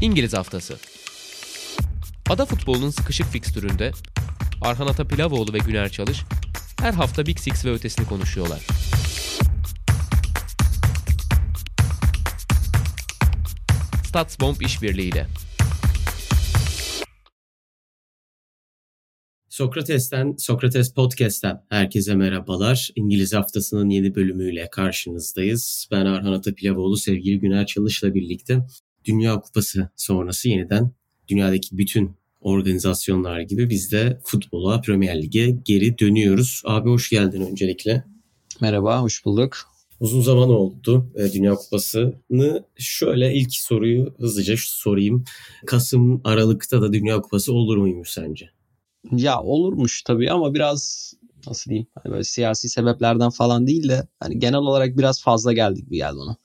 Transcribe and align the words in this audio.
İngiliz 0.00 0.34
Haftası 0.34 0.76
Ada 2.30 2.46
futbolunun 2.46 2.90
sıkışık 2.90 3.26
fikstüründe 3.26 3.92
Arhan 4.62 4.86
Atapilavoğlu 4.86 5.52
ve 5.52 5.58
Güner 5.58 5.88
Çalış 5.88 6.22
her 6.80 6.92
hafta 6.92 7.26
Big 7.26 7.38
Six 7.38 7.64
ve 7.64 7.72
ötesini 7.72 8.06
konuşuyorlar. 8.06 8.66
Statsbomb 14.04 14.60
işbirliğiyle. 14.60 15.26
Sokrates'ten, 19.48 20.34
Sokrates 20.38 20.94
Podcast'ten 20.94 21.62
herkese 21.68 22.14
merhabalar. 22.14 22.90
İngiliz 22.96 23.34
Haftası'nın 23.34 23.90
yeni 23.90 24.14
bölümüyle 24.14 24.70
karşınızdayız. 24.70 25.88
Ben 25.90 26.06
Arhan 26.06 26.32
Atapilavoğlu, 26.32 26.96
sevgili 26.96 27.38
Güner 27.38 27.66
Çalış'la 27.66 28.14
birlikte 28.14 28.66
Dünya 29.06 29.40
Kupası 29.40 29.88
sonrası 29.96 30.48
yeniden 30.48 30.90
dünyadaki 31.28 31.78
bütün 31.78 32.16
organizasyonlar 32.40 33.40
gibi 33.40 33.70
biz 33.70 33.92
de 33.92 34.20
futbola, 34.24 34.80
Premier 34.80 35.22
Lig'e 35.22 35.50
geri 35.50 35.98
dönüyoruz. 35.98 36.62
Abi 36.64 36.90
hoş 36.90 37.10
geldin 37.10 37.40
öncelikle. 37.40 38.04
Merhaba, 38.60 39.02
hoş 39.02 39.24
bulduk. 39.24 39.56
Uzun 40.00 40.20
zaman 40.20 40.48
oldu 40.48 41.06
e, 41.14 41.32
Dünya 41.32 41.54
Kupası'nı. 41.54 42.64
Şöyle 42.78 43.34
ilk 43.34 43.54
soruyu 43.54 44.14
hızlıca 44.18 44.54
sorayım. 44.58 45.24
Kasım, 45.66 46.20
Aralık'ta 46.24 46.82
da 46.82 46.92
Dünya 46.92 47.20
Kupası 47.20 47.52
olur 47.52 47.76
muymuş 47.76 48.10
sence? 48.10 48.50
Ya 49.12 49.40
olurmuş 49.40 50.02
tabii 50.02 50.30
ama 50.30 50.54
biraz 50.54 51.12
nasıl 51.46 51.70
diyeyim 51.70 51.86
hani 51.94 52.12
böyle 52.12 52.24
siyasi 52.24 52.68
sebeplerden 52.68 53.30
falan 53.30 53.66
değil 53.66 53.88
de 53.88 54.08
hani 54.20 54.38
genel 54.38 54.58
olarak 54.58 54.98
biraz 54.98 55.22
fazla 55.22 55.52
geldik 55.52 55.90
bir 55.90 55.96
geldi 55.96 56.16
ona. 56.16 56.36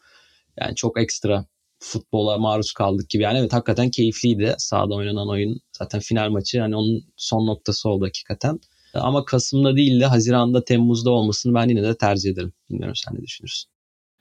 Yani 0.59 0.75
çok 0.75 0.99
ekstra 0.99 1.45
futbola 1.81 2.37
maruz 2.37 2.71
kaldık 2.73 3.09
gibi. 3.09 3.23
Yani 3.23 3.39
evet 3.39 3.53
hakikaten 3.53 3.89
keyifliydi 3.89 4.55
sahada 4.57 4.93
oynanan 4.93 5.29
oyun. 5.29 5.59
Zaten 5.77 5.99
final 5.99 6.29
maçı 6.29 6.59
hani 6.59 6.75
onun 6.75 7.03
son 7.17 7.47
noktası 7.47 7.89
oldu 7.89 8.05
hakikaten. 8.05 8.59
Ama 8.93 9.25
Kasım'da 9.25 9.75
değil 9.75 9.99
de 9.99 10.05
Haziran'da, 10.05 10.63
Temmuz'da 10.63 11.09
olmasını 11.09 11.53
ben 11.53 11.69
yine 11.69 11.83
de 11.83 11.97
tercih 11.97 12.31
ederim. 12.31 12.53
Bilmiyorum 12.69 12.95
sen 12.95 13.15
ne 13.15 13.21
düşünürsün? 13.21 13.71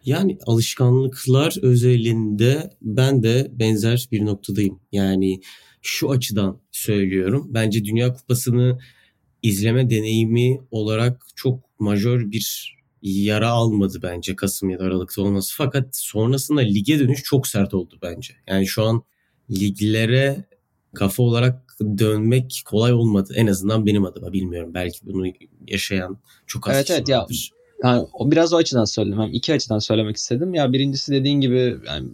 Yani 0.05 0.39
alışkanlıklar 0.47 1.56
özelinde 1.62 2.70
ben 2.83 3.22
de 3.22 3.48
benzer 3.52 4.08
bir 4.12 4.27
noktadayım. 4.27 4.80
Yani 4.92 5.41
şu 5.83 6.11
açıdan 6.11 6.61
söylüyorum. 6.72 7.47
Bence 7.55 7.84
Dünya 7.84 8.12
Kupası'nı 8.12 8.78
izleme 9.42 9.91
deneyimi 9.91 10.61
olarak 10.70 11.27
çok 11.36 11.58
majör 11.78 12.30
bir 12.30 12.77
yara 13.03 13.51
almadı 13.51 13.98
bence 14.03 14.37
Kasım 14.37 14.70
ya 14.70 14.79
da 14.79 14.84
Aralık'ta 14.84 15.23
olması. 15.23 15.55
Fakat 15.56 15.97
sonrasında 15.97 16.61
lige 16.61 16.98
dönüş 16.98 17.23
çok 17.23 17.47
sert 17.47 17.75
oldu 17.75 17.98
bence. 18.03 18.34
Yani 18.48 18.67
şu 18.67 18.84
an 18.84 19.03
liglere 19.51 20.45
kafa 20.95 21.23
olarak 21.23 21.77
dönmek 21.98 22.62
kolay 22.67 22.92
olmadı. 22.92 23.33
En 23.37 23.47
azından 23.47 23.87
benim 23.87 24.05
adıma 24.05 24.33
bilmiyorum. 24.33 24.75
Belki 24.75 24.98
bunu 25.03 25.27
yaşayan 25.67 26.19
çok 26.47 26.69
az 26.69 26.77
evet, 26.77 26.87
kişi 26.87 26.97
evet, 26.97 27.09
vardır. 27.09 27.51
Ya, 27.84 27.91
yani 27.91 28.07
o 28.12 28.31
biraz 28.31 28.53
o 28.53 28.57
açıdan 28.57 28.84
söyledim. 28.84 29.20
Hem 29.20 29.33
iki 29.33 29.55
açıdan 29.55 29.79
söylemek 29.79 30.17
istedim. 30.17 30.55
Ya 30.55 30.73
birincisi 30.73 31.12
dediğin 31.12 31.41
gibi 31.41 31.77
yani 31.87 32.09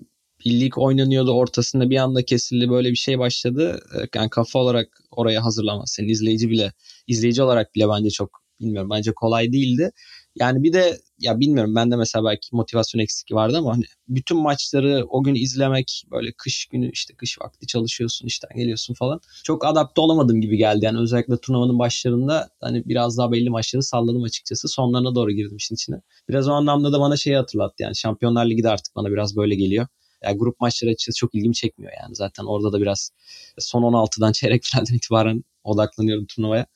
lig 0.46 0.78
oynanıyordu 0.78 1.32
ortasında 1.32 1.90
bir 1.90 1.96
anda 1.96 2.24
kesildi 2.24 2.70
böyle 2.70 2.90
bir 2.90 2.96
şey 2.96 3.18
başladı. 3.18 3.80
Yani 4.14 4.30
kafa 4.30 4.58
olarak 4.58 5.00
oraya 5.10 5.44
hazırlamaz. 5.44 5.90
Senin 5.90 6.08
izleyici 6.08 6.50
bile 6.50 6.72
izleyici 7.06 7.42
olarak 7.42 7.74
bile 7.74 7.88
bence 7.88 8.10
çok 8.10 8.42
bilmiyorum 8.60 8.90
bence 8.90 9.12
kolay 9.12 9.52
değildi. 9.52 9.90
Yani 10.36 10.62
bir 10.62 10.72
de 10.72 10.98
ya 11.18 11.40
bilmiyorum 11.40 11.74
ben 11.74 11.90
de 11.90 11.96
mesela 11.96 12.24
belki 12.24 12.56
motivasyon 12.56 13.02
eksikliği 13.02 13.36
vardı 13.36 13.58
ama 13.58 13.74
hani 13.74 13.84
bütün 14.08 14.36
maçları 14.38 15.06
o 15.08 15.22
gün 15.22 15.34
izlemek 15.34 16.02
böyle 16.10 16.32
kış 16.32 16.66
günü 16.66 16.90
işte 16.90 17.14
kış 17.14 17.40
vakti 17.40 17.66
çalışıyorsun 17.66 18.26
işten 18.26 18.50
geliyorsun 18.56 18.94
falan. 18.94 19.20
Çok 19.44 19.66
adapte 19.66 20.00
olamadım 20.00 20.40
gibi 20.40 20.56
geldi. 20.56 20.84
Yani 20.84 20.98
özellikle 20.98 21.36
turnuvanın 21.36 21.78
başlarında 21.78 22.48
hani 22.60 22.82
biraz 22.86 23.18
daha 23.18 23.32
belli 23.32 23.50
maçları 23.50 23.82
salladım 23.82 24.22
açıkçası. 24.22 24.68
Sonlarına 24.68 25.14
doğru 25.14 25.32
girdim 25.32 25.56
işin 25.56 25.74
içine. 25.74 26.00
Biraz 26.28 26.48
o 26.48 26.52
anlamda 26.52 26.92
da 26.92 27.00
bana 27.00 27.16
şeyi 27.16 27.36
hatırlattı. 27.36 27.82
Yani 27.82 27.96
Şampiyonlar 27.96 28.46
Ligi 28.46 28.62
de 28.62 28.70
artık 28.70 28.96
bana 28.96 29.10
biraz 29.10 29.36
böyle 29.36 29.54
geliyor. 29.54 29.86
Yani 30.24 30.38
grup 30.38 30.60
maçları 30.60 30.90
açıkçası 30.90 31.18
çok 31.18 31.34
ilgimi 31.34 31.54
çekmiyor 31.54 31.92
yani. 32.02 32.14
Zaten 32.14 32.44
orada 32.44 32.72
da 32.72 32.80
biraz 32.80 33.10
son 33.58 33.82
16'dan 33.82 34.32
çeyrek 34.32 34.64
finalden 34.64 34.94
itibaren 34.94 35.44
odaklanıyorum 35.64 36.26
turnuvaya 36.26 36.66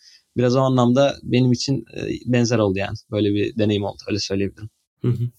biraz 0.41 0.56
o 0.56 0.61
anlamda 0.61 1.17
benim 1.23 1.53
için 1.53 1.84
e, 1.97 2.01
benzer 2.27 2.59
oldu 2.59 2.78
yani. 2.78 2.97
Böyle 3.11 3.34
bir 3.34 3.59
deneyim 3.59 3.84
oldu 3.84 4.03
öyle 4.09 4.19
söyleyebilirim. 4.19 4.71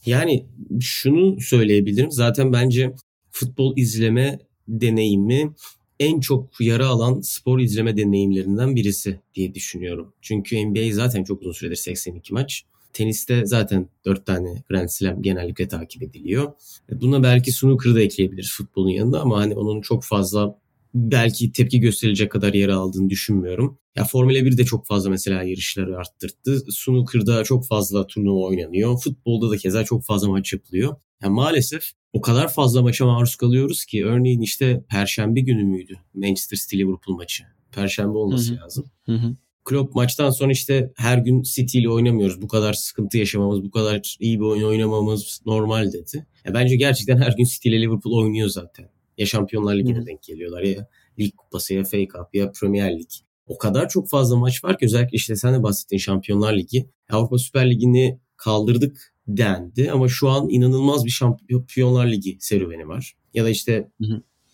Yani 0.06 0.46
şunu 0.82 1.42
söyleyebilirim. 1.42 2.12
Zaten 2.12 2.54
bence 2.54 2.94
futbol 3.32 3.78
izleme 3.78 4.40
deneyimi 4.68 5.54
en 6.00 6.20
çok 6.20 6.62
yara 6.62 6.88
alan 6.88 7.22
spor 7.22 7.60
izleme 7.60 7.98
deneyimlerinden 7.98 8.76
birisi 8.76 9.20
diye 9.36 9.54
düşünüyorum. 9.54 10.14
Çünkü 10.22 10.66
NBA 10.66 10.94
zaten 10.94 11.24
çok 11.24 11.42
uzun 11.42 11.52
süredir 11.52 11.76
82 11.76 12.34
maç. 12.34 12.64
Teniste 12.94 13.46
zaten 13.46 13.90
4 14.06 14.26
tane 14.26 14.64
Grand 14.70 14.90
Slam 14.90 15.22
genellikle 15.22 15.68
takip 15.68 16.04
ediliyor. 16.04 16.52
E, 16.92 17.02
buna 17.02 17.24
belki 17.24 17.52
snooker'ı 17.52 17.96
da 17.96 18.02
ekleyebiliriz 18.02 18.52
futbolun 18.52 18.90
yanında 18.90 19.22
ama 19.22 19.40
hani 19.40 19.56
onun 19.56 19.82
çok 19.82 20.04
fazla 20.04 20.60
belki 20.94 21.52
tepki 21.52 21.80
gösterilecek 21.80 22.32
kadar 22.32 22.54
yer 22.54 22.70
aldığını 22.70 23.10
düşünmüyorum. 23.10 23.80
Ya 23.96 24.04
Formula 24.04 24.46
1 24.46 24.58
de 24.58 24.66
çok 24.66 24.88
fazla 24.88 25.10
mesela 25.10 25.44
yarışları 25.44 25.98
arttırdı. 25.98 26.72
Snooker'da 26.72 27.44
çok 27.44 27.68
fazla 27.68 28.08
turnuva 28.08 28.40
oynanıyor. 28.40 28.98
Futbolda 29.04 29.52
da 29.52 29.58
keza 29.58 29.84
çok 29.84 30.06
fazla 30.06 30.30
maç 30.30 30.54
yapılıyor. 30.54 30.96
Yani 31.24 31.34
maalesef 31.34 31.92
o 32.14 32.22
kadar 32.22 32.54
fazla 32.54 32.82
maça 32.82 33.06
maruz 33.06 33.36
kalıyoruz 33.36 33.86
ki 33.86 34.06
örneğin 34.06 34.42
işte 34.42 34.84
Perşembe 34.90 35.42
günü 35.42 35.64
müydü 35.64 35.98
Manchester 36.14 36.58
City 36.58 36.78
Liverpool 36.78 37.16
maçı? 37.16 37.44
Perşembe 37.72 38.18
olması 38.18 38.54
Hı-hı. 38.54 38.62
lazım. 38.62 38.86
Hı-hı. 39.06 39.36
Klopp 39.66 39.96
maçtan 39.96 40.30
sonra 40.30 40.52
işte 40.52 40.92
her 40.96 41.18
gün 41.18 41.42
City 41.42 41.80
ile 41.80 41.90
oynamıyoruz. 41.90 42.42
Bu 42.42 42.48
kadar 42.48 42.74
sıkıntı 42.74 43.18
yaşamamız, 43.18 43.64
bu 43.64 43.72
kadar 43.72 44.16
iyi 44.20 44.40
bir 44.40 44.46
oyun 44.46 44.64
oynamamız 44.64 45.42
normal 45.46 45.94
dedi. 45.94 46.28
Ya 46.46 46.54
bence 46.54 46.76
gerçekten 46.76 47.18
her 47.18 47.34
gün 47.38 47.46
City 47.46 47.70
ile 47.70 47.82
Liverpool 47.82 48.24
oynuyor 48.24 48.50
zaten. 48.50 48.90
Ya 49.22 49.28
Şampiyonlar 49.28 49.76
Ligi'ne 49.76 50.06
denk 50.06 50.24
geliyorlar 50.24 50.62
ya 50.62 50.88
Lig 51.20 51.36
Kupası 51.38 51.74
ya 51.74 51.84
FA 51.84 51.98
Cup 51.98 52.34
ya 52.34 52.52
Premier 52.52 53.00
Lig. 53.00 53.10
O 53.46 53.58
kadar 53.58 53.90
çok 53.90 54.10
fazla 54.10 54.36
maç 54.36 54.64
var 54.64 54.78
ki 54.78 54.86
özellikle 54.86 55.16
işte 55.16 55.36
sen 55.36 55.54
de 55.54 55.64
bahsettiğin 55.64 56.00
Şampiyonlar 56.00 56.58
Ligi. 56.58 56.90
Avrupa 57.10 57.38
Süper 57.38 57.70
Ligi'ni 57.70 58.20
kaldırdık 58.38 59.14
dendi 59.28 59.92
ama 59.92 60.08
şu 60.08 60.30
an 60.30 60.50
inanılmaz 60.50 61.06
bir 61.06 61.10
Şampiyonlar 61.10 62.08
Ligi 62.08 62.38
serüveni 62.40 62.88
var. 62.88 63.14
Ya 63.34 63.46
da 63.46 63.50
işte 63.50 63.92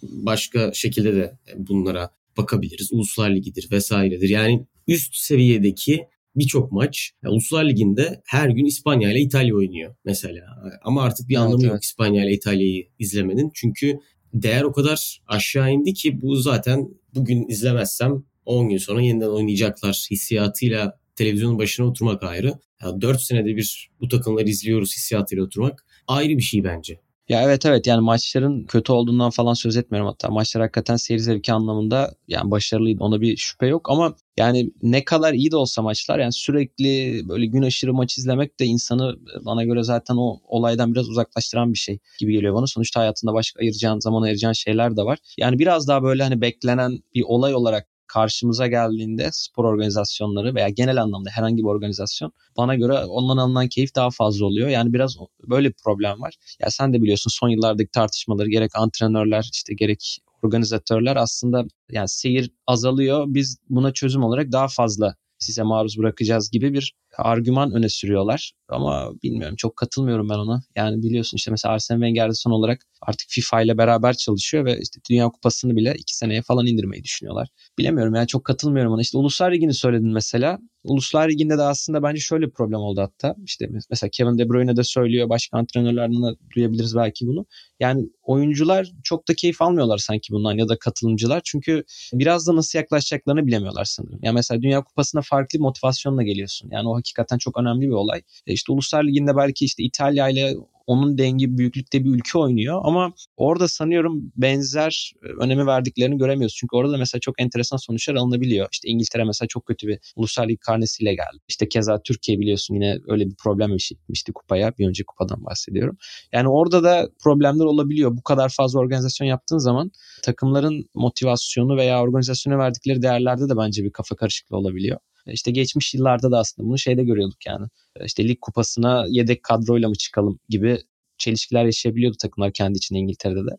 başka 0.01 0.73
şekilde 0.73 1.15
de 1.15 1.37
bunlara 1.57 2.09
bakabiliriz. 2.37 2.93
Uluslar 2.93 3.29
Ligi'dir 3.29 3.67
vesairedir. 3.71 4.29
Yani 4.29 4.65
üst 4.87 5.15
seviyedeki 5.15 6.07
birçok 6.35 6.71
maç. 6.71 7.11
Yani 7.23 7.33
Uluslar 7.33 7.65
Ligi'nde 7.65 8.21
her 8.25 8.49
gün 8.49 8.65
İspanya 8.65 9.11
ile 9.11 9.19
İtalya 9.19 9.55
oynuyor 9.55 9.95
mesela. 10.05 10.45
Ama 10.83 11.03
artık 11.03 11.29
bir 11.29 11.35
evet, 11.35 11.45
anlamı 11.45 11.63
evet. 11.63 11.73
yok 11.73 11.83
İspanya 11.83 12.25
ile 12.25 12.33
İtalya'yı 12.33 12.87
izlemenin. 12.99 13.51
Çünkü 13.53 13.99
değer 14.43 14.63
o 14.63 14.71
kadar 14.71 15.21
aşağı 15.27 15.71
indi 15.71 15.93
ki 15.93 16.21
bu 16.21 16.35
zaten 16.35 16.89
bugün 17.15 17.47
izlemezsem 17.47 18.23
10 18.45 18.69
gün 18.69 18.77
sonra 18.77 19.01
yeniden 19.01 19.27
oynayacaklar 19.27 20.07
hissiyatıyla 20.11 20.99
televizyonun 21.15 21.59
başına 21.59 21.85
oturmak 21.85 22.23
ayrı. 22.23 22.53
Yani 22.83 23.01
4 23.01 23.21
senede 23.21 23.55
bir 23.55 23.89
bu 24.01 24.07
takımları 24.07 24.49
izliyoruz 24.49 24.95
hissiyatıyla 24.95 25.43
oturmak 25.43 25.85
ayrı 26.07 26.37
bir 26.37 26.41
şey 26.41 26.63
bence. 26.63 26.99
Ya 27.29 27.43
evet 27.43 27.65
evet 27.65 27.87
yani 27.87 28.01
maçların 28.01 28.63
kötü 28.65 28.91
olduğundan 28.91 29.29
falan 29.29 29.53
söz 29.53 29.77
etmiyorum 29.77 30.07
hatta. 30.09 30.29
Maçlar 30.29 30.61
hakikaten 30.61 30.95
seyir 30.95 31.19
zevki 31.19 31.53
anlamında 31.53 32.15
yani 32.27 32.51
başarılıydı. 32.51 33.03
Ona 33.03 33.21
bir 33.21 33.37
şüphe 33.37 33.67
yok 33.67 33.89
ama 33.89 34.15
yani 34.37 34.71
ne 34.81 35.05
kadar 35.05 35.33
iyi 35.33 35.51
de 35.51 35.55
olsa 35.57 35.81
maçlar 35.81 36.19
yani 36.19 36.33
sürekli 36.33 37.21
böyle 37.29 37.45
gün 37.45 37.61
aşırı 37.63 37.93
maç 37.93 38.17
izlemek 38.17 38.59
de 38.59 38.65
insanı 38.65 39.15
bana 39.45 39.63
göre 39.63 39.83
zaten 39.83 40.15
o 40.17 40.39
olaydan 40.47 40.93
biraz 40.93 41.09
uzaklaştıran 41.09 41.73
bir 41.73 41.77
şey 41.77 41.99
gibi 42.19 42.33
geliyor 42.33 42.53
bana. 42.55 42.67
Sonuçta 42.67 42.99
hayatında 43.01 43.33
başka 43.33 43.59
ayıracağın 43.59 43.99
zaman 43.99 44.21
ayıracağın 44.21 44.53
şeyler 44.53 44.97
de 44.97 45.01
var. 45.03 45.17
Yani 45.37 45.59
biraz 45.59 45.87
daha 45.87 46.03
böyle 46.03 46.23
hani 46.23 46.41
beklenen 46.41 46.99
bir 47.15 47.23
olay 47.27 47.55
olarak 47.55 47.87
karşımıza 48.07 48.67
geldiğinde 48.67 49.29
spor 49.31 49.65
organizasyonları 49.65 50.55
veya 50.55 50.69
genel 50.69 51.01
anlamda 51.01 51.29
herhangi 51.29 51.57
bir 51.57 51.67
organizasyon 51.67 52.31
bana 52.57 52.75
göre 52.75 52.93
ondan 52.93 53.37
alınan 53.37 53.67
keyif 53.67 53.95
daha 53.95 54.09
fazla 54.09 54.45
oluyor. 54.45 54.69
Yani 54.69 54.93
biraz 54.93 55.17
böyle 55.47 55.69
bir 55.69 55.75
problem 55.83 56.21
var. 56.21 56.35
Ya 56.59 56.69
sen 56.69 56.93
de 56.93 57.01
biliyorsun 57.01 57.31
son 57.33 57.49
yıllardaki 57.49 57.91
tartışmaları 57.91 58.49
gerek 58.49 58.71
antrenörler 58.75 59.49
işte 59.53 59.73
gerek 59.73 60.19
organizatörler 60.43 61.15
aslında 61.15 61.65
yani 61.91 62.09
seyir 62.09 62.51
azalıyor. 62.67 63.25
Biz 63.27 63.57
buna 63.69 63.93
çözüm 63.93 64.23
olarak 64.23 64.51
daha 64.51 64.67
fazla 64.67 65.15
size 65.39 65.63
maruz 65.63 65.97
bırakacağız 65.97 66.51
gibi 66.51 66.73
bir 66.73 66.93
argüman 67.23 67.71
öne 67.71 67.89
sürüyorlar. 67.89 68.51
Ama 68.69 69.11
bilmiyorum 69.23 69.55
çok 69.55 69.75
katılmıyorum 69.75 70.29
ben 70.29 70.35
ona. 70.37 70.61
Yani 70.75 71.03
biliyorsun 71.03 71.37
işte 71.37 71.51
mesela 71.51 71.73
Arsene 71.73 71.97
Wenger 71.97 72.31
son 72.31 72.51
olarak 72.51 72.81
artık 73.01 73.29
FIFA 73.29 73.61
ile 73.61 73.77
beraber 73.77 74.13
çalışıyor 74.13 74.65
ve 74.65 74.79
işte 74.81 74.99
Dünya 75.09 75.29
Kupası'nı 75.29 75.75
bile 75.75 75.95
iki 75.97 76.17
seneye 76.17 76.41
falan 76.41 76.65
indirmeyi 76.65 77.03
düşünüyorlar. 77.03 77.47
Bilemiyorum 77.79 78.15
yani 78.15 78.27
çok 78.27 78.45
katılmıyorum 78.45 78.93
ona. 78.93 79.01
İşte 79.01 79.17
Uluslar 79.17 79.51
Ligi'ni 79.51 79.73
söyledin 79.73 80.13
mesela. 80.13 80.59
Uluslar 80.83 81.29
Ligi'nde 81.29 81.57
de 81.57 81.61
aslında 81.61 82.03
bence 82.03 82.21
şöyle 82.21 82.45
bir 82.45 82.51
problem 82.51 82.79
oldu 82.79 83.01
hatta. 83.01 83.35
İşte 83.45 83.69
mesela 83.89 84.09
Kevin 84.13 84.37
De 84.37 84.49
Bruyne 84.49 84.75
de 84.75 84.83
söylüyor. 84.83 85.29
Başka 85.29 85.57
antrenörlerden 85.57 86.23
de 86.23 86.37
duyabiliriz 86.55 86.95
belki 86.95 87.27
bunu. 87.27 87.45
Yani 87.79 88.09
oyuncular 88.23 88.91
çok 89.03 89.27
da 89.27 89.33
keyif 89.33 89.61
almıyorlar 89.61 89.97
sanki 89.97 90.33
bundan 90.33 90.57
ya 90.57 90.69
da 90.69 90.79
katılımcılar. 90.79 91.41
Çünkü 91.45 91.83
biraz 92.13 92.47
da 92.47 92.55
nasıl 92.55 92.79
yaklaşacaklarını 92.79 93.47
bilemiyorlar 93.47 93.85
sanırım. 93.85 94.19
Yani 94.21 94.35
mesela 94.35 94.61
Dünya 94.61 94.83
Kupası'na 94.83 95.21
farklı 95.21 95.59
motivasyonla 95.59 96.23
geliyorsun. 96.23 96.69
Yani 96.71 96.89
o 96.89 96.97
hakikaten 97.07 97.37
çok 97.37 97.57
önemli 97.57 97.81
bir 97.81 97.93
olay. 97.93 98.21
E 98.47 98.53
işte 98.53 98.71
Uluslar 98.71 99.03
Ligi'nde 99.03 99.35
belki 99.35 99.65
işte 99.65 99.83
İtalya 99.83 100.29
ile 100.29 100.55
onun 100.87 101.17
dengi 101.17 101.57
büyüklükte 101.57 102.03
bir 102.03 102.09
ülke 102.09 102.37
oynuyor 102.37 102.81
ama 102.83 103.13
orada 103.37 103.67
sanıyorum 103.67 104.31
benzer 104.35 105.13
e, 105.23 105.27
önemi 105.43 105.65
verdiklerini 105.65 106.17
göremiyoruz. 106.17 106.55
Çünkü 106.55 106.75
orada 106.75 106.97
mesela 106.97 107.19
çok 107.19 107.41
enteresan 107.41 107.77
sonuçlar 107.77 108.15
alınabiliyor. 108.15 108.67
İşte 108.71 108.89
İngiltere 108.89 109.23
mesela 109.23 109.47
çok 109.47 109.65
kötü 109.65 109.87
bir 109.87 109.99
ulusal 110.15 110.47
lig 110.47 110.59
karnesiyle 110.59 111.11
geldi. 111.11 111.43
İşte 111.47 111.69
keza 111.69 112.01
Türkiye 112.01 112.39
biliyorsun 112.39 112.73
yine 112.73 112.97
öyle 113.07 113.25
bir 113.25 113.35
problem 113.43 113.71
yaşamıştı 113.71 114.33
kupaya. 114.33 114.77
Bir 114.77 114.87
önceki 114.87 115.05
kupadan 115.05 115.45
bahsediyorum. 115.45 115.97
Yani 116.33 116.49
orada 116.49 116.83
da 116.83 117.09
problemler 117.23 117.65
olabiliyor. 117.65 118.17
Bu 118.17 118.23
kadar 118.23 118.49
fazla 118.49 118.79
organizasyon 118.79 119.27
yaptığın 119.27 119.57
zaman 119.57 119.91
takımların 120.23 120.89
motivasyonu 120.93 121.77
veya 121.77 122.01
organizasyona 122.01 122.57
verdikleri 122.57 123.01
değerlerde 123.01 123.49
de 123.49 123.57
bence 123.57 123.83
bir 123.83 123.91
kafa 123.91 124.15
karışıklığı 124.15 124.57
olabiliyor. 124.57 124.99
İşte 125.31 125.51
geçmiş 125.51 125.93
yıllarda 125.93 126.31
da 126.31 126.37
aslında 126.39 126.67
bunu 126.67 126.77
şeyde 126.77 127.03
görüyorduk 127.03 127.45
yani. 127.45 127.67
İşte 128.05 128.27
lig 128.27 128.37
kupasına 128.41 129.05
yedek 129.09 129.43
kadroyla 129.43 129.89
mı 129.89 129.95
çıkalım 129.95 130.39
gibi 130.49 130.77
çelişkiler 131.17 131.65
yaşayabiliyordu 131.65 132.17
takımlar 132.21 132.53
kendi 132.53 132.77
içinde 132.77 132.99
İngiltere'de 132.99 133.39
de. 133.39 133.57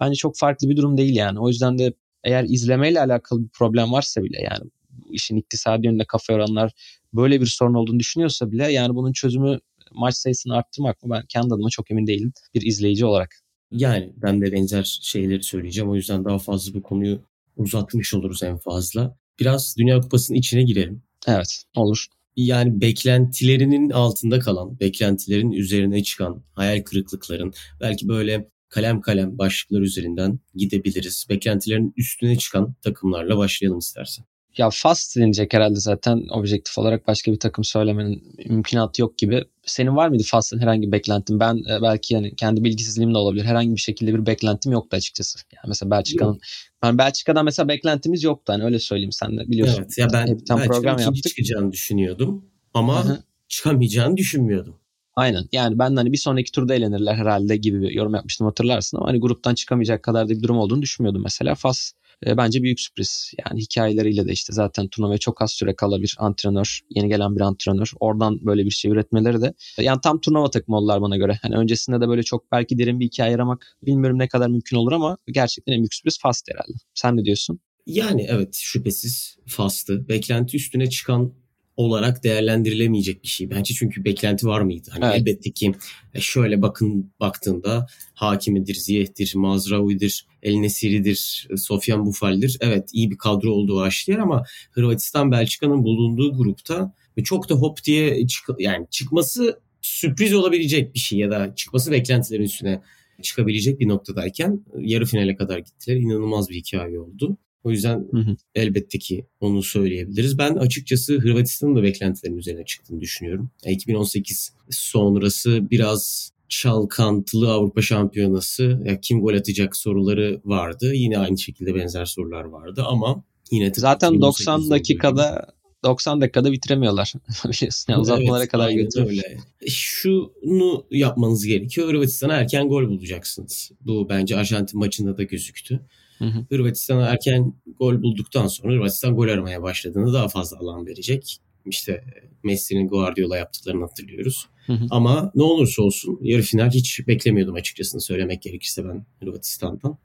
Bence 0.00 0.14
çok 0.14 0.38
farklı 0.38 0.70
bir 0.70 0.76
durum 0.76 0.96
değil 0.96 1.16
yani. 1.16 1.40
O 1.40 1.48
yüzden 1.48 1.78
de 1.78 1.92
eğer 2.24 2.44
izlemeyle 2.44 3.00
alakalı 3.00 3.44
bir 3.44 3.48
problem 3.48 3.92
varsa 3.92 4.22
bile 4.22 4.42
yani 4.42 4.70
işin 5.10 5.36
iktisadi 5.36 5.86
yönünde 5.86 6.04
kafa 6.04 6.32
yoranlar 6.32 6.72
böyle 7.12 7.40
bir 7.40 7.46
sorun 7.46 7.74
olduğunu 7.74 7.98
düşünüyorsa 7.98 8.52
bile 8.52 8.72
yani 8.72 8.94
bunun 8.94 9.12
çözümü 9.12 9.58
maç 9.92 10.14
sayısını 10.14 10.56
arttırmak 10.56 11.02
mı 11.02 11.14
ben 11.14 11.22
kendi 11.28 11.54
adıma 11.54 11.70
çok 11.70 11.90
emin 11.90 12.06
değilim 12.06 12.32
bir 12.54 12.62
izleyici 12.62 13.06
olarak. 13.06 13.34
Yani 13.70 14.12
ben 14.16 14.40
de 14.40 14.52
benzer 14.52 14.98
şeyleri 15.02 15.42
söyleyeceğim. 15.42 15.90
O 15.90 15.94
yüzden 15.94 16.24
daha 16.24 16.38
fazla 16.38 16.74
bu 16.74 16.82
konuyu 16.82 17.22
uzatmış 17.56 18.14
oluruz 18.14 18.42
en 18.42 18.58
fazla. 18.58 19.16
Biraz 19.40 19.76
Dünya 19.78 20.00
Kupası'nın 20.00 20.38
içine 20.38 20.62
girelim. 20.62 21.02
Evet 21.28 21.62
olur. 21.76 22.06
Yani 22.36 22.80
beklentilerinin 22.80 23.90
altında 23.90 24.38
kalan, 24.38 24.80
beklentilerin 24.80 25.52
üzerine 25.52 26.02
çıkan 26.02 26.44
hayal 26.54 26.82
kırıklıkların 26.82 27.52
belki 27.80 28.08
böyle 28.08 28.48
kalem 28.68 29.00
kalem 29.00 29.38
başlıklar 29.38 29.80
üzerinden 29.80 30.40
gidebiliriz. 30.54 31.26
Beklentilerin 31.28 31.94
üstüne 31.96 32.38
çıkan 32.38 32.74
takımlarla 32.82 33.38
başlayalım 33.38 33.78
istersen. 33.78 34.24
Ya 34.58 34.70
Fast 34.70 35.16
denilecek 35.16 35.54
herhalde 35.54 35.80
zaten 35.80 36.26
objektif 36.30 36.78
olarak 36.78 37.06
başka 37.06 37.32
bir 37.32 37.38
takım 37.38 37.64
söylemenin 37.64 38.34
mümkünatı 38.48 39.02
yok 39.02 39.18
gibi. 39.18 39.44
Senin 39.66 39.96
var 39.96 40.08
mıydı 40.08 40.22
Fast'ın 40.26 40.58
herhangi 40.58 40.86
bir 40.86 40.92
beklentin? 40.92 41.40
Ben 41.40 41.56
e, 41.56 41.82
belki 41.82 42.14
yani 42.14 42.36
kendi 42.36 42.64
bilgisizliğim 42.64 43.14
de 43.14 43.18
olabilir. 43.18 43.44
Herhangi 43.44 43.74
bir 43.74 43.80
şekilde 43.80 44.14
bir 44.14 44.26
beklentim 44.26 44.72
yoktu 44.72 44.96
açıkçası. 44.96 45.38
Yani 45.56 45.68
mesela 45.68 45.90
Belçika'nın 45.90 46.40
ben 46.82 46.98
Belçika'dan 46.98 47.44
mesela 47.44 47.68
beklentimiz 47.68 48.22
yoktu 48.22 48.52
hani 48.52 48.64
öyle 48.64 48.78
söyleyeyim 48.78 49.12
sen 49.12 49.38
de 49.38 49.48
biliyorsun. 49.48 49.82
Evet 49.82 49.98
ya 49.98 50.08
ben 50.12 50.26
Belçika'nın 50.26 50.66
program 50.66 50.98
yaptık. 50.98 51.24
çıkacağını 51.24 51.72
düşünüyordum 51.72 52.44
ama 52.74 53.04
Hı-hı. 53.04 53.18
çıkamayacağını 53.48 54.16
düşünmüyordum. 54.16 54.74
Aynen. 55.16 55.44
Yani 55.52 55.78
ben 55.78 55.96
hani 55.96 56.12
bir 56.12 56.16
sonraki 56.16 56.52
turda 56.52 56.74
eğlenirler 56.74 57.14
herhalde 57.14 57.56
gibi 57.56 57.80
bir 57.80 57.90
yorum 57.90 58.14
yapmıştım 58.14 58.46
hatırlarsın 58.46 58.96
ama 58.96 59.06
hani 59.06 59.20
gruptan 59.20 59.54
çıkamayacak 59.54 60.02
kadar 60.02 60.28
da 60.28 60.30
bir 60.30 60.42
durum 60.42 60.58
olduğunu 60.58 60.82
düşünmüyordum 60.82 61.22
mesela. 61.22 61.54
Fas 61.54 61.92
e, 62.26 62.36
bence 62.36 62.62
büyük 62.62 62.80
sürpriz. 62.80 63.32
Yani 63.46 63.60
hikayeleriyle 63.60 64.26
de 64.26 64.32
işte 64.32 64.52
zaten 64.52 64.88
turnuvaya 64.88 65.18
çok 65.18 65.42
az 65.42 65.52
süre 65.52 65.76
kala 65.76 66.02
bir 66.02 66.14
antrenör, 66.18 66.80
yeni 66.90 67.08
gelen 67.08 67.36
bir 67.36 67.40
antrenör. 67.40 67.92
Oradan 68.00 68.46
böyle 68.46 68.64
bir 68.64 68.70
şey 68.70 68.90
üretmeleri 68.90 69.40
de 69.40 69.54
yani 69.78 70.00
tam 70.02 70.20
turnuva 70.20 70.50
takımı 70.50 70.76
oldular 70.76 71.02
bana 71.02 71.16
göre. 71.16 71.38
Hani 71.42 71.54
öncesinde 71.54 72.00
de 72.00 72.08
böyle 72.08 72.22
çok 72.22 72.52
belki 72.52 72.78
derin 72.78 73.00
bir 73.00 73.06
hikaye 73.06 73.34
aramak 73.34 73.76
bilmiyorum 73.82 74.18
ne 74.18 74.28
kadar 74.28 74.48
mümkün 74.48 74.76
olur 74.76 74.92
ama 74.92 75.18
gerçekten 75.26 75.72
en 75.72 75.78
büyük 75.78 75.94
sürpriz 75.94 76.18
Fast 76.22 76.48
herhalde. 76.50 76.78
Sen 76.94 77.16
ne 77.16 77.24
diyorsun? 77.24 77.60
Yani 77.86 78.26
evet 78.28 78.54
şüphesiz 78.54 79.36
Fast'ı. 79.46 80.08
Beklenti 80.08 80.56
üstüne 80.56 80.90
çıkan 80.90 81.34
olarak 81.78 82.24
değerlendirilemeyecek 82.24 83.22
bir 83.22 83.28
şey. 83.28 83.50
Bence 83.50 83.74
çünkü 83.74 84.04
beklenti 84.04 84.46
var 84.46 84.60
mıydı? 84.60 84.90
Hani 84.92 85.04
evet. 85.04 85.14
elbette 85.16 85.50
ki 85.50 85.74
e, 86.14 86.20
şöyle 86.20 86.62
bakın 86.62 87.12
baktığında 87.20 87.86
Hakimidir, 88.14 88.74
Ziyeh'tir, 88.74 89.32
Mazraoui'dir, 89.34 90.26
El 90.42 90.54
Nesiri'dir, 90.54 91.48
Sofyan 91.56 92.06
Bufal'dir. 92.06 92.56
Evet 92.60 92.90
iyi 92.92 93.10
bir 93.10 93.18
kadro 93.18 93.50
olduğu 93.50 93.80
aşikar 93.80 94.18
ama 94.18 94.44
Hırvatistan 94.70 95.32
Belçika'nın 95.32 95.84
bulunduğu 95.84 96.36
grupta 96.36 96.92
ve 97.18 97.22
çok 97.22 97.48
da 97.48 97.54
hop 97.54 97.84
diye 97.84 98.26
çık 98.26 98.46
yani 98.58 98.86
çıkması 98.90 99.60
sürpriz 99.82 100.34
olabilecek 100.34 100.94
bir 100.94 100.98
şey 100.98 101.18
ya 101.18 101.30
da 101.30 101.54
çıkması 101.54 101.90
beklentilerin 101.90 102.42
üstüne 102.42 102.82
çıkabilecek 103.22 103.80
bir 103.80 103.88
noktadayken 103.88 104.64
yarı 104.78 105.04
finale 105.04 105.36
kadar 105.36 105.58
gittiler. 105.58 105.96
İnanılmaz 105.96 106.50
bir 106.50 106.54
hikaye 106.54 107.00
oldu. 107.00 107.36
O 107.64 107.70
yüzden 107.70 108.08
hı 108.10 108.18
hı. 108.18 108.36
elbette 108.54 108.98
ki 108.98 109.26
onu 109.40 109.62
söyleyebiliriz. 109.62 110.38
Ben 110.38 110.54
açıkçası 110.54 111.18
Hırvatistan'ın 111.18 111.76
da 111.76 111.82
beklentilerin 111.82 112.36
üzerine 112.36 112.64
çıktığını 112.64 113.00
düşünüyorum. 113.00 113.50
2018 113.66 114.52
sonrası 114.70 115.70
biraz 115.70 116.32
çalkantılı 116.48 117.52
Avrupa 117.52 117.82
Şampiyonası 117.82 118.80
ya 118.84 119.00
kim 119.00 119.20
gol 119.20 119.34
atacak 119.34 119.76
soruları 119.76 120.40
vardı. 120.44 120.94
Yine 120.94 121.18
aynı 121.18 121.38
şekilde 121.38 121.74
benzer 121.74 122.04
sorular 122.04 122.44
vardı 122.44 122.84
ama 122.86 123.24
yine 123.50 123.72
zaten 123.74 124.20
90 124.20 124.70
dakikada 124.70 125.46
90 125.84 126.20
dakikada 126.20 126.52
bitiremiyorlar. 126.52 127.12
Biliyorsun 127.44 127.92
yani 127.92 128.00
uzatmalara 128.00 128.42
evet, 128.42 128.52
kadar 128.52 128.70
götürüyor. 128.70 129.08
Öyle. 129.08 129.38
Şunu 129.68 130.86
yapmanız 130.90 131.46
gerekiyor. 131.46 131.88
Hırvatistan'a 131.88 132.34
erken 132.34 132.68
gol 132.68 132.88
bulacaksınız. 132.88 133.70
Bu 133.80 134.08
bence 134.08 134.36
Arjantin 134.36 134.78
maçında 134.78 135.18
da 135.18 135.22
gözüktü. 135.22 135.80
Hı 136.18 136.24
hı. 136.24 136.46
Hırvatistan'a 136.48 137.06
erken 137.06 137.54
gol 137.78 138.02
bulduktan 138.02 138.46
sonra 138.46 138.72
Hırvatistan 138.72 139.16
gol 139.16 139.28
aramaya 139.28 139.62
başladığında 139.62 140.12
daha 140.12 140.28
fazla 140.28 140.58
alan 140.58 140.86
verecek. 140.86 141.38
İşte 141.66 142.04
Messi'nin 142.42 142.88
Guardiola 142.88 143.36
yaptıklarını 143.36 143.84
hatırlıyoruz. 143.84 144.46
Hı 144.66 144.72
hı. 144.72 144.86
Ama 144.90 145.32
ne 145.34 145.42
olursa 145.42 145.82
olsun 145.82 146.18
yarı 146.22 146.42
final 146.42 146.70
hiç 146.70 147.06
beklemiyordum 147.06 147.54
açıkçası 147.54 148.00
söylemek 148.00 148.42
gerekirse 148.42 148.84
ben 148.84 149.06
Hırvatistan'dan. 149.20 149.98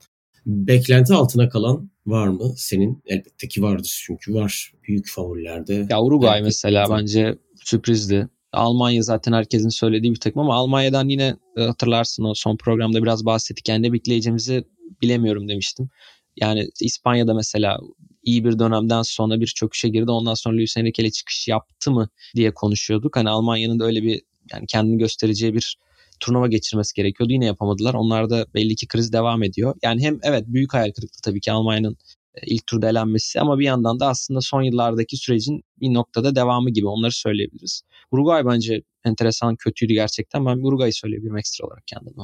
Beklenti 0.45 1.13
altına 1.13 1.49
kalan 1.49 1.91
var 2.05 2.27
mı? 2.27 2.53
Senin 2.57 3.03
elbette 3.05 3.47
ki 3.47 3.61
vardır 3.61 4.01
çünkü 4.05 4.33
var 4.33 4.73
büyük 4.87 5.09
favorilerde. 5.09 5.87
Ya 5.89 6.01
Uruguay 6.01 6.41
mesela 6.41 6.85
bence 6.89 7.37
sürprizdi. 7.55 8.27
Almanya 8.53 9.01
zaten 9.03 9.33
herkesin 9.33 9.69
söylediği 9.69 10.13
bir 10.13 10.19
takım 10.19 10.41
ama 10.41 10.55
Almanya'dan 10.55 11.09
yine 11.09 11.35
e, 11.57 11.61
hatırlarsın 11.61 12.23
o 12.23 12.33
son 12.35 12.57
programda 12.57 13.03
biraz 13.03 13.25
bahsettik. 13.25 13.69
Yani 13.69 13.87
ne 13.87 13.93
bekleyeceğimizi 13.93 14.63
bilemiyorum 15.01 15.47
demiştim. 15.47 15.89
Yani 16.37 16.69
İspanya'da 16.81 17.33
mesela 17.33 17.79
iyi 18.23 18.45
bir 18.45 18.59
dönemden 18.59 19.01
sonra 19.01 19.39
bir 19.39 19.47
çöküşe 19.47 19.89
girdi. 19.89 20.11
Ondan 20.11 20.33
sonra 20.33 20.55
Luis 20.55 20.77
Enrique 20.77 21.03
ile 21.03 21.11
çıkış 21.11 21.47
yaptı 21.47 21.91
mı 21.91 22.09
diye 22.35 22.53
konuşuyorduk. 22.53 23.15
Hani 23.15 23.29
Almanya'nın 23.29 23.79
da 23.79 23.85
öyle 23.85 24.03
bir 24.03 24.21
yani 24.51 24.65
kendini 24.67 24.97
göstereceği 24.97 25.53
bir 25.53 25.77
turnuva 26.19 26.47
geçirmesi 26.47 26.95
gerekiyordu. 26.95 27.33
Yine 27.33 27.45
yapamadılar. 27.45 27.93
Onlarda 27.93 28.45
belli 28.53 28.75
ki 28.75 28.87
kriz 28.87 29.13
devam 29.13 29.43
ediyor. 29.43 29.75
Yani 29.83 30.03
hem 30.03 30.19
evet 30.23 30.43
büyük 30.47 30.73
hayal 30.73 30.91
kırıklığı 30.91 31.21
tabii 31.23 31.41
ki 31.41 31.51
Almanya'nın 31.51 31.97
ilk 32.45 32.67
turda 32.67 32.89
elenmesi 32.89 33.39
ama 33.39 33.59
bir 33.59 33.65
yandan 33.65 33.99
da 33.99 34.07
aslında 34.07 34.41
son 34.41 34.61
yıllardaki 34.61 35.17
sürecin 35.17 35.61
bir 35.79 35.93
noktada 35.93 36.35
devamı 36.35 36.69
gibi 36.69 36.87
onları 36.87 37.11
söyleyebiliriz. 37.11 37.81
Uruguay 38.11 38.45
bence 38.45 38.81
enteresan 39.05 39.55
kötüydü 39.55 39.93
gerçekten. 39.93 40.45
Ben 40.45 40.57
Uruguay'ı 40.57 40.93
söyleyebilirim 40.93 41.37
ekstra 41.37 41.67
olarak 41.67 41.87
kendime. 41.87 42.23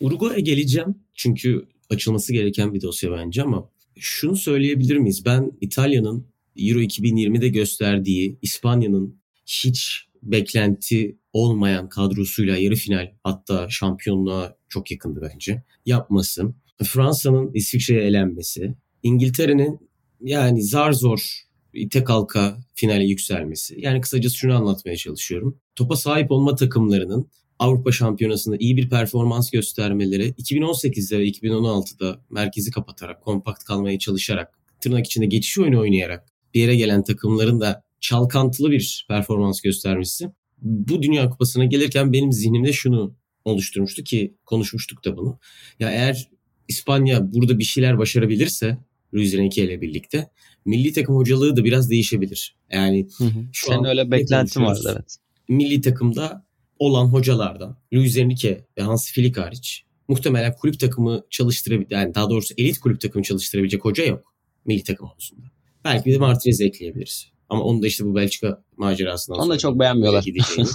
Uruguay'a 0.00 0.40
geleceğim 0.40 0.94
çünkü 1.14 1.66
açılması 1.90 2.32
gereken 2.32 2.74
bir 2.74 2.82
dosya 2.82 3.12
bence 3.12 3.42
ama 3.42 3.70
şunu 3.96 4.36
söyleyebilir 4.36 4.96
miyiz? 4.96 5.24
Ben 5.24 5.52
İtalya'nın 5.60 6.26
Euro 6.56 6.80
2020'de 6.80 7.48
gösterdiği 7.48 8.38
İspanya'nın 8.42 9.20
hiç 9.46 10.06
beklenti 10.22 11.18
olmayan 11.32 11.88
kadrosuyla 11.88 12.56
yarı 12.56 12.74
final 12.74 13.12
hatta 13.22 13.66
şampiyonluğa 13.70 14.56
çok 14.68 14.90
yakındı 14.90 15.30
bence 15.32 15.62
yapması. 15.86 16.54
Fransa'nın 16.84 17.50
İsviçre'ye 17.54 18.02
elenmesi. 18.02 18.74
İngiltere'nin 19.04 19.90
yani 20.20 20.62
zar 20.62 20.92
zor 20.92 21.44
tek 21.90 22.08
halka 22.08 22.58
finale 22.74 23.04
yükselmesi. 23.04 23.74
Yani 23.78 24.00
kısacası 24.00 24.36
şunu 24.36 24.54
anlatmaya 24.56 24.96
çalışıyorum. 24.96 25.60
Topa 25.76 25.96
sahip 25.96 26.30
olma 26.30 26.54
takımlarının 26.54 27.30
Avrupa 27.58 27.92
Şampiyonası'nda 27.92 28.56
iyi 28.58 28.76
bir 28.76 28.90
performans 28.90 29.50
göstermeleri 29.50 30.28
2018'de 30.28 31.18
ve 31.18 31.28
2016'da 31.28 32.20
merkezi 32.30 32.70
kapatarak, 32.70 33.22
kompakt 33.22 33.64
kalmaya 33.64 33.98
çalışarak, 33.98 34.58
tırnak 34.80 35.06
içinde 35.06 35.26
geçiş 35.26 35.58
oyunu 35.58 35.80
oynayarak 35.80 36.26
bir 36.54 36.60
yere 36.60 36.76
gelen 36.76 37.02
takımların 37.02 37.60
da 37.60 37.82
çalkantılı 38.00 38.70
bir 38.70 39.06
performans 39.08 39.60
göstermesi. 39.60 40.30
Bu 40.62 41.02
Dünya 41.02 41.30
Kupası'na 41.30 41.64
gelirken 41.64 42.12
benim 42.12 42.32
zihnimde 42.32 42.72
şunu 42.72 43.14
oluşturmuştu 43.44 44.04
ki 44.04 44.34
konuşmuştuk 44.44 45.04
da 45.04 45.16
bunu. 45.16 45.38
Ya 45.80 45.90
eğer 45.90 46.28
İspanya 46.68 47.32
burada 47.32 47.58
bir 47.58 47.64
şeyler 47.64 47.98
başarabilirse 47.98 48.78
Luis 49.14 49.34
Enrique 49.34 49.66
ile 49.66 49.80
birlikte 49.80 50.30
milli 50.64 50.92
takım 50.92 51.16
hocalığı 51.16 51.56
da 51.56 51.64
biraz 51.64 51.90
değişebilir. 51.90 52.56
Yani 52.72 53.08
hı 53.18 53.24
hı. 53.24 53.44
şu 53.52 53.66
Senin 53.66 53.78
an 53.78 53.84
öyle 53.84 54.10
beklentin 54.10 54.62
vardı 54.62 54.92
evet. 54.92 55.16
Milli 55.48 55.80
takımda 55.80 56.46
olan 56.78 57.06
hocalardan 57.06 57.78
Luis 57.94 58.16
Enrique 58.16 58.66
ve 58.78 58.82
Hans 58.82 59.12
Flick 59.12 59.38
hariç 59.38 59.84
muhtemelen 60.08 60.54
kulüp 60.56 60.80
takımı 60.80 61.22
çalıştırabilecek 61.30 61.92
yani 61.92 62.14
daha 62.14 62.30
doğrusu 62.30 62.54
elit 62.58 62.78
kulüp 62.78 63.00
takımı 63.00 63.22
çalıştırabilecek 63.22 63.84
hoca 63.84 64.04
yok 64.04 64.34
milli 64.64 64.82
takım 64.82 65.08
konusunda. 65.08 65.46
Belki 65.84 66.04
bir 66.04 66.14
de 66.14 66.18
Martinez 66.18 66.60
ekleyebiliriz. 66.60 67.26
Ama 67.48 67.62
onu 67.62 67.82
da 67.82 67.86
işte 67.86 68.04
bu 68.04 68.14
Belçika 68.14 68.64
macerasından 68.76 69.38
onu 69.38 69.50
da 69.50 69.58
çok 69.58 69.80
beğenmiyorlar. 69.80 70.24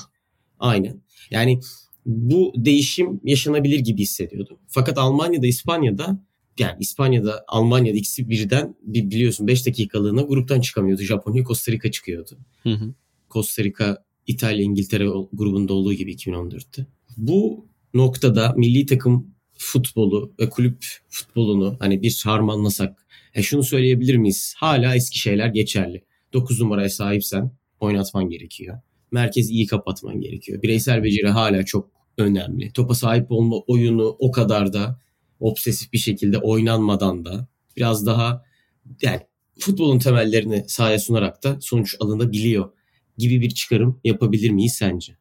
Aynen. 0.60 1.02
Yani 1.32 1.60
bu 2.06 2.54
değişim 2.56 3.22
yaşanabilir 3.24 3.80
gibi 3.80 4.02
hissediyordum. 4.02 4.60
Fakat 4.68 4.98
Almanya'da, 4.98 5.48
İspanya'da 5.48 6.26
yani 6.60 6.78
İspanya'da, 6.80 7.44
Almanya'da 7.48 7.98
ikisi 7.98 8.30
birden 8.30 8.76
bir 8.82 9.12
biliyorsun 9.12 9.48
5 9.48 9.66
dakikalığına 9.66 10.22
gruptan 10.22 10.62
çıkamıyordu. 10.62 11.02
Japonya, 11.02 11.44
Costa 11.44 11.72
Rica 11.72 11.92
çıkıyordu. 11.92 12.38
Hı 12.64 12.70
hı. 12.70 12.94
Costa 13.30 13.64
Rica, 13.64 14.04
İtalya, 14.28 14.64
İngiltere 14.64 15.06
grubunda 15.34 15.74
olduğu 15.74 15.94
gibi 15.94 16.14
2014'te. 16.14 16.86
Bu 17.18 17.66
noktada 17.94 18.54
milli 18.58 18.86
takım 18.86 19.36
futbolu 19.54 20.34
ve 20.40 20.50
kulüp 20.50 20.86
futbolunu 21.10 21.76
hani 21.80 22.02
bir 22.02 22.22
harmanlasak 22.26 23.06
e 23.34 23.44
şunu 23.44 23.64
söyleyebilir 23.64 24.16
miyiz? 24.16 24.54
Hala 24.58 24.96
eski 24.96 25.20
şeyler 25.20 25.48
geçerli. 25.48 26.04
9 26.34 26.62
numaraya 26.62 26.90
sahipsen 26.90 27.52
oynatman 27.80 28.30
gerekiyor. 28.30 28.80
Merkez 29.12 29.50
iyi 29.50 29.68
kapatman 29.68 30.22
gerekiyor. 30.22 30.62
Bireysel 30.62 31.04
beceri 31.04 31.28
hala 31.30 31.66
çok 31.66 31.92
önemli. 32.18 32.72
Topa 32.74 32.96
sahip 32.96 33.32
olma 33.32 33.58
oyunu 33.58 34.16
o 34.20 34.32
kadar 34.32 34.74
da 34.74 35.00
obsesif 35.40 35.94
bir 35.94 35.98
şekilde 35.98 36.38
oynanmadan 36.38 37.26
da 37.26 37.48
biraz 37.78 38.06
daha 38.06 38.44
yani 39.02 39.22
futbolun 39.60 40.00
temellerini 40.00 40.66
sahaya 40.68 41.00
sunarak 41.00 41.44
da 41.44 41.58
sonuç 41.62 41.96
alınabiliyor 42.00 42.72
gibi 43.18 43.42
bir 43.42 43.50
çıkarım 43.50 44.02
yapabilir 44.04 44.50
miyiz 44.50 44.74
sence? 44.74 45.18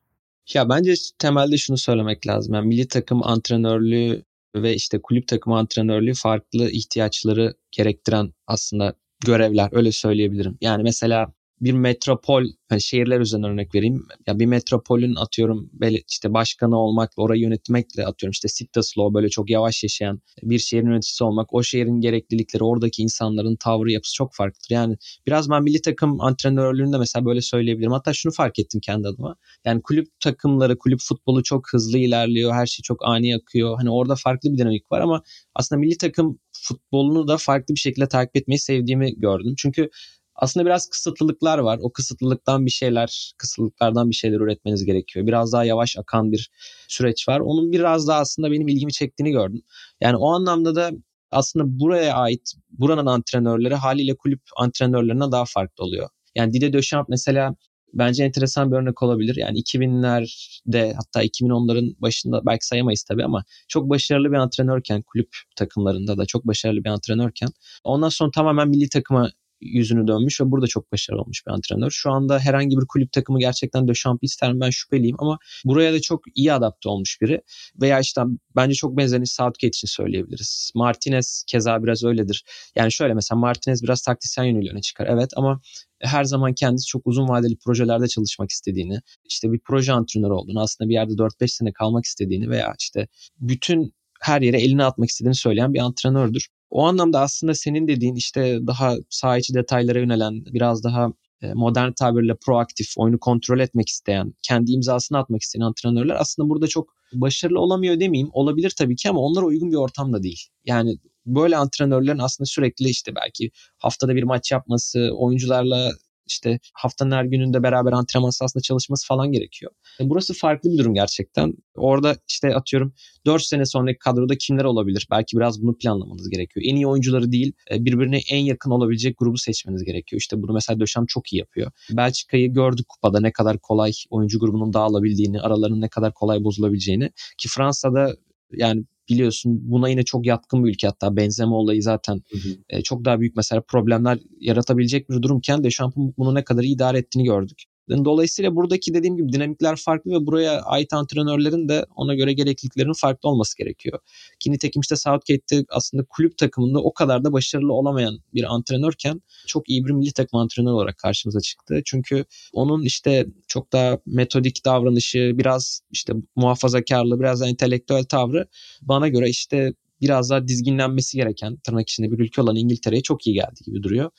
Ya 0.55 0.69
bence 0.69 0.95
temelde 1.19 1.57
şunu 1.57 1.79
söylemek 1.79 2.27
lazım. 2.27 2.55
Yani 2.55 2.69
milli 2.69 2.89
takım 2.89 3.27
antrenörlüğü 3.27 4.25
ve 4.57 4.75
işte 4.75 5.03
kulüp 5.03 5.29
takım 5.29 5.53
antrenörlüğü 5.53 6.15
farklı 6.15 6.71
ihtiyaçları 6.71 7.55
gerektiren 7.73 8.33
aslında 8.47 8.95
görevler 9.27 9.69
öyle 9.73 9.93
söyleyebilirim. 9.93 10.59
Yani 10.61 10.83
mesela 10.83 11.33
bir 11.61 11.73
metropol 11.73 12.45
hani 12.69 12.83
şehirler 12.83 13.21
üzerinden 13.21 13.51
örnek 13.51 13.75
vereyim. 13.75 14.07
Ya 14.27 14.39
bir 14.39 14.47
metropolün 14.47 15.15
atıyorum 15.15 15.71
işte 16.09 16.35
başkanı 16.35 16.79
olmak, 16.79 17.11
orayı 17.17 17.43
yönetmekle 17.43 18.07
atıyorum 18.07 18.31
işte 18.31 18.49
sit 18.49 18.73
the 18.73 18.83
slow 18.83 19.15
böyle 19.15 19.29
çok 19.29 19.51
yavaş 19.51 19.83
yaşayan 19.83 20.21
bir 20.43 20.59
şehrin 20.59 20.87
yöneticisi 20.87 21.25
olmak, 21.25 21.55
o 21.55 21.63
şehrin 21.63 22.01
gereklilikleri, 22.01 22.65
oradaki 22.65 23.03
insanların 23.03 23.57
tavrı 23.57 23.91
yapısı 23.91 24.15
çok 24.15 24.35
farklıdır. 24.35 24.71
Yani 24.71 24.97
biraz 25.27 25.51
ben 25.51 25.63
milli 25.63 25.83
takım 25.83 26.21
antrenörlüğünde 26.21 26.99
mesela 26.99 27.25
böyle 27.25 27.41
söyleyebilirim. 27.41 27.93
Hatta 27.93 28.13
şunu 28.13 28.33
fark 28.33 28.59
ettim 28.59 28.81
kendi 28.81 29.09
adıma. 29.09 29.37
Yani 29.65 29.83
kulüp 29.83 30.09
takımları, 30.21 30.79
kulüp 30.79 31.01
futbolu 31.01 31.43
çok 31.43 31.73
hızlı 31.73 31.99
ilerliyor. 31.99 32.53
Her 32.53 32.67
şey 32.67 32.83
çok 32.83 33.05
ani 33.05 33.37
akıyor. 33.37 33.77
Hani 33.77 33.91
orada 33.91 34.15
farklı 34.17 34.53
bir 34.53 34.59
dinamik 34.59 34.93
var 34.93 35.01
ama 35.01 35.23
aslında 35.55 35.81
milli 35.81 35.97
takım 35.99 36.39
futbolunu 36.53 37.29
da 37.29 37.37
farklı 37.37 37.75
bir 37.75 37.81
şekilde 37.81 38.09
takip 38.09 38.37
etmeyi 38.37 38.59
sevdiğimi 38.59 39.21
gördüm. 39.21 39.55
Çünkü 39.59 39.91
aslında 40.39 40.67
biraz 40.67 40.89
kısıtlılıklar 40.89 41.59
var. 41.59 41.79
O 41.83 41.93
kısıtlılıktan 41.93 42.67
bir 42.67 42.71
şeyler, 42.71 43.33
kısıtlılıklardan 43.39 44.11
bir 44.11 44.15
şeyler 44.15 44.41
üretmeniz 44.41 44.85
gerekiyor. 44.85 45.27
Biraz 45.27 45.53
daha 45.53 45.65
yavaş 45.65 45.97
akan 45.99 46.33
bir 46.33 46.51
süreç 46.89 47.29
var. 47.29 47.41
Onun 47.41 47.73
biraz 47.73 48.09
daha 48.09 48.21
aslında 48.21 48.51
benim 48.51 48.69
ilgimi 48.69 48.93
çektiğini 48.93 49.31
gördüm. 49.31 49.63
Yani 50.01 50.17
o 50.17 50.33
anlamda 50.33 50.75
da 50.75 50.91
aslında 51.31 51.65
buraya 51.81 52.15
ait, 52.15 52.53
buranın 52.71 53.07
antrenörleri 53.07 53.75
haliyle 53.75 54.17
kulüp 54.17 54.41
antrenörlerine 54.57 55.33
daha 55.33 55.45
farklı 55.45 55.85
oluyor. 55.85 56.09
Yani 56.35 56.53
Didier 56.53 56.73
Deschamps 56.73 57.09
mesela 57.09 57.55
bence 57.95 58.25
enteresan 58.25 58.73
bir 58.73 58.77
örnek 58.77 59.03
olabilir. 59.03 59.37
Yani 59.37 59.59
2000'lerde 59.59 60.95
hatta 60.95 61.25
2010'ların 61.25 62.01
başında 62.01 62.47
belki 62.47 62.67
sayamayız 62.67 63.03
tabii 63.03 63.25
ama 63.25 63.45
çok 63.69 63.91
başarılı 63.91 64.33
bir 64.33 64.37
antrenörken 64.37 65.03
kulüp 65.03 65.29
takımlarında 65.57 66.19
da 66.19 66.27
çok 66.27 66.47
başarılı 66.47 66.85
bir 66.85 66.89
antrenörken 66.89 67.49
ondan 67.85 68.09
sonra 68.09 68.31
tamamen 68.31 68.69
milli 68.69 68.89
takıma 68.89 69.31
yüzünü 69.61 70.09
dönmüş 70.09 70.41
ve 70.41 70.51
burada 70.51 70.67
çok 70.67 70.93
başarılı 70.93 71.21
olmuş 71.23 71.47
bir 71.47 71.53
antrenör. 71.53 71.91
Şu 71.91 72.11
anda 72.11 72.39
herhangi 72.39 72.77
bir 72.77 72.87
kulüp 72.89 73.13
takımı 73.13 73.39
gerçekten 73.39 73.89
de 73.89 73.95
şampiyon 73.95 74.29
ister 74.29 74.53
mi 74.53 74.61
ben 74.61 74.71
şüpheliyim 74.71 75.17
ama 75.19 75.39
buraya 75.65 75.93
da 75.93 76.01
çok 76.01 76.21
iyi 76.35 76.53
adapte 76.53 76.89
olmuş 76.89 77.19
biri. 77.21 77.43
Veya 77.81 78.01
işte 78.01 78.23
bence 78.57 78.75
çok 78.75 78.97
benzerini 78.97 79.27
Southgate 79.27 79.69
için 79.69 79.89
söyleyebiliriz. 79.89 80.73
Martinez 80.75 81.45
keza 81.47 81.83
biraz 81.83 82.05
öyledir. 82.05 82.45
Yani 82.77 82.93
şöyle 82.93 83.15
mesela 83.15 83.39
Martinez 83.39 83.83
biraz 83.83 84.03
taktisyen 84.03 84.45
yönüyle 84.45 84.71
öne 84.71 84.81
çıkar. 84.81 85.07
Evet 85.11 85.31
ama 85.37 85.61
her 86.01 86.25
zaman 86.25 86.55
kendisi 86.55 86.87
çok 86.87 87.07
uzun 87.07 87.29
vadeli 87.29 87.57
projelerde 87.65 88.09
çalışmak 88.09 88.51
istediğini, 88.51 89.01
işte 89.29 89.53
bir 89.53 89.61
proje 89.65 89.93
antrenörü 89.93 90.33
olduğunu, 90.33 90.61
aslında 90.61 90.89
bir 90.89 90.95
yerde 90.95 91.13
4-5 91.13 91.49
sene 91.49 91.73
kalmak 91.73 92.05
istediğini 92.05 92.51
veya 92.51 92.75
işte 92.79 93.09
bütün 93.41 93.95
her 94.21 94.43
yere 94.43 94.61
elini 94.61 94.85
atmak 94.85 95.09
istediğini 95.09 95.35
söyleyen 95.35 95.75
bir 95.75 95.79
antrenördür. 95.79 96.49
O 96.71 96.85
anlamda 96.87 97.21
aslında 97.21 97.55
senin 97.55 97.89
dediğin 97.89 98.15
işte 98.15 98.59
daha 98.67 98.95
saha 99.11 99.39
içi 99.39 99.55
detaylara 99.55 99.99
yönelen 99.99 100.45
biraz 100.45 100.85
daha 100.85 101.13
e, 101.43 101.55
modern 101.55 101.93
tabirle 101.93 102.37
proaktif, 102.47 102.87
oyunu 102.97 103.19
kontrol 103.19 103.61
etmek 103.61 103.89
isteyen, 103.89 104.35
kendi 104.43 104.73
imzasını 104.73 105.19
atmak 105.19 105.43
isteyen 105.43 105.63
antrenörler 105.63 106.17
aslında 106.21 106.49
burada 106.49 106.67
çok 106.67 106.95
başarılı 107.13 107.61
olamıyor 107.61 108.01
demeyeyim. 108.01 108.29
Olabilir 108.33 108.75
tabii 108.79 108.97
ki 108.97 109.11
ama 109.11 109.21
onlara 109.21 109.45
uygun 109.45 109.71
bir 109.71 109.77
ortamda 109.77 110.23
değil. 110.23 110.43
Yani 110.65 110.99
böyle 111.27 111.57
antrenörlerin 111.57 112.19
aslında 112.19 112.47
sürekli 112.47 112.89
işte 112.89 113.15
belki 113.15 113.51
haftada 113.79 114.15
bir 114.15 114.23
maç 114.23 114.53
yapması, 114.53 115.11
oyuncularla 115.15 115.91
işte 116.29 116.59
haftanın 116.75 117.11
her 117.11 117.25
gününde 117.25 117.63
beraber 117.63 117.93
antrenman 117.93 118.31
sahasında 118.31 118.63
çalışması 118.63 119.07
falan 119.07 119.33
gerekiyor. 119.33 119.73
E, 120.01 120.09
burası 120.09 120.35
farklı 120.35 120.71
bir 120.71 120.79
durum 120.79 120.95
gerçekten. 120.95 121.55
Orada 121.75 122.17
işte 122.29 122.55
atıyorum 122.55 122.95
4 123.27 123.43
sene 123.43 123.67
sonraki 123.67 123.99
kadroda 123.99 124.35
kimler 124.39 124.65
olabilir? 124.65 125.07
Belki 125.11 125.37
biraz 125.37 125.63
bunu 125.63 125.77
planlamanız 125.77 126.31
gerekiyor. 126.31 126.67
En 126.69 126.77
iyi 126.77 126.87
oyuncuları 126.87 127.33
değil 127.33 127.53
e, 127.71 127.85
birbirine 127.85 128.21
en 128.31 128.45
yakın 128.45 128.71
olabilecek 128.71 129.19
grubu 129.19 129.39
seçmeniz 129.39 129.85
gerekiyor. 129.85 130.21
İşte 130.21 130.43
bunu 130.43 130.53
mesela 130.53 130.81
Döşem 130.81 131.07
çok 131.07 131.33
iyi 131.33 131.39
yapıyor. 131.39 131.71
Belçika'yı 131.91 132.53
gördük 132.53 132.89
kupada 132.89 133.21
ne 133.21 133.33
kadar 133.33 133.59
kolay 133.59 133.93
oyuncu 134.11 134.39
grubunun 134.39 134.73
dağılabildiğini, 134.73 135.41
aralarının 135.41 135.81
ne 135.81 135.89
kadar 135.89 136.15
kolay 136.15 136.45
bozulabileceğini. 136.45 137.11
Ki 137.39 137.49
Fransa'da 137.49 138.17
yani 138.53 138.85
biliyorsun 139.09 139.59
buna 139.71 139.89
yine 139.89 140.05
çok 140.05 140.27
yatkın 140.27 140.65
bir 140.65 140.71
ülke 140.71 140.87
hatta 140.87 141.17
benzeme 141.17 141.53
olayı 141.53 141.83
zaten 141.83 142.15
hı 142.15 142.39
hı. 142.39 142.57
E, 142.71 142.83
çok 142.83 143.05
daha 143.05 143.21
büyük 143.21 143.37
mesela 143.37 143.61
problemler 143.61 144.19
yaratabilecek 144.41 145.11
bir 145.11 145.23
durumken 145.23 145.65
Dechamps'ın 145.65 146.15
bunu 146.19 146.35
ne 146.35 146.45
kadar 146.45 146.63
idare 146.65 146.99
ettiğini 146.99 147.25
gördük. 147.25 147.63
Dolayısıyla 147.89 148.57
buradaki 148.57 148.95
dediğim 148.95 149.17
gibi 149.17 149.33
dinamikler 149.33 149.77
farklı 149.77 150.11
ve 150.11 150.27
buraya 150.27 150.63
ait 150.63 150.93
antrenörlerin 150.93 151.69
de 151.69 151.87
ona 151.97 152.15
göre 152.15 152.33
gerekliliklerinin 152.33 152.93
farklı 152.93 153.29
olması 153.29 153.59
gerekiyor. 153.59 153.99
Ki 154.41 154.53
nitekim 154.53 154.81
işte 154.81 154.97
Southgate'de 154.97 155.65
aslında 155.69 156.05
kulüp 156.09 156.39
takımında 156.39 156.79
o 156.79 156.93
kadar 156.93 157.25
da 157.25 157.33
başarılı 157.33 157.73
olamayan 157.73 158.19
bir 158.35 158.55
antrenörken 158.55 159.23
çok 159.47 159.71
iyi 159.71 159.85
bir 159.85 159.91
milli 159.91 160.13
takım 160.13 160.41
antrenörü 160.41 160.73
olarak 160.73 160.99
karşımıza 160.99 161.41
çıktı. 161.41 161.83
Çünkü 161.85 162.25
onun 162.53 162.83
işte 162.83 163.27
çok 163.49 163.73
daha 163.73 163.99
metodik 164.07 164.65
davranışı, 164.65 165.33
biraz 165.35 165.81
işte 165.91 166.13
muhafazakarlığı, 166.37 167.21
biraz 167.21 167.41
da 167.41 167.49
entelektüel 167.49 168.05
tavrı 168.05 168.47
bana 168.83 169.09
göre 169.09 169.29
işte 169.29 169.73
biraz 170.01 170.31
daha 170.31 170.49
dizginlenmesi 170.49 171.17
gereken 171.17 171.57
tırnak 171.57 171.89
içinde 171.89 172.11
bir 172.11 172.19
ülke 172.19 172.43
olan 172.43 172.57
İngiltere'ye 172.57 173.03
çok 173.03 173.27
iyi 173.27 173.35
geldi 173.35 173.61
gibi 173.65 173.83
duruyor 173.83 174.11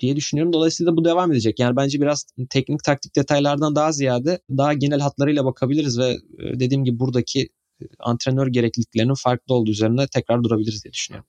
diye 0.00 0.16
düşünüyorum. 0.16 0.52
Dolayısıyla 0.52 0.96
bu 0.96 1.04
devam 1.04 1.32
edecek. 1.32 1.58
Yani 1.58 1.76
bence 1.76 2.00
biraz 2.00 2.26
teknik 2.50 2.84
taktik 2.84 3.16
detaylardan 3.16 3.74
daha 3.74 3.92
ziyade 3.92 4.40
daha 4.50 4.72
genel 4.72 5.00
hatlarıyla 5.00 5.44
bakabiliriz 5.44 5.98
ve 5.98 6.08
e, 6.38 6.60
dediğim 6.60 6.84
gibi 6.84 6.98
buradaki 6.98 7.40
e, 7.82 7.84
antrenör 7.98 8.46
gerekliliklerinin 8.46 9.14
farklı 9.14 9.54
olduğu 9.54 9.70
üzerine 9.70 10.06
tekrar 10.06 10.44
durabiliriz 10.44 10.84
diye 10.84 10.92
düşünüyorum. 10.92 11.28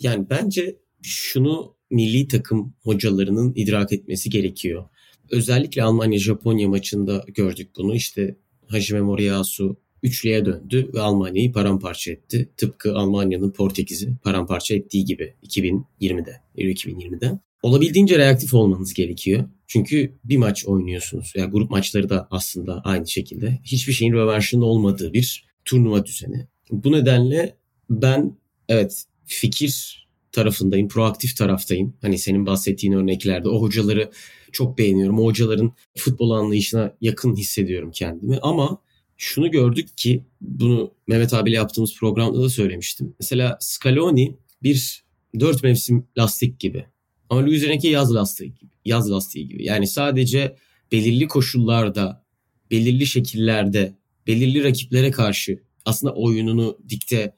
Yani 0.00 0.26
bence 0.30 0.76
şunu 1.02 1.74
milli 1.90 2.28
takım 2.28 2.74
hocalarının 2.82 3.52
idrak 3.56 3.92
etmesi 3.92 4.30
gerekiyor. 4.30 4.84
Özellikle 5.30 5.82
Almanya-Japonya 5.82 6.68
maçında 6.68 7.24
gördük 7.28 7.70
bunu. 7.76 7.94
İşte 7.94 8.36
Hajime 8.66 9.00
Moriyasu 9.00 9.76
üçlüye 10.02 10.44
döndü 10.44 10.90
ve 10.94 11.00
Almanya'yı 11.00 11.52
paramparça 11.52 12.12
etti. 12.12 12.50
Tıpkı 12.56 12.94
Almanya'nın 12.94 13.50
Portekiz'i 13.50 14.16
paramparça 14.22 14.74
ettiği 14.74 15.04
gibi 15.04 15.34
2020'de, 15.42 16.40
2020'de 16.56 17.40
olabildiğince 17.62 18.18
reaktif 18.18 18.54
olmanız 18.54 18.94
gerekiyor. 18.94 19.44
Çünkü 19.66 20.18
bir 20.24 20.36
maç 20.36 20.66
oynuyorsunuz. 20.66 21.32
Yani 21.36 21.50
grup 21.50 21.70
maçları 21.70 22.08
da 22.08 22.28
aslında 22.30 22.80
aynı 22.84 23.08
şekilde. 23.08 23.58
Hiçbir 23.64 23.92
şeyin 23.92 24.12
rövanşının 24.12 24.62
olmadığı 24.62 25.12
bir 25.12 25.44
turnuva 25.64 26.06
düzeni. 26.06 26.46
Bu 26.70 26.92
nedenle 26.92 27.56
ben 27.90 28.36
evet 28.68 29.04
fikir 29.24 30.00
tarafındayım, 30.32 30.88
proaktif 30.88 31.36
taraftayım. 31.36 31.96
Hani 32.00 32.18
senin 32.18 32.46
bahsettiğin 32.46 32.92
örneklerde 32.92 33.48
o 33.48 33.60
hocaları 33.60 34.10
çok 34.52 34.78
beğeniyorum. 34.78 35.18
O 35.20 35.24
hocaların 35.24 35.72
futbol 35.96 36.30
anlayışına 36.30 36.96
yakın 37.00 37.36
hissediyorum 37.36 37.90
kendimi. 37.90 38.38
Ama 38.42 38.82
şunu 39.16 39.50
gördük 39.50 39.88
ki 39.96 40.24
bunu 40.40 40.94
Mehmet 41.06 41.34
abiyle 41.34 41.56
yaptığımız 41.56 41.96
programda 41.98 42.42
da 42.42 42.48
söylemiştim. 42.48 43.14
Mesela 43.20 43.58
Scaloni 43.60 44.36
bir 44.62 45.04
dört 45.40 45.62
mevsim 45.62 46.06
lastik 46.18 46.60
gibi. 46.60 46.86
Ama 47.30 47.46
Luis 47.46 47.84
yaz 47.84 48.14
lastiği 48.14 48.54
gibi. 48.54 48.70
Yaz 48.84 49.10
lastiği 49.10 49.48
gibi. 49.48 49.64
Yani 49.64 49.86
sadece 49.86 50.56
belirli 50.92 51.28
koşullarda, 51.28 52.24
belirli 52.70 53.06
şekillerde, 53.06 53.94
belirli 54.26 54.64
rakiplere 54.64 55.10
karşı 55.10 55.62
aslında 55.84 56.14
oyununu 56.14 56.78
dikte 56.88 57.34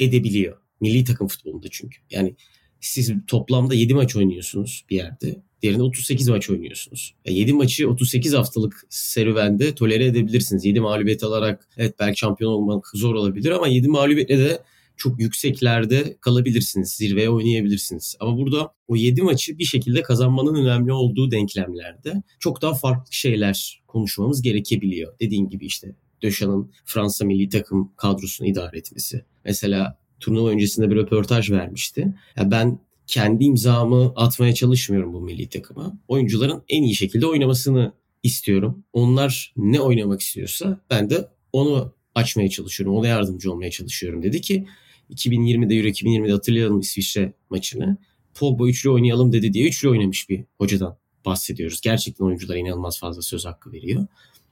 edebiliyor. 0.00 0.56
Milli 0.80 1.04
takım 1.04 1.28
futbolunda 1.28 1.66
çünkü. 1.70 1.98
Yani 2.10 2.36
siz 2.80 3.12
toplamda 3.26 3.74
7 3.74 3.94
maç 3.94 4.16
oynuyorsunuz 4.16 4.84
bir 4.90 4.96
yerde. 4.96 5.42
Diğerinde 5.62 5.82
38 5.82 6.28
maç 6.28 6.50
oynuyorsunuz. 6.50 7.14
7 7.28 7.52
maçı 7.52 7.88
38 7.90 8.32
haftalık 8.34 8.86
serüvende 8.90 9.74
tolere 9.74 10.06
edebilirsiniz. 10.06 10.64
7 10.64 10.80
mağlubiyet 10.80 11.24
alarak 11.24 11.68
evet 11.76 11.94
belki 11.98 12.18
şampiyon 12.18 12.52
olmak 12.52 12.90
zor 12.94 13.14
olabilir 13.14 13.50
ama 13.50 13.68
7 13.68 13.88
mağlubiyetle 13.88 14.38
de 14.38 14.62
çok 14.96 15.20
yükseklerde 15.20 16.16
kalabilirsiniz. 16.20 16.90
Zirveye 16.90 17.30
oynayabilirsiniz. 17.30 18.16
Ama 18.20 18.38
burada 18.38 18.74
o 18.88 18.96
7 18.96 19.22
maçı 19.22 19.58
bir 19.58 19.64
şekilde 19.64 20.02
kazanmanın 20.02 20.54
önemli 20.54 20.92
olduğu 20.92 21.30
denklemlerde 21.30 22.22
çok 22.40 22.62
daha 22.62 22.74
farklı 22.74 23.12
şeyler 23.12 23.82
konuşmamız 23.86 24.42
gerekebiliyor. 24.42 25.14
Dediğim 25.20 25.48
gibi 25.48 25.66
işte 25.66 25.94
Döşan'ın 26.22 26.72
Fransa 26.84 27.24
milli 27.24 27.48
takım 27.48 27.92
kadrosunu 27.96 28.48
idare 28.48 28.78
etmesi. 28.78 29.24
Mesela 29.44 29.98
turnuva 30.20 30.50
öncesinde 30.50 30.90
bir 30.90 30.96
röportaj 30.96 31.50
vermişti. 31.50 32.14
Ya 32.36 32.50
ben 32.50 32.78
kendi 33.06 33.44
imzamı 33.44 34.12
atmaya 34.16 34.54
çalışmıyorum 34.54 35.12
bu 35.12 35.20
milli 35.20 35.48
takıma. 35.48 35.98
Oyuncuların 36.08 36.62
en 36.68 36.82
iyi 36.82 36.94
şekilde 36.94 37.26
oynamasını 37.26 37.92
istiyorum. 38.22 38.84
Onlar 38.92 39.52
ne 39.56 39.80
oynamak 39.80 40.20
istiyorsa 40.20 40.80
ben 40.90 41.10
de 41.10 41.28
onu 41.52 41.92
açmaya 42.14 42.50
çalışıyorum. 42.50 42.96
Ona 42.96 43.06
yardımcı 43.06 43.52
olmaya 43.52 43.70
çalışıyorum 43.70 44.22
dedi 44.22 44.40
ki 44.40 44.66
2020'de 45.10 45.74
Euro 45.74 45.88
2020'de 45.88 46.32
hatırlayalım 46.32 46.80
İsviçre 46.80 47.32
maçını. 47.50 47.96
Pogba 48.34 48.68
üçlü 48.68 48.90
oynayalım 48.90 49.32
dedi 49.32 49.52
diye 49.52 49.68
üçlü 49.68 49.88
oynamış 49.88 50.30
bir 50.30 50.44
hocadan 50.58 50.96
bahsediyoruz. 51.24 51.80
Gerçekten 51.80 52.24
oyunculara 52.24 52.58
inanılmaz 52.58 52.98
fazla 52.98 53.22
söz 53.22 53.46
hakkı 53.46 53.72
veriyor. 53.72 54.06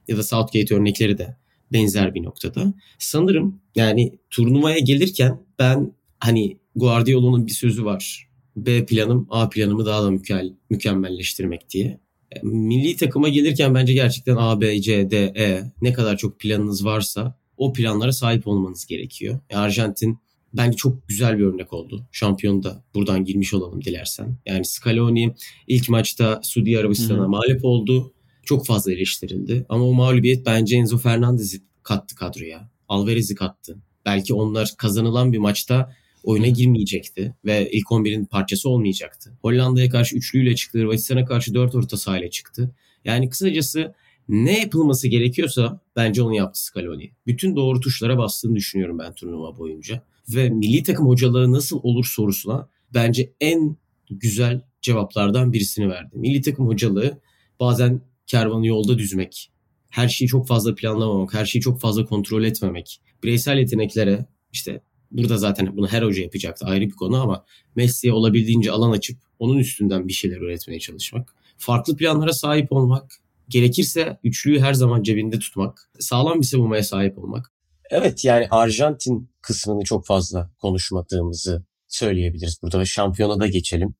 Ya 0.07 0.17
da 0.17 0.23
Southgate 0.23 0.75
örnekleri 0.75 1.17
de 1.17 1.35
benzer 1.73 2.15
bir 2.15 2.23
noktada. 2.23 2.73
Sanırım 2.99 3.59
yani 3.75 4.13
turnuvaya 4.29 4.79
gelirken 4.79 5.39
ben 5.59 5.93
hani 6.19 6.57
Guardiola'nın 6.75 7.47
bir 7.47 7.51
sözü 7.51 7.85
var. 7.85 8.29
B 8.55 8.85
planım 8.85 9.27
A 9.29 9.49
planımı 9.49 9.85
daha 9.85 10.03
da 10.03 10.11
mükemmel, 10.11 10.53
mükemmelleştirmek 10.69 11.69
diye. 11.69 11.99
E, 12.31 12.39
milli 12.43 12.95
takıma 12.95 13.29
gelirken 13.29 13.75
bence 13.75 13.93
gerçekten 13.93 14.35
A, 14.35 14.61
B, 14.61 14.81
C, 14.81 15.11
D, 15.11 15.17
E 15.17 15.71
ne 15.81 15.93
kadar 15.93 16.17
çok 16.17 16.39
planınız 16.39 16.85
varsa 16.85 17.39
o 17.57 17.73
planlara 17.73 18.11
sahip 18.11 18.47
olmanız 18.47 18.85
gerekiyor. 18.85 19.39
E, 19.49 19.55
Arjantin 19.55 20.17
bence 20.53 20.77
çok 20.77 21.07
güzel 21.07 21.37
bir 21.39 21.43
örnek 21.43 21.73
oldu. 21.73 22.07
Şampiyon 22.11 22.63
da 22.63 22.83
buradan 22.95 23.25
girmiş 23.25 23.53
olalım 23.53 23.83
dilersen. 23.83 24.37
Yani 24.45 24.65
Scaloni 24.65 25.35
ilk 25.67 25.89
maçta 25.89 26.39
Suudi 26.43 26.79
Arabistan'a 26.79 27.27
mağlup 27.27 27.65
oldu. 27.65 28.13
Çok 28.43 28.65
fazla 28.65 28.91
eleştirildi. 28.91 29.65
Ama 29.69 29.85
o 29.85 29.93
mağlubiyet 29.93 30.45
bence 30.45 30.75
Enzo 30.75 30.97
Fernandez'i 30.97 31.61
kattı 31.83 32.15
kadroya. 32.15 32.71
Alvarez'i 32.87 33.35
kattı. 33.35 33.77
Belki 34.05 34.33
onlar 34.33 34.73
kazanılan 34.77 35.33
bir 35.33 35.37
maçta 35.37 35.95
oyuna 36.23 36.47
girmeyecekti 36.47 37.35
ve 37.45 37.69
ilk 37.71 37.85
11'in 37.91 38.25
parçası 38.25 38.69
olmayacaktı. 38.69 39.37
Hollanda'ya 39.41 39.89
karşı 39.89 40.15
üçlüyle 40.15 40.55
çıktı, 40.55 40.79
Hırvatistan'a 40.79 41.25
karşı 41.25 41.53
dört 41.53 41.75
orta 41.75 41.97
sahayla 41.97 42.29
çıktı. 42.29 42.75
Yani 43.05 43.29
kısacası 43.29 43.93
ne 44.29 44.59
yapılması 44.59 45.07
gerekiyorsa 45.07 45.79
bence 45.95 46.21
onu 46.23 46.35
yaptı 46.35 46.63
Scaloni. 46.63 47.11
Bütün 47.27 47.55
doğru 47.55 47.79
tuşlara 47.79 48.17
bastığını 48.17 48.55
düşünüyorum 48.55 48.99
ben 48.99 49.13
turnuva 49.13 49.57
boyunca. 49.57 50.03
Ve 50.29 50.49
milli 50.49 50.83
takım 50.83 51.07
hocalığı 51.07 51.51
nasıl 51.51 51.79
olur 51.83 52.05
sorusuna 52.05 52.69
bence 52.93 53.33
en 53.41 53.77
güzel 54.09 54.61
cevaplardan 54.81 55.53
birisini 55.53 55.89
verdi. 55.89 56.17
Milli 56.17 56.41
takım 56.41 56.67
hocalığı 56.67 57.21
bazen 57.59 58.01
kervanı 58.27 58.67
yolda 58.67 58.97
düzmek, 58.97 59.51
her 59.89 60.07
şeyi 60.07 60.27
çok 60.27 60.47
fazla 60.47 60.75
planlamamak, 60.75 61.33
her 61.33 61.45
şeyi 61.45 61.61
çok 61.61 61.81
fazla 61.81 62.05
kontrol 62.05 62.43
etmemek, 62.43 63.01
bireysel 63.23 63.57
yeteneklere 63.57 64.25
işte 64.51 64.81
burada 65.11 65.37
zaten 65.37 65.77
bunu 65.77 65.87
her 65.87 66.01
hoca 66.01 66.23
yapacaktı 66.23 66.65
ayrı 66.65 66.85
bir 66.85 66.91
konu 66.91 67.21
ama 67.21 67.45
Messi'ye 67.75 68.13
olabildiğince 68.13 68.71
alan 68.71 68.91
açıp 68.91 69.17
onun 69.39 69.57
üstünden 69.57 70.07
bir 70.07 70.13
şeyler 70.13 70.41
öğretmeye 70.41 70.79
çalışmak. 70.79 71.35
Farklı 71.57 71.95
planlara 71.95 72.33
sahip 72.33 72.71
olmak, 72.71 73.21
gerekirse 73.49 74.19
üçlüyü 74.23 74.59
her 74.59 74.73
zaman 74.73 75.03
cebinde 75.03 75.39
tutmak, 75.39 75.91
sağlam 75.99 76.41
bir 76.41 76.45
savunmaya 76.45 76.83
sahip 76.83 77.17
olmak. 77.17 77.52
Evet 77.89 78.25
yani 78.25 78.47
Arjantin 78.51 79.29
kısmını 79.41 79.83
çok 79.83 80.05
fazla 80.05 80.51
konuşmadığımızı 80.57 81.65
söyleyebiliriz. 81.87 82.59
Burada 82.61 82.85
şampiyona 82.85 83.39
da 83.39 83.47
geçelim. 83.47 83.95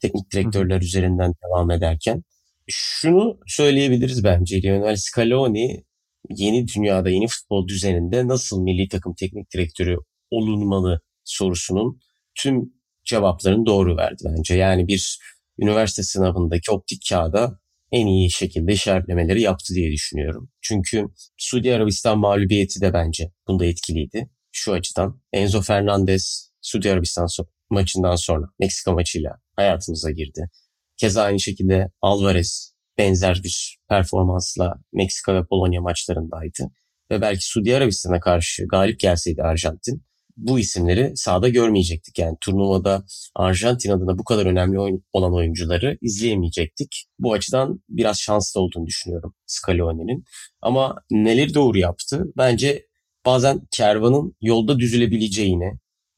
Teknik 0.00 0.32
direktörler 0.32 0.80
üzerinden 0.80 1.34
devam 1.44 1.70
ederken. 1.70 2.24
Şunu 2.68 3.40
söyleyebiliriz 3.46 4.24
bence 4.24 4.62
Lionel 4.62 4.96
Scaloni 4.96 5.84
yeni 6.30 6.66
dünyada, 6.68 7.10
yeni 7.10 7.26
futbol 7.28 7.68
düzeninde 7.68 8.28
nasıl 8.28 8.62
milli 8.62 8.88
takım 8.88 9.14
teknik 9.14 9.52
direktörü 9.54 9.96
olunmalı 10.30 11.00
sorusunun 11.24 12.00
tüm 12.34 12.72
cevaplarını 13.04 13.66
doğru 13.66 13.96
verdi 13.96 14.22
bence. 14.24 14.54
Yani 14.54 14.88
bir 14.88 15.18
üniversite 15.58 16.02
sınavındaki 16.02 16.70
optik 16.70 17.02
kağıda 17.08 17.60
en 17.92 18.06
iyi 18.06 18.30
şekilde 18.30 18.72
işaretlemeleri 18.72 19.42
yaptı 19.42 19.74
diye 19.74 19.92
düşünüyorum. 19.92 20.50
Çünkü 20.60 21.06
Suudi 21.36 21.74
Arabistan 21.74 22.18
mağlubiyeti 22.18 22.80
de 22.80 22.92
bence 22.92 23.32
bunda 23.48 23.66
etkiliydi. 23.66 24.30
Şu 24.52 24.72
açıdan 24.72 25.22
Enzo 25.32 25.62
Fernandez 25.62 26.50
Suudi 26.62 26.92
Arabistan 26.92 27.26
maçından 27.70 28.16
sonra 28.16 28.46
Meksika 28.58 28.92
maçıyla 28.92 29.30
hayatımıza 29.56 30.10
girdi. 30.10 30.50
Keza 30.96 31.22
aynı 31.22 31.40
şekilde 31.40 31.90
Alvarez 32.02 32.74
benzer 32.98 33.40
bir 33.44 33.78
performansla 33.88 34.74
Meksika 34.92 35.34
ve 35.34 35.46
Polonya 35.46 35.80
maçlarındaydı. 35.80 36.70
Ve 37.10 37.20
belki 37.20 37.44
Suudi 37.44 37.76
Arabistan'a 37.76 38.20
karşı 38.20 38.66
galip 38.66 39.00
gelseydi 39.00 39.42
Arjantin 39.42 40.04
bu 40.36 40.58
isimleri 40.58 41.12
sahada 41.14 41.48
görmeyecektik. 41.48 42.18
Yani 42.18 42.36
turnuvada 42.40 43.04
Arjantin 43.34 43.90
adına 43.90 44.18
bu 44.18 44.24
kadar 44.24 44.46
önemli 44.46 45.00
olan 45.12 45.34
oyuncuları 45.34 45.98
izleyemeyecektik. 46.02 47.06
Bu 47.18 47.32
açıdan 47.32 47.82
biraz 47.88 48.18
şanslı 48.18 48.60
olduğunu 48.60 48.86
düşünüyorum 48.86 49.34
Scaloni'nin. 49.46 50.24
Ama 50.62 50.96
neleri 51.10 51.54
doğru 51.54 51.78
yaptı? 51.78 52.24
Bence 52.36 52.86
bazen 53.26 53.60
kervanın 53.76 54.36
yolda 54.40 54.78
düzülebileceğini, 54.78 55.72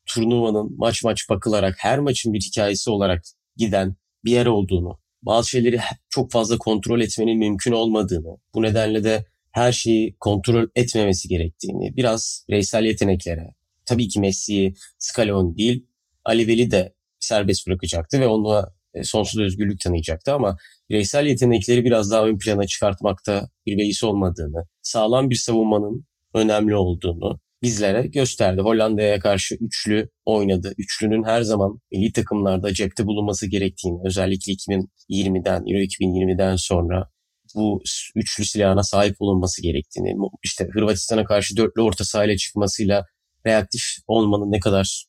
turnuvanın 0.07 0.77
maç 0.79 1.05
maç 1.05 1.29
bakılarak 1.31 1.75
her 1.79 1.98
maçın 1.98 2.33
bir 2.33 2.40
hikayesi 2.40 2.90
olarak 2.90 3.22
giden 3.57 3.96
bir 4.25 4.31
yer 4.31 4.46
olduğunu, 4.46 4.98
bazı 5.22 5.48
şeyleri 5.48 5.81
çok 6.11 6.33
fazla 6.33 6.59
kontrol 6.59 7.01
etmenin 7.01 7.38
mümkün 7.38 7.72
olmadığını, 7.72 8.37
bu 8.55 8.62
nedenle 8.62 9.05
de 9.05 9.25
her 9.53 9.72
şeyi 9.72 10.16
kontrol 10.20 10.68
etmemesi 10.75 11.29
gerektiğini, 11.29 11.96
biraz 11.96 12.44
bireysel 12.48 12.85
yeteneklere, 12.85 13.55
tabii 13.87 14.09
ki 14.09 14.21
Messi'yi 14.21 14.75
Scaloni 14.99 15.57
değil, 15.57 15.87
Ali 16.25 16.47
Veli 16.47 16.71
de 16.71 16.95
serbest 17.21 17.66
bırakacaktı 17.66 18.21
ve 18.21 18.27
ona 18.27 18.68
e, 18.95 19.05
sonsuz 19.05 19.40
özgürlük 19.40 19.81
tanıyacaktı 19.81 20.33
ama 20.33 20.57
bireysel 20.90 21.27
yetenekleri 21.27 21.85
biraz 21.85 22.11
daha 22.11 22.27
ön 22.27 22.38
plana 22.38 22.66
çıkartmakta 22.66 23.49
bir 23.66 23.79
beis 23.79 24.05
olmadığını, 24.05 24.66
sağlam 24.83 25.31
bir 25.31 25.37
savunmanın 25.37 26.07
önemli 26.35 26.75
olduğunu, 26.75 27.40
bizlere 27.62 28.07
gösterdi. 28.07 28.61
Hollanda'ya 28.61 29.18
karşı 29.21 29.55
üçlü 29.55 30.09
oynadı. 30.25 30.75
Üçlünün 30.79 31.25
her 31.25 31.42
zaman 31.42 31.81
milli 31.92 32.12
takımlarda 32.12 32.75
cepte 32.75 33.07
bulunması 33.07 33.47
gerektiğini 33.47 33.99
özellikle 34.05 34.53
2020'den, 34.53 35.61
Euro 35.66 35.83
2020'den 35.83 36.57
sonra 36.57 37.11
bu 37.55 37.83
üçlü 38.16 38.45
silahına 38.45 38.83
sahip 38.83 39.16
olunması 39.18 39.62
gerektiğini, 39.62 40.14
işte 40.45 40.68
Hırvatistan'a 40.73 41.25
karşı 41.25 41.57
dörtlü 41.57 41.83
orta 41.83 42.05
sahayla 42.05 42.37
çıkmasıyla 42.37 43.05
reaktif 43.47 43.83
olmanın 44.07 44.53
ne 44.53 44.61
kadar 44.61 45.07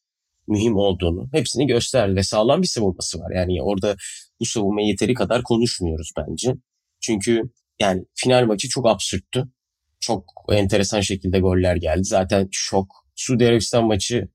mühim 0.47 0.75
olduğunu 0.75 1.29
hepsini 1.31 1.67
gösterdi 1.67 2.15
ve 2.15 2.23
sağlam 2.23 2.61
bir 2.61 2.67
savunması 2.67 3.19
var. 3.19 3.31
Yani 3.35 3.63
orada 3.63 3.95
bu 4.39 4.45
savunma 4.45 4.81
yeteri 4.81 5.13
kadar 5.13 5.43
konuşmuyoruz 5.43 6.11
bence. 6.17 6.53
Çünkü 7.01 7.41
yani 7.79 8.05
final 8.15 8.45
maçı 8.45 8.69
çok 8.69 8.87
absürttü 8.87 9.49
çok 9.99 10.45
enteresan 10.51 11.01
şekilde 11.01 11.39
goller 11.39 11.75
geldi. 11.75 12.03
Zaten 12.03 12.47
şok. 12.51 12.87
Suudi 13.15 13.47
Arabistan 13.47 13.85
maçı 13.85 14.27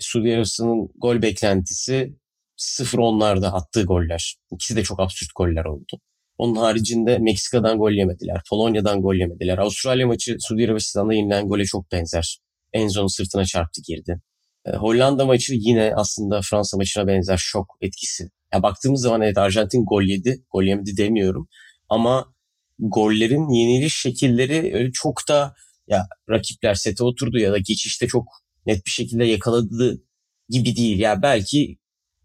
Suudi 0.00 0.34
Arabistan'ın 0.34 0.88
gol 0.96 1.22
beklentisi 1.22 2.16
0-10'larda 2.58 3.46
attığı 3.46 3.84
goller. 3.84 4.36
İkisi 4.52 4.76
de 4.76 4.82
çok 4.82 5.00
absürt 5.00 5.30
goller 5.34 5.64
oldu. 5.64 6.00
Onun 6.38 6.56
haricinde 6.56 7.18
Meksika'dan 7.18 7.78
gol 7.78 7.90
yemediler. 7.92 8.40
Polonya'dan 8.50 9.02
gol 9.02 9.14
yemediler. 9.14 9.58
Avustralya 9.58 10.06
maçı 10.06 10.36
Suudi 10.40 10.64
Arabistan'da 10.64 11.14
yenilen 11.14 11.48
gole 11.48 11.64
çok 11.64 11.92
benzer. 11.92 12.38
Enzo'nun 12.72 13.06
sırtına 13.06 13.44
çarptı 13.44 13.82
girdi. 13.86 14.20
E, 14.66 14.70
Hollanda 14.70 15.26
maçı 15.26 15.54
yine 15.54 15.92
aslında 15.96 16.40
Fransa 16.42 16.76
maçına 16.76 17.06
benzer 17.06 17.36
şok 17.36 17.76
etkisi. 17.80 18.30
Ya 18.54 18.62
baktığımız 18.62 19.00
zaman 19.00 19.22
evet 19.22 19.38
Arjantin 19.38 19.84
gol 19.84 20.02
yedi. 20.02 20.44
Gol 20.50 20.62
yemedi 20.62 20.96
demiyorum. 20.96 21.48
Ama 21.88 22.34
gollerin 22.78 23.48
yeniliş 23.48 23.94
şekilleri 23.94 24.74
öyle 24.74 24.92
çok 24.92 25.28
da 25.28 25.54
ya 25.88 26.06
rakipler 26.30 26.74
sete 26.74 27.04
oturdu 27.04 27.38
ya 27.38 27.52
da 27.52 27.58
geçişte 27.58 28.06
çok 28.06 28.28
net 28.66 28.86
bir 28.86 28.90
şekilde 28.90 29.24
yakaladı 29.24 30.02
gibi 30.48 30.76
değil. 30.76 30.98
Ya 30.98 31.22
belki 31.22 31.78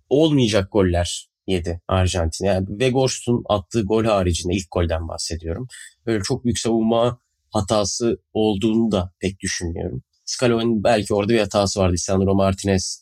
olmayacak 0.09 0.71
goller 0.71 1.29
yedi 1.47 1.81
Arjantin. 1.87 2.45
Yani 2.45 2.67
Weghorst'un 2.67 3.43
attığı 3.49 3.83
gol 3.83 4.05
haricinde 4.05 4.53
ilk 4.53 4.71
golden 4.71 5.07
bahsediyorum. 5.07 5.67
Böyle 6.05 6.23
çok 6.23 6.45
büyük 6.45 6.59
savunma 6.59 7.19
hatası 7.49 8.17
olduğunu 8.33 8.91
da 8.91 9.13
pek 9.19 9.39
düşünmüyorum. 9.39 10.03
Scaloni 10.27 10.83
belki 10.83 11.13
orada 11.13 11.33
bir 11.33 11.39
hatası 11.39 11.79
vardı. 11.79 11.95
Sandro 11.97 12.35
Martinez 12.35 13.01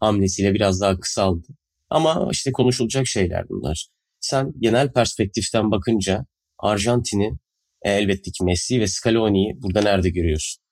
hamlesiyle 0.00 0.54
biraz 0.54 0.80
daha 0.80 1.00
kısaldı. 1.00 1.46
Ama 1.90 2.28
işte 2.32 2.52
konuşulacak 2.52 3.06
şeyler 3.06 3.48
bunlar. 3.48 3.88
Sen 4.20 4.52
genel 4.58 4.92
perspektiften 4.92 5.70
bakınca 5.70 6.26
Arjantin'i 6.58 7.38
e, 7.82 7.90
elbette 7.92 8.30
ki 8.30 8.44
Messi 8.44 8.80
ve 8.80 8.86
Scaloni'yi 8.86 9.62
burada 9.62 9.82
nerede 9.82 10.10
görüyorsun? 10.10 10.62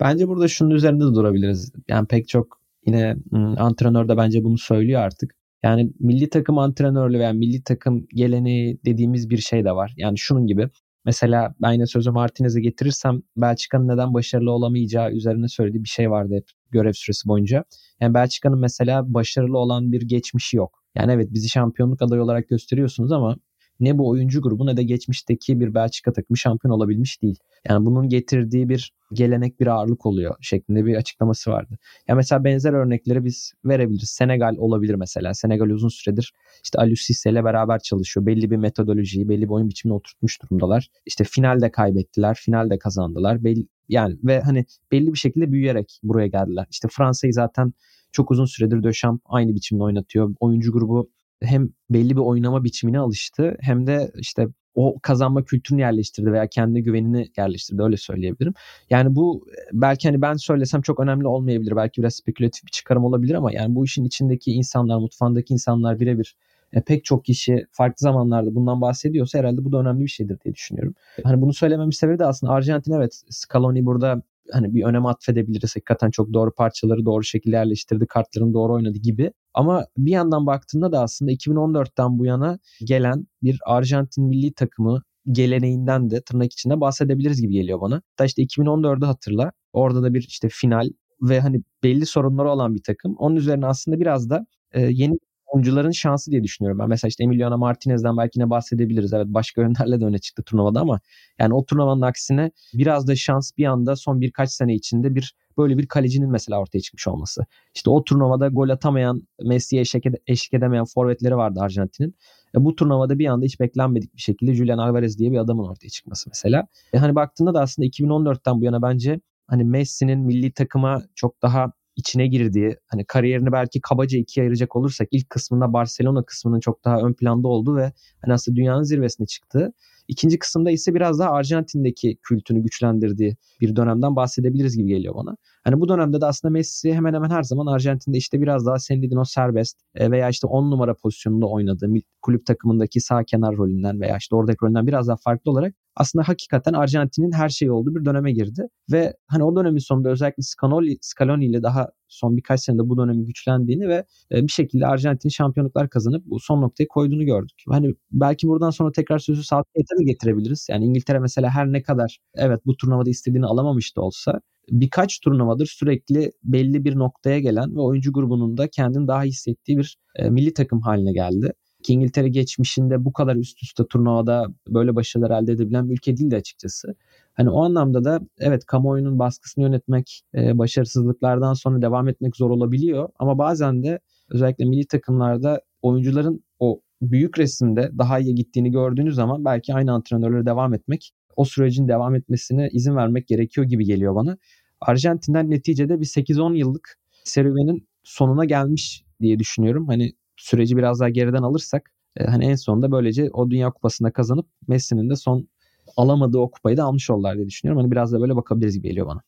Bence 0.00 0.28
burada 0.28 0.48
şunun 0.48 0.70
üzerinde 0.70 1.04
de 1.04 1.14
durabiliriz. 1.14 1.72
Yani 1.88 2.06
pek 2.06 2.28
çok 2.28 2.60
yine 2.86 3.16
antrenör 3.58 4.08
de 4.08 4.16
bence 4.16 4.44
bunu 4.44 4.58
söylüyor 4.58 5.00
artık. 5.00 5.34
Yani 5.62 5.92
milli 6.00 6.28
takım 6.28 6.58
antrenörlüğü 6.58 7.18
veya 7.18 7.32
milli 7.32 7.62
takım 7.62 8.06
geleneği 8.14 8.80
dediğimiz 8.84 9.30
bir 9.30 9.38
şey 9.38 9.64
de 9.64 9.72
var. 9.72 9.94
Yani 9.96 10.18
şunun 10.18 10.46
gibi 10.46 10.68
Mesela 11.08 11.54
ben 11.62 11.72
yine 11.72 11.86
sözü 11.86 12.10
Martinez'e 12.10 12.60
getirirsem 12.60 13.22
Belçika'nın 13.36 13.88
neden 13.88 14.14
başarılı 14.14 14.50
olamayacağı 14.50 15.10
üzerine 15.12 15.48
söylediği 15.48 15.84
bir 15.84 15.88
şey 15.88 16.10
vardı 16.10 16.34
hep 16.34 16.44
görev 16.70 16.92
süresi 16.92 17.28
boyunca. 17.28 17.64
Yani 18.00 18.14
Belçika'nın 18.14 18.58
mesela 18.58 19.14
başarılı 19.14 19.58
olan 19.58 19.92
bir 19.92 20.02
geçmişi 20.02 20.56
yok. 20.56 20.82
Yani 20.94 21.12
evet 21.12 21.28
bizi 21.30 21.48
şampiyonluk 21.48 22.02
adayı 22.02 22.22
olarak 22.22 22.48
gösteriyorsunuz 22.48 23.12
ama 23.12 23.36
ne 23.80 23.98
bu 23.98 24.08
oyuncu 24.08 24.42
grubu 24.42 24.66
ne 24.66 24.76
de 24.76 24.82
geçmişteki 24.82 25.60
bir 25.60 25.74
Belçika 25.74 26.12
takımı 26.12 26.36
şampiyon 26.36 26.74
olabilmiş 26.74 27.22
değil. 27.22 27.38
Yani 27.68 27.86
bunun 27.86 28.08
getirdiği 28.08 28.68
bir 28.68 28.92
gelenek 29.12 29.60
bir 29.60 29.66
ağırlık 29.66 30.06
oluyor 30.06 30.36
şeklinde 30.40 30.84
bir 30.84 30.96
açıklaması 30.96 31.50
vardı. 31.50 31.78
Ya 32.08 32.14
mesela 32.14 32.44
benzer 32.44 32.72
örnekleri 32.72 33.24
biz 33.24 33.52
verebiliriz. 33.64 34.08
Senegal 34.10 34.56
olabilir 34.58 34.94
mesela. 34.94 35.34
Senegal 35.34 35.66
uzun 35.66 35.88
süredir 35.88 36.32
işte 36.64 36.78
Aliou 36.78 36.96
Cisse 36.96 37.30
ile 37.30 37.44
beraber 37.44 37.78
çalışıyor. 37.78 38.26
Belli 38.26 38.50
bir 38.50 38.56
metodolojiyi, 38.56 39.28
belli 39.28 39.42
bir 39.42 39.48
oyun 39.48 39.68
biçimini 39.68 39.94
oturtmuş 39.94 40.42
durumdalar. 40.42 40.88
İşte 41.06 41.24
finalde 41.24 41.70
kaybettiler, 41.70 42.34
finalde 42.40 42.78
kazandılar. 42.78 43.44
Belli, 43.44 43.66
yani 43.88 44.16
ve 44.24 44.40
hani 44.40 44.64
belli 44.92 45.12
bir 45.12 45.18
şekilde 45.18 45.52
büyüyerek 45.52 46.00
buraya 46.02 46.26
geldiler. 46.26 46.66
İşte 46.70 46.88
Fransa'yı 46.90 47.32
zaten 47.32 47.72
çok 48.12 48.30
uzun 48.30 48.44
süredir 48.44 48.82
Döşamp 48.82 49.22
aynı 49.24 49.54
biçimde 49.54 49.82
oynatıyor. 49.82 50.34
Oyuncu 50.40 50.72
grubu 50.72 51.10
hem 51.42 51.68
belli 51.90 52.16
bir 52.16 52.20
oynama 52.20 52.64
biçimine 52.64 52.98
alıştı 52.98 53.56
hem 53.60 53.86
de 53.86 54.12
işte 54.16 54.48
o 54.74 54.98
kazanma 55.02 55.44
kültürünü 55.44 55.80
yerleştirdi 55.80 56.32
veya 56.32 56.46
kendi 56.46 56.82
güvenini 56.82 57.30
yerleştirdi 57.36 57.82
öyle 57.82 57.96
söyleyebilirim. 57.96 58.54
Yani 58.90 59.16
bu 59.16 59.46
belki 59.72 60.08
hani 60.08 60.22
ben 60.22 60.34
söylesem 60.34 60.82
çok 60.82 61.00
önemli 61.00 61.26
olmayabilir. 61.26 61.76
Belki 61.76 62.02
biraz 62.02 62.14
spekülatif 62.14 62.64
bir 62.64 62.70
çıkarım 62.70 63.04
olabilir 63.04 63.34
ama 63.34 63.52
yani 63.52 63.74
bu 63.74 63.84
işin 63.84 64.04
içindeki 64.04 64.52
insanlar, 64.52 64.98
mutfağındaki 64.98 65.54
insanlar 65.54 66.00
birebir 66.00 66.36
e, 66.72 66.80
pek 66.80 67.04
çok 67.04 67.24
kişi 67.24 67.66
farklı 67.70 67.98
zamanlarda 67.98 68.54
bundan 68.54 68.80
bahsediyorsa 68.80 69.38
herhalde 69.38 69.64
bu 69.64 69.72
da 69.72 69.78
önemli 69.78 70.02
bir 70.02 70.08
şeydir 70.08 70.38
diye 70.44 70.54
düşünüyorum. 70.54 70.94
Hani 71.24 71.40
bunu 71.40 71.52
söylememin 71.52 71.90
sebebi 71.90 72.18
de 72.18 72.24
aslında 72.24 72.52
Arjantin 72.52 72.92
evet 72.92 73.22
Scaloni 73.30 73.86
burada 73.86 74.22
hani 74.52 74.74
bir 74.74 74.84
önem 74.84 75.06
atfedebiliriz. 75.06 75.76
Hakikaten 75.76 76.10
çok 76.10 76.32
doğru 76.32 76.54
parçaları 76.54 77.04
doğru 77.04 77.24
şekilde 77.24 77.56
yerleştirdi, 77.56 78.06
kartlarını 78.06 78.54
doğru 78.54 78.74
oynadı 78.74 78.98
gibi. 78.98 79.32
Ama 79.54 79.86
bir 79.96 80.10
yandan 80.10 80.46
baktığında 80.46 80.92
da 80.92 81.02
aslında 81.02 81.32
2014'ten 81.32 82.18
bu 82.18 82.24
yana 82.24 82.58
gelen 82.84 83.26
bir 83.42 83.58
Arjantin 83.66 84.24
milli 84.24 84.52
takımı 84.52 85.02
geleneğinden 85.32 86.10
de 86.10 86.20
tırnak 86.20 86.52
içinde 86.52 86.80
bahsedebiliriz 86.80 87.40
gibi 87.40 87.52
geliyor 87.52 87.80
bana. 87.80 88.02
Da 88.18 88.24
işte 88.24 88.42
2014'ü 88.42 89.06
hatırla. 89.06 89.52
Orada 89.72 90.02
da 90.02 90.14
bir 90.14 90.22
işte 90.28 90.48
final 90.50 90.88
ve 91.22 91.40
hani 91.40 91.62
belli 91.82 92.06
sorunları 92.06 92.50
olan 92.50 92.74
bir 92.74 92.82
takım. 92.82 93.14
Onun 93.18 93.36
üzerine 93.36 93.66
aslında 93.66 94.00
biraz 94.00 94.30
da 94.30 94.46
e, 94.72 94.80
yeni 94.80 95.18
oyuncuların 95.48 95.90
şansı 95.90 96.30
diye 96.30 96.42
düşünüyorum. 96.42 96.78
Ben 96.78 96.88
mesela 96.88 97.08
işte 97.08 97.24
Emiliano 97.24 97.58
Martinez'den 97.58 98.16
belki 98.16 98.40
ne 98.40 98.50
bahsedebiliriz. 98.50 99.12
Evet 99.12 99.26
başka 99.28 99.62
yönlerle 99.62 100.00
de 100.00 100.04
öne 100.04 100.18
çıktı 100.18 100.42
turnuvada 100.42 100.80
ama 100.80 101.00
yani 101.38 101.54
o 101.54 101.64
turnuvanın 101.64 102.02
aksine 102.02 102.50
biraz 102.74 103.08
da 103.08 103.16
şans 103.16 103.50
bir 103.58 103.64
anda 103.64 103.96
son 103.96 104.20
birkaç 104.20 104.50
sene 104.50 104.74
içinde 104.74 105.14
bir 105.14 105.34
böyle 105.58 105.78
bir 105.78 105.86
kalecinin 105.86 106.30
mesela 106.30 106.60
ortaya 106.60 106.80
çıkmış 106.80 107.08
olması. 107.08 107.46
İşte 107.74 107.90
o 107.90 108.04
turnuvada 108.04 108.48
gol 108.48 108.68
atamayan, 108.68 109.22
Messi'ye 109.42 109.82
eşlik, 109.82 110.06
ede- 110.06 110.20
eşlik 110.26 110.54
edemeyen 110.54 110.84
forvetleri 110.84 111.36
vardı 111.36 111.60
Arjantin'in. 111.62 112.14
E 112.54 112.64
bu 112.64 112.74
turnuvada 112.76 113.18
bir 113.18 113.26
anda 113.26 113.44
hiç 113.44 113.60
beklenmedik 113.60 114.14
bir 114.14 114.20
şekilde 114.20 114.54
Julian 114.54 114.78
Alvarez 114.78 115.18
diye 115.18 115.32
bir 115.32 115.38
adamın 115.38 115.64
ortaya 115.64 115.88
çıkması 115.88 116.30
mesela. 116.30 116.66
E 116.92 116.98
hani 116.98 117.14
baktığında 117.14 117.54
da 117.54 117.60
aslında 117.60 117.86
2014'ten 117.86 118.60
bu 118.60 118.64
yana 118.64 118.82
bence 118.82 119.20
hani 119.46 119.64
Messi'nin 119.64 120.18
milli 120.18 120.52
takıma 120.52 121.02
çok 121.14 121.42
daha 121.42 121.72
içine 121.98 122.26
girdiği 122.26 122.76
hani 122.86 123.04
kariyerini 123.04 123.52
belki 123.52 123.80
kabaca 123.80 124.18
ikiye 124.18 124.44
ayıracak 124.44 124.76
olursak 124.76 125.08
ilk 125.10 125.30
kısmında 125.30 125.72
Barcelona 125.72 126.22
kısmının 126.22 126.60
çok 126.60 126.84
daha 126.84 127.00
ön 127.00 127.12
planda 127.12 127.48
olduğu 127.48 127.76
ve 127.76 127.92
hani 128.22 128.34
aslında 128.34 128.56
dünyanın 128.56 128.82
zirvesine 128.82 129.26
çıktığı 129.26 129.72
İkinci 130.08 130.38
kısımda 130.38 130.70
ise 130.70 130.94
biraz 130.94 131.18
daha 131.18 131.30
Arjantin'deki 131.30 132.18
kültünü 132.22 132.62
güçlendirdiği 132.62 133.36
bir 133.60 133.76
dönemden 133.76 134.16
bahsedebiliriz 134.16 134.76
gibi 134.76 134.88
geliyor 134.88 135.14
bana. 135.14 135.36
Hani 135.64 135.80
bu 135.80 135.88
dönemde 135.88 136.20
de 136.20 136.26
aslında 136.26 136.52
Messi 136.52 136.94
hemen 136.94 137.14
hemen 137.14 137.30
her 137.30 137.42
zaman 137.42 137.66
Arjantin'de 137.66 138.18
işte 138.18 138.40
biraz 138.40 138.66
daha 138.66 138.78
senin 138.78 139.02
dediğin 139.02 139.20
o 139.20 139.24
serbest 139.24 139.78
e, 139.94 140.10
veya 140.10 140.28
işte 140.28 140.46
10 140.46 140.70
numara 140.70 140.94
pozisyonunda 140.94 141.46
oynadığı 141.46 141.88
kulüp 142.22 142.46
takımındaki 142.46 143.00
sağ 143.00 143.24
kenar 143.24 143.56
rolünden 143.56 144.00
veya 144.00 144.16
işte 144.16 144.36
oradaki 144.36 144.58
rolünden 144.62 144.86
biraz 144.86 145.08
daha 145.08 145.16
farklı 145.16 145.50
olarak 145.50 145.74
aslında 145.98 146.28
hakikaten 146.28 146.72
Arjantin'in 146.72 147.32
her 147.32 147.48
şeyi 147.48 147.70
olduğu 147.72 147.94
bir 147.94 148.04
döneme 148.04 148.32
girdi. 148.32 148.68
Ve 148.92 149.14
hani 149.26 149.44
o 149.44 149.56
dönemin 149.56 149.78
sonunda 149.78 150.08
özellikle 150.10 150.42
Scaloni, 150.42 150.96
Scaloni 151.00 151.46
ile 151.46 151.62
daha 151.62 151.88
son 152.08 152.36
birkaç 152.36 152.60
senede 152.60 152.88
bu 152.88 152.98
dönemin 152.98 153.24
güçlendiğini 153.26 153.88
ve 153.88 154.04
e, 154.32 154.42
bir 154.42 154.52
şekilde 154.52 154.86
Arjantin 154.86 155.28
şampiyonluklar 155.28 155.90
kazanıp 155.90 156.24
bu 156.26 156.40
son 156.40 156.62
noktayı 156.62 156.88
koyduğunu 156.88 157.24
gördük. 157.24 157.62
Hani 157.68 157.94
belki 158.12 158.48
buradan 158.48 158.70
sonra 158.70 158.92
tekrar 158.92 159.18
sözü 159.18 159.42
Southgate'e 159.44 159.98
mi 159.98 160.04
getirebiliriz? 160.04 160.66
Yani 160.70 160.84
İngiltere 160.84 161.18
mesela 161.18 161.50
her 161.50 161.72
ne 161.72 161.82
kadar 161.82 162.18
evet 162.34 162.60
bu 162.66 162.76
turnuvada 162.76 163.10
istediğini 163.10 163.46
alamamış 163.46 163.96
da 163.96 164.00
olsa 164.00 164.40
birkaç 164.70 165.20
turnuvadır 165.20 165.66
sürekli 165.66 166.30
belli 166.44 166.84
bir 166.84 166.96
noktaya 166.96 167.38
gelen 167.40 167.76
ve 167.76 167.80
oyuncu 167.80 168.12
grubunun 168.12 168.56
da 168.56 168.68
kendini 168.68 169.08
daha 169.08 169.22
hissettiği 169.22 169.78
bir 169.78 169.98
e, 170.16 170.30
milli 170.30 170.54
takım 170.54 170.80
haline 170.80 171.12
geldi 171.12 171.52
ki 171.88 171.94
İngiltere 171.94 172.28
geçmişinde 172.28 173.04
bu 173.04 173.12
kadar 173.12 173.36
üst 173.36 173.62
üste 173.62 173.86
turnuvada 173.86 174.46
böyle 174.68 174.96
başarılar 174.96 175.42
elde 175.42 175.52
edebilen 175.52 175.88
bir 175.88 175.94
ülke 175.94 176.16
değildi 176.16 176.36
açıkçası. 176.36 176.94
Hani 177.34 177.50
o 177.50 177.64
anlamda 177.64 178.04
da 178.04 178.20
evet 178.38 178.66
kamuoyunun 178.66 179.18
baskısını 179.18 179.64
yönetmek, 179.64 180.22
e, 180.34 180.58
başarısızlıklardan 180.58 181.54
sonra 181.54 181.82
devam 181.82 182.08
etmek 182.08 182.36
zor 182.36 182.50
olabiliyor. 182.50 183.08
Ama 183.18 183.38
bazen 183.38 183.82
de 183.82 184.00
özellikle 184.30 184.64
milli 184.64 184.86
takımlarda 184.86 185.60
oyuncuların 185.82 186.44
o 186.58 186.80
büyük 187.02 187.38
resimde 187.38 187.90
daha 187.98 188.18
iyi 188.18 188.34
gittiğini 188.34 188.70
gördüğünüz 188.70 189.14
zaman 189.14 189.44
belki 189.44 189.74
aynı 189.74 189.92
antrenörlere 189.92 190.46
devam 190.46 190.74
etmek, 190.74 191.12
o 191.36 191.44
sürecin 191.44 191.88
devam 191.88 192.14
etmesine 192.14 192.68
izin 192.72 192.96
vermek 192.96 193.28
gerekiyor 193.28 193.66
gibi 193.66 193.84
geliyor 193.84 194.14
bana. 194.14 194.38
Arjantin'den 194.80 195.50
neticede 195.50 196.00
bir 196.00 196.06
8-10 196.06 196.56
yıllık 196.56 196.98
serüvenin 197.24 197.88
sonuna 198.02 198.44
gelmiş 198.44 199.04
diye 199.20 199.38
düşünüyorum. 199.38 199.86
Hani 199.86 200.12
süreci 200.38 200.76
biraz 200.76 201.00
daha 201.00 201.08
geriden 201.08 201.42
alırsak 201.42 201.90
e, 202.16 202.24
hani 202.24 202.44
en 202.44 202.54
sonunda 202.54 202.92
böylece 202.92 203.30
o 203.32 203.50
Dünya 203.50 203.70
Kupası'nda 203.70 204.12
kazanıp 204.12 204.46
Messi'nin 204.68 205.10
de 205.10 205.16
son 205.16 205.48
alamadığı 205.96 206.38
o 206.38 206.50
kupayı 206.50 206.76
da 206.76 206.84
almış 206.84 207.10
oldular 207.10 207.36
diye 207.36 207.46
düşünüyorum. 207.46 207.82
Hani 207.82 207.90
biraz 207.90 208.12
da 208.12 208.20
böyle 208.20 208.36
bakabiliriz 208.36 208.74
gibi 208.74 208.88
geliyor 208.88 209.06
bana. 209.06 209.22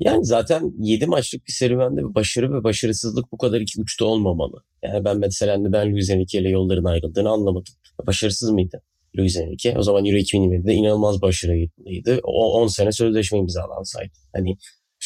Yani 0.00 0.24
zaten 0.24 0.72
7 0.78 1.06
maçlık 1.06 1.46
bir 1.46 1.52
serüvende 1.52 2.14
başarı 2.14 2.54
ve 2.54 2.64
başarısızlık 2.64 3.32
bu 3.32 3.38
kadar 3.38 3.60
iki 3.60 3.80
uçta 3.80 4.04
olmamalı. 4.04 4.62
Yani 4.82 5.04
ben 5.04 5.18
mesela 5.18 5.56
neden 5.56 5.92
Luis 5.92 6.10
Enrique 6.10 6.42
ile 6.42 6.48
yolların 6.48 6.84
ayrıldığını 6.84 7.30
anlamadım. 7.30 7.74
Başarısız 8.06 8.50
mıydı 8.50 8.82
Luis 9.18 9.36
Enrique? 9.36 9.78
O 9.78 9.82
zaman 9.82 10.04
Euro 10.04 10.16
2020'de 10.16 10.74
inanılmaz 10.74 11.22
başarılıydı. 11.22 12.20
O 12.22 12.52
10 12.62 12.66
sene 12.66 12.92
sözleşme 12.92 13.38
imzalansaydı. 13.38 14.12
Hani 14.32 14.56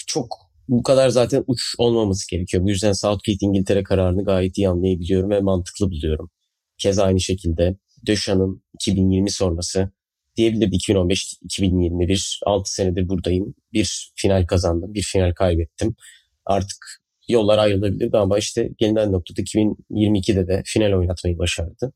çok 0.07 0.46
bu 0.69 0.83
kadar 0.83 1.09
zaten 1.09 1.45
uç 1.47 1.75
olmaması 1.79 2.31
gerekiyor. 2.31 2.65
Bu 2.65 2.69
yüzden 2.69 2.93
Southgate 2.93 3.39
İngiltere 3.41 3.83
kararını 3.83 4.25
gayet 4.25 4.59
iyi 4.59 4.69
anlayabiliyorum 4.69 5.31
ve 5.31 5.41
mantıklı 5.41 5.91
buluyorum. 5.91 6.31
Keza 6.79 7.05
aynı 7.05 7.21
şekilde 7.21 7.77
Döşan'ın 8.07 8.63
2020 8.75 9.31
sonrası 9.31 9.91
diyebilirdi 10.37 10.77
2015-2021 10.77 12.41
6 12.47 12.75
senedir 12.75 13.09
buradayım. 13.09 13.55
Bir 13.73 14.13
final 14.17 14.47
kazandım, 14.47 14.95
bir 14.95 15.03
final 15.03 15.35
kaybettim. 15.35 15.97
Artık 16.45 17.03
yollar 17.29 17.59
ayrılabilirdi 17.59 18.17
ama 18.17 18.39
işte 18.39 18.71
gelinen 18.79 19.13
noktada 19.13 19.41
2022'de 19.41 20.49
de 20.49 20.63
final 20.67 20.93
oynatmayı 20.93 21.39
başardı. 21.39 21.93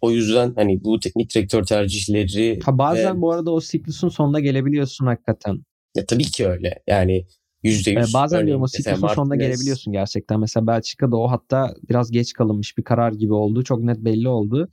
O 0.00 0.10
yüzden 0.10 0.52
hani 0.56 0.84
bu 0.84 1.00
teknik 1.00 1.34
direktör 1.34 1.64
tercihleri... 1.64 2.60
Ha 2.64 2.78
bazen 2.78 3.16
ve... 3.16 3.20
bu 3.20 3.32
arada 3.32 3.50
o 3.50 3.60
siklusun 3.60 4.08
sonunda 4.08 4.40
gelebiliyorsun 4.40 5.06
hakikaten. 5.06 5.58
Ya 5.96 6.06
tabii 6.06 6.24
ki 6.24 6.48
öyle. 6.48 6.82
Yani 6.86 7.26
%100. 7.64 8.10
Ee, 8.10 8.14
bazen 8.14 8.36
Örneğin 8.36 8.46
diyorum 8.46 8.62
o 8.62 8.66
siklusun 8.66 9.08
sonuna 9.08 9.36
gelebiliyorsun 9.36 9.92
gerçekten. 9.92 10.40
Mesela 10.40 10.66
Belçika'da 10.66 11.16
o 11.16 11.30
hatta 11.30 11.74
biraz 11.88 12.10
geç 12.10 12.32
kalınmış 12.32 12.78
bir 12.78 12.84
karar 12.84 13.12
gibi 13.12 13.32
oldu. 13.32 13.64
Çok 13.64 13.80
net 13.80 13.98
belli 13.98 14.28
oldu. 14.28 14.68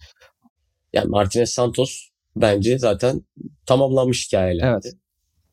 Yani 0.93 1.09
Martinez 1.09 1.49
Santos 1.49 2.07
bence 2.35 2.79
zaten 2.79 3.21
tamamlanmış 3.65 4.27
hikayelerdi. 4.27 4.89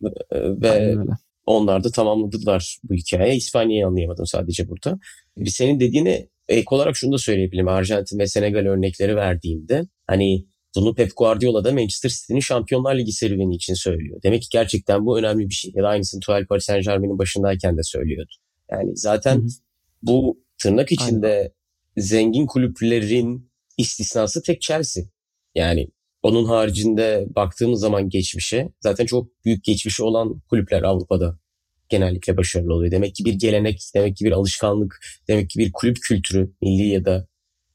Evet. 0.02 0.62
Ve 0.62 0.70
öyle. 0.70 1.10
onlar 1.46 1.84
da 1.84 1.90
tamamladılar 1.90 2.78
bu 2.84 2.94
hikaye. 2.94 3.36
İspanya'yı 3.36 3.86
anlayamadım 3.86 4.26
sadece 4.26 4.68
burada. 4.68 4.98
Bir 5.36 5.50
senin 5.50 5.80
dediğine 5.80 6.28
ek 6.48 6.66
olarak 6.70 6.96
şunu 6.96 7.12
da 7.12 7.18
söyleyebilirim. 7.18 7.68
Arjantin 7.68 8.18
ve 8.18 8.26
Senegal 8.26 8.66
örnekleri 8.66 9.16
verdiğimde 9.16 9.82
hani 10.06 10.46
bunu 10.82 10.94
Pep 10.94 11.16
Guardiola 11.16 11.64
da 11.64 11.72
Manchester 11.72 12.10
City'nin 12.10 12.40
Şampiyonlar 12.40 12.98
Ligi 12.98 13.12
serüveni 13.12 13.54
için 13.54 13.74
söylüyor. 13.74 14.20
Demek 14.22 14.42
ki 14.42 14.48
gerçekten 14.52 15.06
bu 15.06 15.18
önemli 15.18 15.48
bir 15.48 15.54
şey. 15.54 15.72
Ya 15.74 15.82
da 15.82 15.88
aynısını 15.88 16.20
Tuchel 16.20 16.46
Paris 16.46 16.64
Saint 16.64 16.84
Germain'in 16.84 17.18
başındayken 17.18 17.76
de 17.76 17.82
söylüyordu. 17.82 18.30
Yani 18.70 18.96
zaten 18.96 19.36
Hı 19.36 19.40
hı. 19.40 19.48
bu 20.02 20.40
tırnak 20.62 20.92
içinde 20.92 21.52
zengin 21.96 22.46
kulüplerin 22.46 23.50
istisnası 23.76 24.42
tek 24.42 24.60
Chelsea. 24.60 25.04
Yani 25.54 25.88
onun 26.22 26.44
haricinde 26.44 27.26
baktığımız 27.36 27.80
zaman 27.80 28.08
geçmişe 28.08 28.72
zaten 28.80 29.06
çok 29.06 29.44
büyük 29.44 29.64
geçmişi 29.64 30.02
olan 30.02 30.40
kulüpler 30.50 30.82
Avrupa'da 30.82 31.38
genellikle 31.88 32.36
başarılı 32.36 32.74
oluyor. 32.74 32.92
Demek 32.92 33.14
ki 33.14 33.24
bir 33.24 33.34
gelenek, 33.34 33.80
demek 33.94 34.16
ki 34.16 34.24
bir 34.24 34.32
alışkanlık, 34.32 35.00
demek 35.28 35.50
ki 35.50 35.58
bir 35.58 35.72
kulüp 35.72 35.96
kültürü 36.02 36.52
milli 36.62 36.88
ya 36.88 37.04
da 37.04 37.28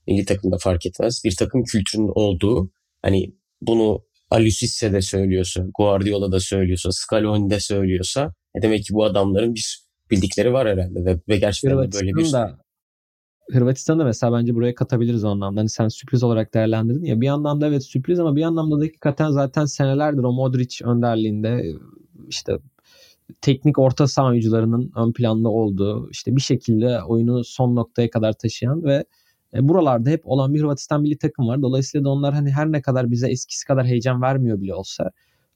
milli 0.07 0.25
takımda 0.25 0.57
fark 0.57 0.85
etmez. 0.85 1.21
Bir 1.25 1.35
takım 1.35 1.63
kültürünün 1.63 2.11
olduğu 2.15 2.71
hani 3.03 3.33
bunu 3.61 4.03
Alusisse 4.31 4.93
de 4.93 5.01
söylüyorsa, 5.01 5.65
Guardiola 5.77 6.31
da 6.31 6.39
söylüyorsa, 6.39 6.89
Scaloni 6.91 7.49
de 7.49 7.59
söylüyorsa 7.59 8.33
e 8.57 8.61
demek 8.61 8.83
ki 8.83 8.93
bu 8.93 9.03
adamların 9.03 9.55
bir 9.55 9.83
bildikleri 10.11 10.53
var 10.53 10.67
herhalde 10.67 11.05
ve, 11.05 11.19
ve 11.27 11.37
gerçekten 11.37 11.71
de 11.71 11.91
böyle 11.91 12.07
bir 12.07 12.11
Hırvatistan'ı 12.11 12.51
da 12.51 12.63
Hırvatistan'ı 13.51 13.99
da 13.99 14.03
mesela 14.03 14.33
bence 14.33 14.55
buraya 14.55 14.75
katabiliriz 14.75 15.23
o 15.23 15.29
anlamda. 15.29 15.59
Hani 15.59 15.69
sen 15.69 15.87
sürpriz 15.87 16.23
olarak 16.23 16.53
değerlendirdin 16.53 17.05
ya. 17.05 17.21
Bir 17.21 17.27
anlamda 17.27 17.67
evet 17.67 17.83
sürpriz 17.83 18.19
ama 18.19 18.35
bir 18.35 18.43
anlamda 18.43 18.79
da 18.79 18.83
hakikaten 18.83 19.31
zaten 19.31 19.65
senelerdir 19.65 20.23
o 20.23 20.31
Modric 20.31 20.85
önderliğinde 20.85 21.63
işte 22.27 22.57
teknik 23.41 23.79
orta 23.79 24.07
saha 24.07 24.27
oyuncularının 24.27 24.91
ön 24.95 25.13
planda 25.13 25.49
olduğu 25.49 26.09
işte 26.09 26.35
bir 26.35 26.41
şekilde 26.41 27.03
oyunu 27.03 27.43
son 27.43 27.75
noktaya 27.75 28.09
kadar 28.09 28.33
taşıyan 28.33 28.83
ve 28.83 29.05
e, 29.55 29.67
buralarda 29.67 30.09
hep 30.09 30.21
olan 30.27 30.53
bir 30.53 30.59
Hırvatistan 30.59 31.01
milli 31.01 31.17
takım 31.17 31.47
var. 31.47 31.61
Dolayısıyla 31.61 32.05
da 32.05 32.09
onlar 32.09 32.33
hani 32.33 32.51
her 32.51 32.71
ne 32.71 32.81
kadar 32.81 33.11
bize 33.11 33.29
eskisi 33.29 33.65
kadar 33.65 33.85
heyecan 33.85 34.21
vermiyor 34.21 34.61
bile 34.61 34.75
olsa 34.75 35.11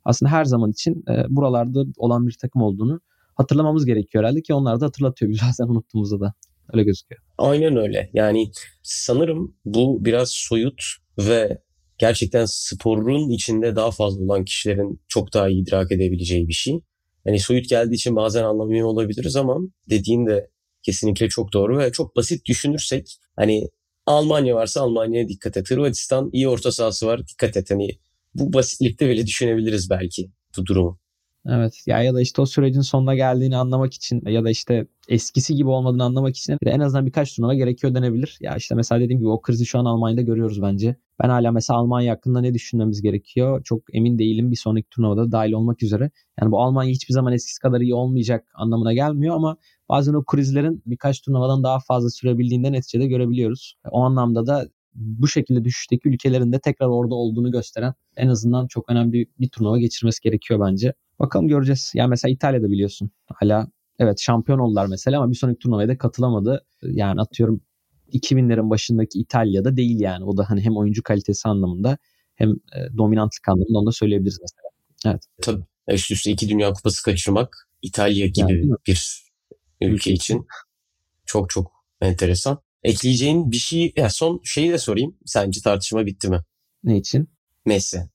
aslında 0.05 0.31
her 0.31 0.45
zaman 0.45 0.71
için 0.71 1.03
e, 1.09 1.25
buralarda 1.29 1.83
olan 1.97 2.27
bir 2.27 2.37
takım 2.41 2.61
olduğunu 2.61 2.99
hatırlamamız 3.35 3.85
gerekiyor 3.85 4.23
herhalde 4.23 4.41
ki 4.41 4.53
onlar 4.53 4.81
da 4.81 4.85
hatırlatıyor 4.85 5.31
bazen 5.47 5.67
unuttuğumuzda 5.67 6.19
da. 6.19 6.33
Öyle 6.73 6.83
gözüküyor. 6.83 7.21
Aynen 7.37 7.77
öyle. 7.77 8.09
Yani 8.13 8.51
sanırım 8.83 9.55
bu 9.65 10.05
biraz 10.05 10.31
soyut 10.31 10.83
ve 11.19 11.61
gerçekten 11.97 12.45
sporun 12.45 13.29
içinde 13.29 13.75
daha 13.75 13.91
fazla 13.91 14.23
olan 14.23 14.45
kişilerin 14.45 15.01
çok 15.07 15.33
daha 15.33 15.49
iyi 15.49 15.61
idrak 15.61 15.91
edebileceği 15.91 16.47
bir 16.47 16.53
şey. 16.53 16.79
Yani 17.25 17.39
soyut 17.39 17.69
geldiği 17.69 17.95
için 17.95 18.15
bazen 18.15 18.43
anlamıyor 18.43 18.87
olabiliriz 18.87 19.35
ama 19.35 19.57
dediğin 19.89 20.25
de 20.25 20.49
kesinlikle 20.81 21.29
çok 21.29 21.53
doğru 21.53 21.77
ve 21.77 21.91
çok 21.91 22.15
basit 22.15 22.45
düşünürsek 22.45 23.17
hani 23.35 23.67
Almanya 24.07 24.55
varsa 24.55 24.81
Almanya'ya 24.81 25.27
dikkat 25.27 25.57
et. 25.57 25.71
Hırvatistan 25.71 26.29
iyi 26.33 26.47
orta 26.47 26.71
sahası 26.71 27.07
var 27.07 27.27
dikkat 27.27 27.57
et. 27.57 27.71
Hani 27.71 27.89
bu 28.35 28.53
basitlikte 28.53 29.09
bile 29.09 29.27
düşünebiliriz 29.27 29.89
belki 29.89 30.31
bu 30.57 30.65
durumu. 30.65 30.99
Evet 31.49 31.83
ya 31.85 32.03
ya 32.03 32.13
da 32.13 32.21
işte 32.21 32.41
o 32.41 32.45
sürecin 32.45 32.81
sonuna 32.81 33.15
geldiğini 33.15 33.57
anlamak 33.57 33.93
için 33.93 34.21
ya 34.25 34.43
da 34.43 34.49
işte 34.49 34.87
eskisi 35.09 35.55
gibi 35.55 35.69
olmadığını 35.69 36.03
anlamak 36.03 36.37
için 36.37 36.57
en 36.65 36.79
azından 36.79 37.05
birkaç 37.05 37.35
turnuva 37.35 37.53
gerekiyor 37.53 37.95
denebilir. 37.95 38.37
Ya 38.41 38.55
işte 38.55 38.75
mesela 38.75 39.01
dediğim 39.01 39.19
gibi 39.19 39.29
o 39.29 39.41
krizi 39.41 39.65
şu 39.65 39.79
an 39.79 39.85
Almanya'da 39.85 40.21
görüyoruz 40.21 40.61
bence. 40.61 40.95
Ben 41.23 41.29
hala 41.29 41.51
mesela 41.51 41.79
Almanya 41.79 42.13
hakkında 42.13 42.41
ne 42.41 42.53
düşünmemiz 42.53 43.01
gerekiyor 43.01 43.63
çok 43.63 43.95
emin 43.95 44.19
değilim 44.19 44.51
bir 44.51 44.55
sonraki 44.55 44.89
turnuvada 44.89 45.31
dahil 45.31 45.51
olmak 45.51 45.83
üzere. 45.83 46.11
Yani 46.41 46.51
bu 46.51 46.61
Almanya 46.61 46.91
hiçbir 46.91 47.13
zaman 47.13 47.33
eskisi 47.33 47.59
kadar 47.59 47.81
iyi 47.81 47.93
olmayacak 47.93 48.47
anlamına 48.55 48.93
gelmiyor 48.93 49.35
ama 49.35 49.57
bazen 49.89 50.13
o 50.13 50.23
krizlerin 50.23 50.83
birkaç 50.85 51.21
turnuvadan 51.21 51.63
daha 51.63 51.79
fazla 51.79 52.09
sürebildiğinde 52.09 52.71
neticede 52.71 53.07
görebiliyoruz. 53.07 53.75
O 53.89 54.01
anlamda 54.01 54.47
da 54.47 54.67
bu 54.95 55.27
şekilde 55.27 55.63
düşüşteki 55.63 56.09
ülkelerin 56.09 56.51
de 56.51 56.59
tekrar 56.59 56.87
orada 56.87 57.15
olduğunu 57.15 57.51
gösteren 57.51 57.93
en 58.15 58.27
azından 58.27 58.67
çok 58.67 58.91
önemli 58.91 59.25
bir 59.39 59.49
turnuva 59.49 59.79
geçirmesi 59.79 60.21
gerekiyor 60.21 60.59
bence. 60.59 60.93
Bakalım 61.19 61.47
göreceğiz. 61.47 61.91
Yani 61.95 62.09
mesela 62.09 62.31
İtalya'da 62.31 62.71
biliyorsun 62.71 63.11
hala 63.25 63.67
evet 63.99 64.19
şampiyon 64.19 64.59
oldular 64.59 64.87
mesela 64.87 65.17
ama 65.21 65.31
bir 65.31 65.35
sonraki 65.35 65.59
turnuvaya 65.59 65.87
da 65.87 65.97
katılamadı. 65.97 66.65
Yani 66.81 67.21
atıyorum 67.21 67.61
2000'lerin 68.13 68.69
başındaki 68.69 69.19
İtalya'da 69.19 69.77
değil 69.77 69.99
yani. 69.99 70.23
O 70.25 70.37
da 70.37 70.49
hani 70.49 70.61
hem 70.61 70.77
oyuncu 70.77 71.03
kalitesi 71.03 71.49
anlamında 71.49 71.97
hem 72.35 72.49
e, 72.49 72.97
dominantlık 72.97 73.47
anlamında 73.49 73.79
onu 73.79 73.87
da 73.87 73.91
söyleyebiliriz 73.91 74.39
mesela. 74.41 74.69
Evet. 75.05 75.23
Tabii 75.41 75.63
üst 75.87 76.11
üste 76.11 76.31
iki 76.31 76.49
Dünya 76.49 76.73
Kupası 76.73 77.03
kaçırmak 77.03 77.69
İtalya 77.81 78.27
gibi 78.27 78.51
Yani, 78.51 78.75
bir 78.87 79.26
ülke 79.81 80.11
için 80.11 80.47
çok 81.25 81.49
çok 81.49 81.71
enteresan. 82.01 82.61
Ekleyeceğin 82.83 83.51
bir 83.51 83.57
şey, 83.57 83.93
ya 83.97 84.09
son 84.09 84.41
şeyi 84.43 84.71
de 84.71 84.77
sorayım. 84.77 85.15
Sence 85.25 85.61
tartışma 85.61 86.05
bitti 86.05 86.29
mi? 86.29 86.39
Ne 86.83 86.97
için? 86.97 87.29
Messi. 87.65 88.09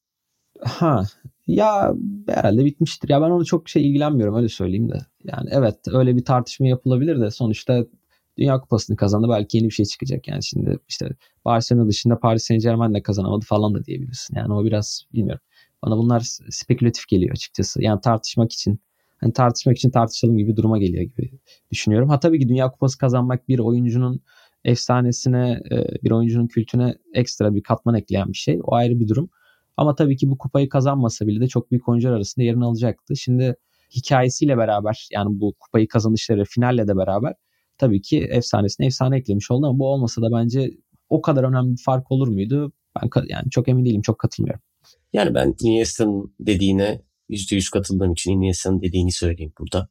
Ha 0.61 1.05
ya 1.46 1.94
herhalde 2.29 2.64
bitmiştir. 2.64 3.09
Ya 3.09 3.22
ben 3.22 3.31
onu 3.31 3.44
çok 3.44 3.68
şey 3.68 3.88
ilgilenmiyorum 3.88 4.37
öyle 4.37 4.48
söyleyeyim 4.48 4.90
de. 4.90 4.98
Yani 5.25 5.48
evet 5.53 5.77
öyle 5.87 6.16
bir 6.16 6.25
tartışma 6.25 6.66
yapılabilir 6.66 7.20
de 7.20 7.31
sonuçta 7.31 7.85
Dünya 8.38 8.61
Kupası'nı 8.61 8.96
kazandı 8.96 9.27
belki 9.31 9.57
yeni 9.57 9.66
bir 9.66 9.75
şey 9.75 9.87
çıkacak. 9.87 10.29
Yani 10.29 10.44
şimdi 10.44 10.79
işte 10.88 11.09
Barcelona 11.44 11.88
dışında 11.88 12.18
Paris 12.18 12.44
Saint 12.44 12.62
Germain 12.62 12.94
de 12.94 13.03
kazanamadı 13.03 13.44
falan 13.44 13.75
da 13.75 13.85
diyebilirsin. 13.85 14.37
Yani 14.37 14.55
o 14.55 14.64
biraz 14.64 15.05
bilmiyorum. 15.12 15.42
Bana 15.85 15.96
bunlar 15.96 16.20
spekülatif 16.51 17.09
geliyor 17.09 17.33
açıkçası. 17.33 17.83
Yani 17.83 18.01
tartışmak 18.01 18.53
için 18.53 18.81
hani 19.22 19.32
tartışmak 19.32 19.76
için 19.76 19.90
tartışalım 19.90 20.38
gibi 20.38 20.56
duruma 20.56 20.78
geliyor 20.78 21.02
gibi 21.02 21.30
düşünüyorum. 21.70 22.08
Ha 22.08 22.20
tabii 22.20 22.38
ki 22.38 22.48
Dünya 22.48 22.70
Kupası 22.70 22.98
kazanmak 22.98 23.48
bir 23.48 23.58
oyuncunun 23.58 24.20
efsanesine, 24.64 25.61
bir 26.02 26.11
oyuncunun 26.11 26.46
kültüne 26.46 26.94
ekstra 27.14 27.54
bir 27.54 27.62
katman 27.62 27.94
ekleyen 27.94 28.28
bir 28.28 28.38
şey. 28.38 28.61
O 28.62 28.74
ayrı 28.74 29.00
bir 29.00 29.08
durum. 29.08 29.30
Ama 29.76 29.94
tabii 29.94 30.16
ki 30.16 30.30
bu 30.30 30.38
kupayı 30.38 30.68
kazanmasa 30.68 31.26
bile 31.26 31.40
de 31.40 31.48
çok 31.48 31.70
büyük 31.70 31.88
oyuncular 31.88 32.12
arasında 32.12 32.44
yerini 32.44 32.64
alacaktı. 32.64 33.16
Şimdi 33.16 33.56
hikayesiyle 33.96 34.56
beraber 34.56 35.08
yani 35.12 35.40
bu 35.40 35.54
kupayı 35.61 35.88
kazanışları 35.88 36.44
finalle 36.44 36.88
de 36.88 36.96
beraber 36.96 37.35
tabii 37.78 38.02
ki 38.02 38.18
efsanesine 38.18 38.87
efsane 38.87 39.16
eklemiş 39.16 39.50
oldu 39.50 39.66
ama 39.66 39.78
bu 39.78 39.87
olmasa 39.87 40.22
da 40.22 40.32
bence 40.32 40.70
o 41.08 41.22
kadar 41.22 41.44
önemli 41.44 41.72
bir 41.72 41.82
fark 41.85 42.12
olur 42.12 42.28
muydu? 42.28 42.72
Ben 43.02 43.11
yani 43.28 43.50
çok 43.50 43.68
emin 43.68 43.85
değilim, 43.85 44.02
çok 44.02 44.18
katılmıyorum. 44.18 44.61
Yani 45.12 45.35
ben 45.35 45.54
Iniesta'nın 45.62 46.35
dediğine 46.40 47.02
%100 47.33 47.71
katıldığım 47.71 48.12
için 48.12 48.33
Iniesta'nın 48.33 48.83
dediğini 48.83 49.12
söyleyeyim 49.12 49.53
burada. 49.59 49.88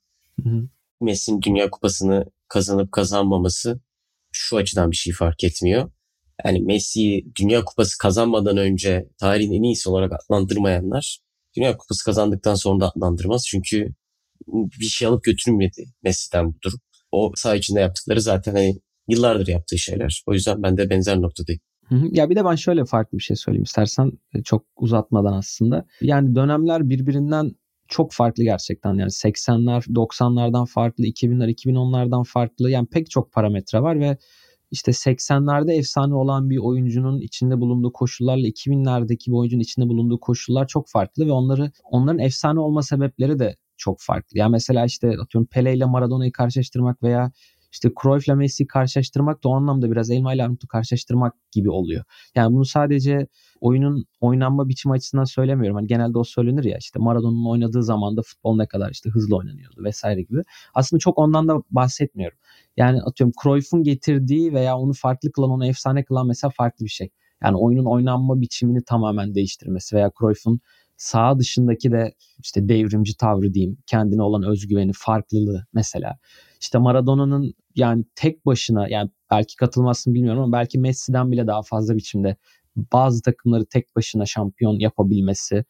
Messi'nin 1.02 1.42
Dünya 1.42 1.70
Kupası'nı 1.70 2.26
kazanıp 2.48 2.92
kazanmaması 2.92 3.82
şu 4.32 4.58
açıdan 4.58 4.92
bir 4.92 4.96
şey 4.96 5.14
fark 5.14 5.44
etmiyor. 5.44 5.92
Yani 6.46 6.62
Messi'yi 6.62 7.36
Dünya 7.36 7.64
Kupası 7.66 7.98
kazanmadan 7.98 8.58
önce 8.58 9.10
tarihin 9.20 9.54
en 9.54 9.64
iyisi 9.64 9.90
olarak 9.90 10.12
adlandırmayanlar 10.14 11.20
Dünya 11.58 11.78
Kupası 11.78 12.06
kazandıktan 12.06 12.56
sonra 12.56 12.80
da 12.80 12.90
adlandırmaz. 12.90 13.46
Çünkü 13.48 13.94
bir 14.80 14.86
şey 14.86 15.08
alıp 15.08 15.24
götürmedi 15.24 15.86
Messi'den 16.04 16.54
bu 16.54 16.62
durum. 16.64 16.80
O 17.12 17.32
saha 17.36 17.56
içinde 17.56 17.80
yaptıkları 17.80 18.22
zaten 18.22 18.56
hani 18.56 18.80
yıllardır 19.08 19.48
yaptığı 19.48 19.78
şeyler. 19.78 20.24
O 20.28 20.34
yüzden 20.34 20.64
ben 20.64 20.78
de 20.78 20.90
benzer 20.90 21.22
noktadayım. 21.22 21.62
Ya 21.92 22.30
bir 22.30 22.36
de 22.36 22.46
ben 22.46 22.56
şöyle 22.56 22.86
farklı 22.86 23.18
bir 23.18 23.24
şey 23.24 23.36
söyleyeyim 23.36 23.64
istersen 23.64 24.12
çok 24.44 24.66
uzatmadan 24.78 25.34
aslında. 25.34 25.86
Yani 26.02 26.36
dönemler 26.36 26.90
birbirinden 26.90 27.52
çok 27.88 28.14
farklı 28.14 28.44
gerçekten. 28.44 28.94
Yani 28.94 29.12
80'ler 29.12 29.94
90'lardan 29.94 30.66
farklı, 30.66 31.06
2000'ler 31.06 31.50
2010'lardan 31.50 32.24
farklı. 32.24 32.72
Yani 32.72 32.88
pek 32.88 33.10
çok 33.10 33.32
parametre 33.32 33.82
var 33.82 34.00
ve 34.00 34.18
işte 34.72 34.92
80'lerde 34.92 35.74
efsane 35.74 36.14
olan 36.14 36.50
bir 36.50 36.58
oyuncunun 36.58 37.22
içinde 37.22 37.60
bulunduğu 37.60 37.94
koşullarla 37.94 38.48
2000'lerdeki 38.48 39.32
bir 39.32 39.36
oyuncunun 39.36 39.62
içinde 39.62 39.88
bulunduğu 39.90 40.20
koşullar 40.20 40.68
çok 40.68 40.90
farklı 40.90 41.28
ve 41.28 41.32
onları 41.32 41.72
onların 41.84 42.20
efsane 42.20 42.60
olma 42.60 42.82
sebepleri 42.82 43.40
de 43.40 43.56
çok 43.78 43.98
farklı. 44.00 44.40
Yani 44.40 44.52
mesela 44.52 44.86
işte 44.86 45.08
atıyorum 45.08 45.48
Pele 45.52 45.76
ile 45.76 45.86
Maradona'yı 45.86 46.32
karşılaştırmak 46.32 47.04
veya 47.04 47.32
işte 47.72 47.92
Cruyff 48.02 48.28
ile 48.28 48.36
Messi'yi 48.36 48.68
karşılaştırmak 48.68 49.44
da 49.44 49.50
o 49.50 49.56
anlamda 49.56 49.92
biraz 49.92 50.10
elma 50.10 50.34
ile 50.34 50.44
armutu 50.44 50.68
karşılaştırmak 50.68 51.34
gibi 51.52 51.70
oluyor. 51.70 52.04
Yani 52.36 52.54
bunu 52.54 52.66
sadece 52.66 53.28
oyunun 53.62 54.06
oynanma 54.22 54.70
biçimi 54.70 54.94
açısından 54.94 55.24
söylemiyorum. 55.24 55.76
Hani 55.76 55.88
genelde 55.88 56.18
o 56.18 56.24
söylenir 56.24 56.64
ya 56.64 56.78
işte 56.78 57.00
Maradona'nın 57.00 57.46
oynadığı 57.46 57.84
zaman 57.84 58.18
da 58.18 58.22
futbol 58.22 58.56
ne 58.56 58.68
kadar 58.68 58.92
işte 58.92 59.10
hızlı 59.10 59.36
oynanıyordu 59.36 59.84
vesaire 59.84 60.22
gibi. 60.22 60.42
Aslında 60.74 61.00
çok 61.00 61.18
ondan 61.18 61.48
da 61.48 61.62
bahsetmiyorum. 61.72 62.38
Yani 62.78 63.02
atıyorum 63.02 63.34
Cruyff'un 63.44 63.84
getirdiği 63.84 64.54
veya 64.54 64.78
onu 64.78 64.94
farklı 64.94 65.32
kılan, 65.32 65.50
onu 65.50 65.66
efsane 65.66 66.04
kılan 66.04 66.28
mesela 66.28 66.52
farklı 66.58 66.86
bir 66.86 66.90
şey. 66.90 67.10
Yani 67.44 67.58
oyunun 67.58 67.86
oynanma 67.86 68.42
biçimini 68.42 68.84
tamamen 68.84 69.36
değiştirmesi 69.36 69.96
veya 69.96 70.12
Cruyff'un 70.20 70.62
Sağ 71.02 71.40
dışındaki 71.40 71.92
de 71.92 72.14
işte 72.44 72.70
devrimci 72.70 73.18
tavrı 73.18 73.54
diyeyim, 73.54 73.78
kendine 73.88 74.22
olan 74.22 74.44
özgüveni, 74.44 74.92
farklılığı 74.96 75.66
mesela. 75.74 76.18
İşte 76.62 76.78
Maradona'nın 76.78 77.54
yani 77.76 78.06
tek 78.16 78.46
başına 78.46 78.90
yani 78.90 79.10
belki 79.32 79.56
katılmazsın 79.56 80.14
bilmiyorum 80.14 80.44
ama 80.44 80.52
belki 80.52 80.80
Messi'den 80.80 81.32
bile 81.32 81.48
daha 81.48 81.62
fazla 81.62 81.96
biçimde 81.96 82.36
bazı 82.76 83.22
takımları 83.22 83.66
tek 83.66 83.96
başına 83.96 84.26
şampiyon 84.26 84.80
yapabilmesi, 84.80 85.66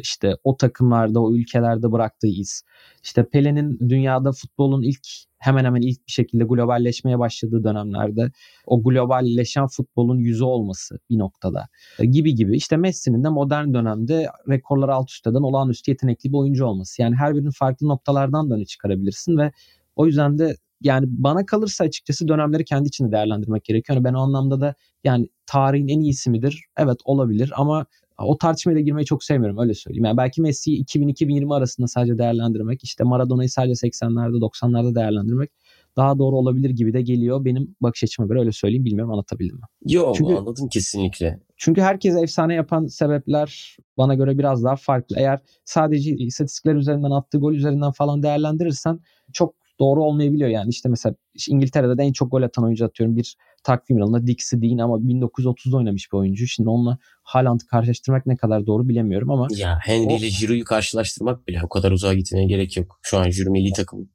işte 0.00 0.36
o 0.44 0.56
takımlarda, 0.56 1.20
o 1.20 1.34
ülkelerde 1.34 1.92
bıraktığı 1.92 2.26
iz. 2.26 2.62
İşte 3.02 3.28
Pele'nin 3.28 3.78
dünyada 3.88 4.32
futbolun 4.32 4.82
ilk 4.82 5.06
hemen 5.38 5.64
hemen 5.64 5.82
ilk 5.82 6.06
bir 6.06 6.12
şekilde 6.12 6.44
globalleşmeye 6.44 7.18
başladığı 7.18 7.64
dönemlerde 7.64 8.30
o 8.66 8.82
globalleşen 8.82 9.66
futbolun 9.66 10.18
yüzü 10.18 10.44
olması 10.44 10.98
bir 11.10 11.18
noktada 11.18 11.68
gibi 12.10 12.34
gibi. 12.34 12.56
İşte 12.56 12.76
Messi'nin 12.76 13.24
de 13.24 13.28
modern 13.28 13.74
dönemde 13.74 14.28
rekorları 14.48 14.94
alt 14.94 15.10
üst 15.10 15.26
eden 15.26 15.42
olağanüstü 15.42 15.90
yetenekli 15.90 16.32
bir 16.32 16.38
oyuncu 16.38 16.66
olması. 16.66 17.02
Yani 17.02 17.16
her 17.16 17.34
birinin 17.34 17.50
farklı 17.50 17.88
noktalardan 17.88 18.50
da 18.50 18.64
çıkarabilirsin 18.64 19.38
ve 19.38 19.52
o 19.96 20.06
yüzden 20.06 20.38
de 20.38 20.56
yani 20.82 21.06
bana 21.08 21.46
kalırsa 21.46 21.84
açıkçası 21.84 22.28
dönemleri 22.28 22.64
kendi 22.64 22.88
içinde 22.88 23.12
değerlendirmek 23.12 23.64
gerekiyor. 23.64 23.96
Yani 23.96 24.04
ben 24.04 24.14
o 24.14 24.18
anlamda 24.18 24.60
da 24.60 24.74
yani 25.04 25.28
tarihin 25.46 25.88
en 25.88 26.00
iyisi 26.00 26.30
midir? 26.30 26.64
Evet 26.78 26.96
olabilir 27.04 27.52
ama 27.56 27.86
o 28.18 28.38
tartışmaya 28.38 28.74
da 28.74 28.80
girmeyi 28.80 29.06
çok 29.06 29.24
sevmiyorum 29.24 29.58
öyle 29.58 29.74
söyleyeyim. 29.74 30.04
Yani 30.04 30.16
belki 30.16 30.42
Messi'yi 30.42 30.84
2000-2020 30.84 31.54
arasında 31.54 31.86
sadece 31.86 32.18
değerlendirmek, 32.18 32.84
işte 32.84 33.04
Maradona'yı 33.04 33.50
sadece 33.50 33.86
80'lerde 33.86 34.36
90'larda 34.36 34.94
değerlendirmek 34.94 35.50
daha 35.96 36.18
doğru 36.18 36.36
olabilir 36.36 36.70
gibi 36.70 36.92
de 36.92 37.02
geliyor. 37.02 37.44
Benim 37.44 37.76
bakış 37.80 38.04
açıma 38.04 38.28
göre 38.28 38.38
öyle 38.40 38.52
söyleyeyim. 38.52 38.84
Bilmiyorum 38.84 39.12
anlatabildim 39.12 39.56
mi? 39.56 39.62
Yok 39.84 40.16
çünkü, 40.16 40.34
anladım 40.34 40.68
kesinlikle. 40.68 41.40
Çünkü 41.56 41.80
herkes 41.80 42.16
efsane 42.16 42.54
yapan 42.54 42.86
sebepler 42.86 43.76
bana 43.96 44.14
göre 44.14 44.38
biraz 44.38 44.64
daha 44.64 44.76
farklı. 44.76 45.16
Eğer 45.18 45.40
sadece 45.64 46.10
istatistikler 46.16 46.74
üzerinden 46.74 47.10
attığı 47.10 47.38
gol 47.38 47.52
üzerinden 47.52 47.90
falan 47.90 48.22
değerlendirirsen 48.22 49.00
çok 49.32 49.54
doğru 49.80 50.04
olmayabiliyor. 50.04 50.48
Yani 50.48 50.68
işte 50.70 50.88
mesela 50.88 51.14
İngiltere'de 51.48 51.98
de 51.98 52.02
en 52.02 52.12
çok 52.12 52.30
gol 52.30 52.42
atan 52.42 52.64
oyuncu 52.64 52.84
atıyorum 52.84 53.16
bir 53.16 53.36
takvim 53.62 53.98
yılında 53.98 54.26
Dixie 54.26 54.62
Dean 54.62 54.78
ama 54.78 54.96
1930'da 54.96 55.76
oynamış 55.76 56.12
bir 56.12 56.18
oyuncu. 56.18 56.46
Şimdi 56.46 56.68
onunla 56.68 56.98
Haaland'ı 57.22 57.66
karşılaştırmak 57.66 58.26
ne 58.26 58.36
kadar 58.36 58.66
doğru 58.66 58.88
bilemiyorum 58.88 59.30
ama. 59.30 59.48
Ya 59.56 59.78
Henry 59.82 60.14
o... 60.14 60.16
ile 60.16 60.28
Giroud'u 60.28 60.64
karşılaştırmak 60.64 61.48
bile 61.48 61.60
o 61.64 61.68
kadar 61.68 61.92
uzağa 61.92 62.14
gitmeye 62.14 62.46
gerek 62.46 62.76
yok. 62.76 62.98
Şu 63.02 63.18
an 63.18 63.30
Giroud 63.30 63.52
milli 63.52 63.72
takım 63.72 64.08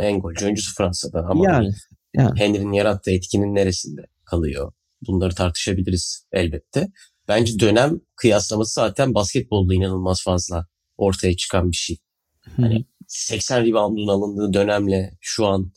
en 0.00 0.20
golcü 0.20 0.44
oyuncusu 0.44 0.74
Fransa'da 0.74 1.26
ama 1.28 1.44
yani, 1.44 1.70
yani. 2.14 2.40
Henry'nin 2.40 2.72
yarattığı 2.72 3.10
etkinin 3.10 3.54
neresinde 3.54 4.02
kalıyor? 4.24 4.72
Bunları 5.06 5.34
tartışabiliriz 5.34 6.26
elbette. 6.32 6.88
Bence 7.28 7.58
dönem 7.58 8.00
kıyaslaması 8.16 8.74
zaten 8.74 9.14
basketbolda 9.14 9.74
inanılmaz 9.74 10.22
fazla 10.24 10.66
ortaya 10.96 11.36
çıkan 11.36 11.70
bir 11.70 11.76
şey. 11.76 11.98
Hani 12.56 12.84
80 13.12 13.66
reboundun 13.66 14.08
alındığı 14.08 14.52
dönemle 14.52 15.12
şu 15.20 15.46
an 15.46 15.72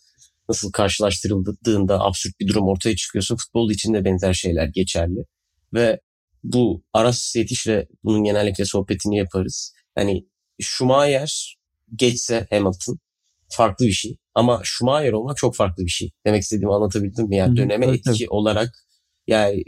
nasıl 0.50 0.72
karşılaştırıldığında 0.72 2.00
absürt 2.00 2.40
bir 2.40 2.48
durum 2.48 2.68
ortaya 2.68 2.96
çıkıyorsa 2.96 3.36
futbol 3.36 3.72
için 3.72 3.94
de 3.94 4.06
benzer 4.06 4.34
şeyler 4.34 4.68
geçerli. 4.68 5.26
Ve 5.74 6.00
bu 6.44 6.84
Aras 6.94 7.36
Yetiş'le 7.36 7.88
bunun 8.04 8.24
genellikle 8.24 8.66
sohbetini 8.66 9.18
yaparız. 9.18 9.74
Hani 9.96 10.28
Schumacher 10.60 11.58
geçse 11.96 12.48
Hamilton 12.50 13.00
farklı 13.50 13.86
bir 13.86 13.92
şey. 13.92 14.18
Ama 14.36 14.62
Schumacher 14.64 15.12
olmak 15.12 15.38
çok 15.38 15.56
farklı 15.56 15.86
bir 15.86 15.90
şey. 15.90 16.12
Demek 16.26 16.42
istediğimi 16.42 16.74
anlatabildim 16.74 17.28
mi? 17.28 17.38
Yani 17.38 17.58
döneme 17.58 17.88
etki 17.88 18.30
olarak 18.30 18.70
yani 19.28 19.64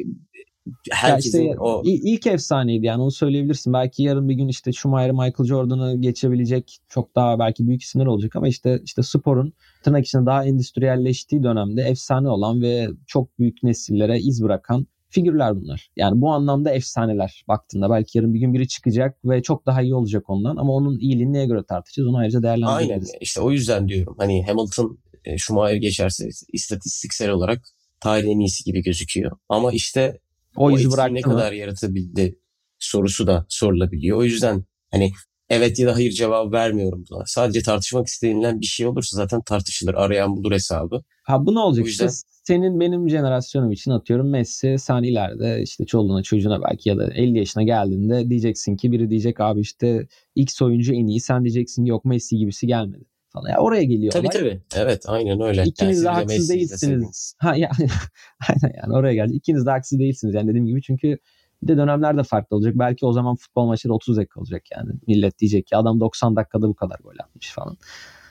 herkesin 0.91 1.41
ya 1.43 1.49
işte, 1.49 1.59
o... 1.59 1.81
ilk 1.85 2.27
efsaneydi 2.27 2.85
yani 2.85 3.01
onu 3.01 3.11
söyleyebilirsin. 3.11 3.73
Belki 3.73 4.03
yarın 4.03 4.29
bir 4.29 4.33
gün 4.33 4.47
işte 4.47 4.73
Schumacher, 4.73 5.11
Michael 5.11 5.47
Jordan'ı 5.47 6.01
geçebilecek 6.01 6.77
çok 6.89 7.15
daha 7.15 7.39
belki 7.39 7.67
büyük 7.67 7.81
isimler 7.81 8.05
olacak 8.05 8.35
ama 8.35 8.47
işte 8.47 8.81
işte 8.85 9.03
sporun 9.03 9.53
tırnak 9.83 10.05
içinde 10.05 10.25
daha 10.25 10.45
endüstriyelleştiği 10.45 11.43
dönemde 11.43 11.81
efsane 11.81 12.29
olan 12.29 12.61
ve 12.61 12.87
çok 13.07 13.39
büyük 13.39 13.63
nesillere 13.63 14.19
iz 14.19 14.43
bırakan 14.43 14.87
figürler 15.09 15.55
bunlar. 15.55 15.89
Yani 15.95 16.21
bu 16.21 16.31
anlamda 16.31 16.71
efsaneler 16.71 17.43
baktığında. 17.47 17.89
Belki 17.89 18.17
yarın 18.17 18.33
bir 18.33 18.39
gün 18.39 18.53
biri 18.53 18.67
çıkacak 18.67 19.17
ve 19.25 19.41
çok 19.41 19.65
daha 19.65 19.81
iyi 19.81 19.95
olacak 19.95 20.29
ondan 20.29 20.55
ama 20.55 20.73
onun 20.73 20.99
iyiliğini 20.99 21.33
neye 21.33 21.45
göre 21.45 21.63
tartışacağız 21.69 22.09
onu 22.09 22.17
ayrıca 22.17 22.43
değerlendiririz. 22.43 23.09
Aynen 23.09 23.19
işte 23.21 23.41
o 23.41 23.51
yüzden 23.51 23.87
diyorum 23.87 24.15
hani 24.17 24.45
Hamilton 24.47 24.99
e, 25.25 25.37
Schumacher 25.37 25.75
geçerse 25.75 26.29
istatistiksel 26.53 27.29
olarak 27.29 27.61
tarihin 27.99 28.29
en 28.29 28.39
iyisi 28.39 28.63
gibi 28.63 28.81
gözüküyor. 28.81 29.31
Ama 29.49 29.71
işte 29.71 30.19
o, 30.57 30.65
o 30.65 30.71
izi 30.71 31.13
ne 31.13 31.21
kadar 31.21 31.51
yaratabildi 31.51 32.39
sorusu 32.79 33.27
da 33.27 33.45
sorulabiliyor. 33.49 34.17
O 34.17 34.23
yüzden 34.23 34.65
hani 34.91 35.11
evet 35.49 35.79
ya 35.79 35.87
da 35.87 35.95
hayır 35.95 36.11
cevabı 36.11 36.51
vermiyorum 36.51 37.05
buna. 37.11 37.23
Sadece 37.25 37.61
tartışmak 37.61 38.07
istenilen 38.07 38.61
bir 38.61 38.65
şey 38.65 38.87
olursa 38.87 39.17
zaten 39.17 39.41
tartışılır. 39.41 39.93
Arayan 39.93 40.35
bulur 40.37 40.51
hesabı. 40.51 41.01
Ha 41.23 41.45
bu 41.45 41.55
ne 41.55 41.59
olacak? 41.59 41.85
O 41.85 41.87
yüzden... 41.87 42.07
İşte 42.07 42.27
senin 42.43 42.79
benim 42.79 43.09
jenerasyonum 43.09 43.71
için 43.71 43.91
atıyorum 43.91 44.29
Messi 44.29 44.75
sen 44.79 45.03
ileride 45.03 45.61
işte 45.63 45.85
çoluğuna 45.85 46.23
çocuğuna 46.23 46.61
belki 46.63 46.89
ya 46.89 46.97
da 46.97 47.13
50 47.13 47.37
yaşına 47.37 47.63
geldiğinde 47.63 48.29
diyeceksin 48.29 48.75
ki 48.75 48.91
biri 48.91 49.09
diyecek 49.09 49.39
abi 49.39 49.59
işte 49.59 50.07
X 50.35 50.61
oyuncu 50.61 50.93
en 50.93 51.07
iyi 51.07 51.21
sen 51.21 51.43
diyeceksin 51.43 51.83
ki 51.85 51.89
yok 51.89 52.05
Messi 52.05 52.37
gibisi 52.37 52.67
gelmedi 52.67 53.05
falan. 53.37 53.49
Ya 53.49 53.59
oraya 53.59 53.83
geliyor. 53.83 54.11
Tabii 54.11 54.27
olay. 54.27 54.39
tabii. 54.39 54.61
Evet 54.75 55.03
aynen 55.07 55.41
öyle. 55.41 55.63
İkiniz 55.63 56.03
de 56.03 56.09
haksız 56.09 56.49
değilsiniz. 56.49 57.35
Ha 57.37 57.55
yani 57.55 57.71
aynen 58.49 58.75
yani 58.83 58.93
oraya 58.93 59.13
geldi. 59.13 59.33
İkiniz 59.33 59.65
de 59.65 59.69
haksız 59.69 59.99
değilsiniz 59.99 60.33
yani 60.33 60.47
dediğim 60.47 60.65
gibi 60.65 60.81
çünkü 60.81 61.17
bir 61.63 61.67
de 61.67 61.77
dönemler 61.77 62.17
de 62.17 62.23
farklı 62.23 62.55
olacak. 62.57 62.73
Belki 62.75 63.05
o 63.05 63.13
zaman 63.13 63.35
futbol 63.35 63.65
maçları 63.65 63.93
30 63.93 64.17
dakika 64.17 64.39
olacak 64.39 64.63
yani. 64.77 64.91
Millet 65.07 65.39
diyecek 65.39 65.67
ki 65.67 65.75
adam 65.75 65.99
90 65.99 66.35
dakikada 66.35 66.67
bu 66.67 66.75
kadar 66.75 66.97
gol 67.03 67.13
atmış 67.23 67.51
falan. 67.51 67.77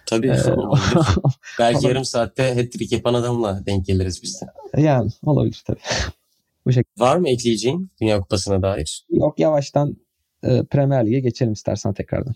Tabii. 0.07 0.29
Ee, 0.29 0.37
Belki 1.59 1.87
yarım 1.87 2.05
saatte 2.05 2.55
hat-trick 2.55 2.95
yapan 2.95 3.15
adamla 3.15 3.67
denk 3.67 3.87
geliriz 3.87 4.23
biz 4.23 4.41
de. 4.41 4.83
Yani 4.83 5.11
olabilir 5.23 5.63
tabii. 5.67 5.81
bu 6.67 6.73
şekilde. 6.73 7.05
Var 7.05 7.17
mı 7.17 7.29
ekleyeceğin 7.29 7.91
Dünya 8.01 8.21
Kupası'na 8.21 8.63
dair? 8.63 9.05
Yok 9.11 9.39
yavaştan 9.39 9.97
e, 10.43 10.65
Premier 10.65 11.07
Lig'e 11.07 11.21
geçelim 11.21 11.53
istersen 11.53 11.95
tekrardan. 11.95 12.35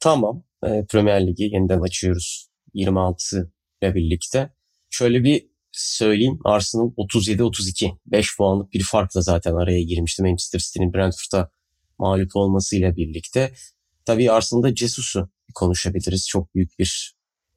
Tamam. 0.00 0.42
E, 0.64 0.84
Premier 0.86 1.26
Lig'i 1.26 1.42
yeniden 1.42 1.80
açıyoruz. 1.80 2.48
26 2.74 3.52
ile 3.82 3.94
birlikte. 3.94 4.52
Şöyle 4.90 5.24
bir 5.24 5.46
söyleyeyim. 5.72 6.38
Arsenal 6.44 6.92
37-32. 6.96 7.98
5 8.06 8.36
puanlık 8.36 8.72
bir 8.72 8.82
farkla 8.82 9.20
zaten 9.20 9.54
araya 9.54 9.82
girmişti. 9.82 10.22
Manchester 10.22 10.58
City'nin 10.58 10.92
Brentford'a 10.92 11.50
mağlup 11.98 12.36
olmasıyla 12.36 12.96
birlikte. 12.96 13.52
Tabii 14.04 14.30
Arsenal'da 14.30 14.76
Jesus'u 14.76 15.30
konuşabiliriz. 15.54 16.28
Çok 16.28 16.54
büyük 16.54 16.78
bir 16.78 17.16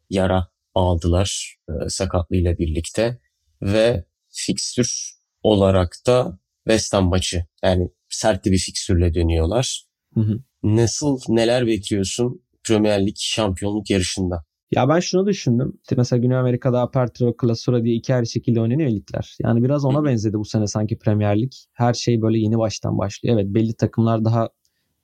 yara 0.10 0.48
aldılar 0.74 1.58
e, 1.70 1.89
sakatlığıyla 1.89 2.58
birlikte. 2.58 3.20
Ve 3.62 4.06
fikstür 4.30 5.17
olarak 5.43 5.96
da 6.08 6.39
West 6.67 6.93
Ham 6.93 7.10
maçı. 7.10 7.46
Yani 7.63 7.89
sert 8.10 8.46
bir 8.46 8.58
fikstürle 8.58 9.13
dönüyorlar. 9.13 9.84
Hı 10.13 10.20
hı. 10.20 10.39
Nasıl, 10.63 11.20
neler 11.30 11.67
bekliyorsun 11.67 12.47
Premier 12.68 13.06
Lig 13.06 13.16
şampiyonluk 13.20 13.90
yarışında? 13.90 14.44
Ya 14.72 14.90
ben 14.90 15.00
şunu 15.00 15.28
düşündüm. 15.28 15.74
İşte 15.82 15.96
mesela 15.98 16.20
Güney 16.22 16.38
Amerika'da 16.38 16.82
Apertura, 16.82 17.34
Clausura 17.42 17.84
diye 17.84 17.96
iki 17.96 18.16
ayrı 18.16 18.26
şekilde 18.26 18.62
oynanıyor 18.62 18.90
ligler. 18.90 19.38
Yani 19.44 19.64
biraz 19.64 19.86
ona 19.86 20.04
benzedi 20.04 20.38
bu 20.38 20.46
sene 20.46 20.68
sanki 20.68 20.98
Premier 20.98 21.42
Lig. 21.42 21.52
Her 21.74 21.94
şey 21.94 22.22
böyle 22.22 22.40
yeni 22.40 22.58
baştan 22.58 22.98
başlıyor. 22.98 23.36
Evet 23.36 23.54
belli 23.54 23.74
takımlar 23.74 24.26
daha 24.26 24.50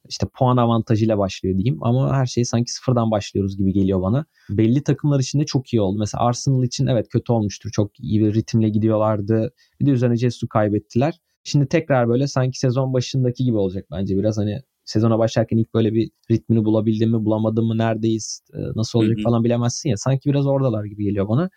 işte 0.10 0.28
puan 0.34 0.58
avantajıyla 0.58 1.18
başlıyor 1.18 1.58
diyeyim 1.58 1.84
ama 1.84 2.16
her 2.16 2.26
şey 2.26 2.46
sanki 2.46 2.72
sıfırdan 2.72 3.12
başlıyoruz 3.12 3.58
gibi 3.58 3.74
geliyor 3.74 4.02
bana. 4.02 4.26
Belli 4.50 4.84
takımlar 4.84 5.20
için 5.20 5.40
de 5.40 5.46
çok 5.46 5.74
iyi 5.74 5.82
oldu. 5.82 6.00
Mesela 6.00 6.24
Arsenal 6.24 6.64
için 6.64 6.88
evet 6.88 7.08
kötü 7.10 7.32
olmuştur. 7.32 7.70
Çok 7.72 8.00
iyi 8.00 8.22
bir 8.22 8.34
ritimle 8.34 8.70
gidiyorlardı. 8.70 9.54
Bir 9.82 9.86
de 9.86 9.92
üzerine 9.92 10.16
Jesus'u 10.16 10.48
kaybettiler. 10.48 11.20
Şimdi 11.44 11.68
tekrar 11.68 12.10
böyle 12.10 12.28
sanki 12.28 12.60
sezon 12.60 12.94
başındaki 12.94 13.44
gibi 13.44 13.58
olacak 13.58 13.86
bence. 13.92 14.18
Biraz 14.18 14.38
hani 14.38 14.62
sezona 14.86 15.20
başlarken 15.20 15.58
ilk 15.58 15.74
böyle 15.74 15.94
bir 15.94 16.10
ritmini 16.32 16.66
bulabildim 16.66 17.12
mi 17.12 17.26
bulamadım 17.26 17.68
mı 17.68 17.78
neredeyiz 17.78 18.42
e, 18.54 18.60
nasıl 18.76 19.00
olacak 19.00 19.18
hı 19.18 19.20
hı. 19.20 19.24
falan 19.24 19.44
bilemezsin 19.44 19.90
ya. 19.90 19.98
Sanki 19.98 20.30
biraz 20.30 20.46
oradalar 20.46 20.86
gibi 20.86 21.04
geliyor 21.04 21.28
bana. 21.28 21.50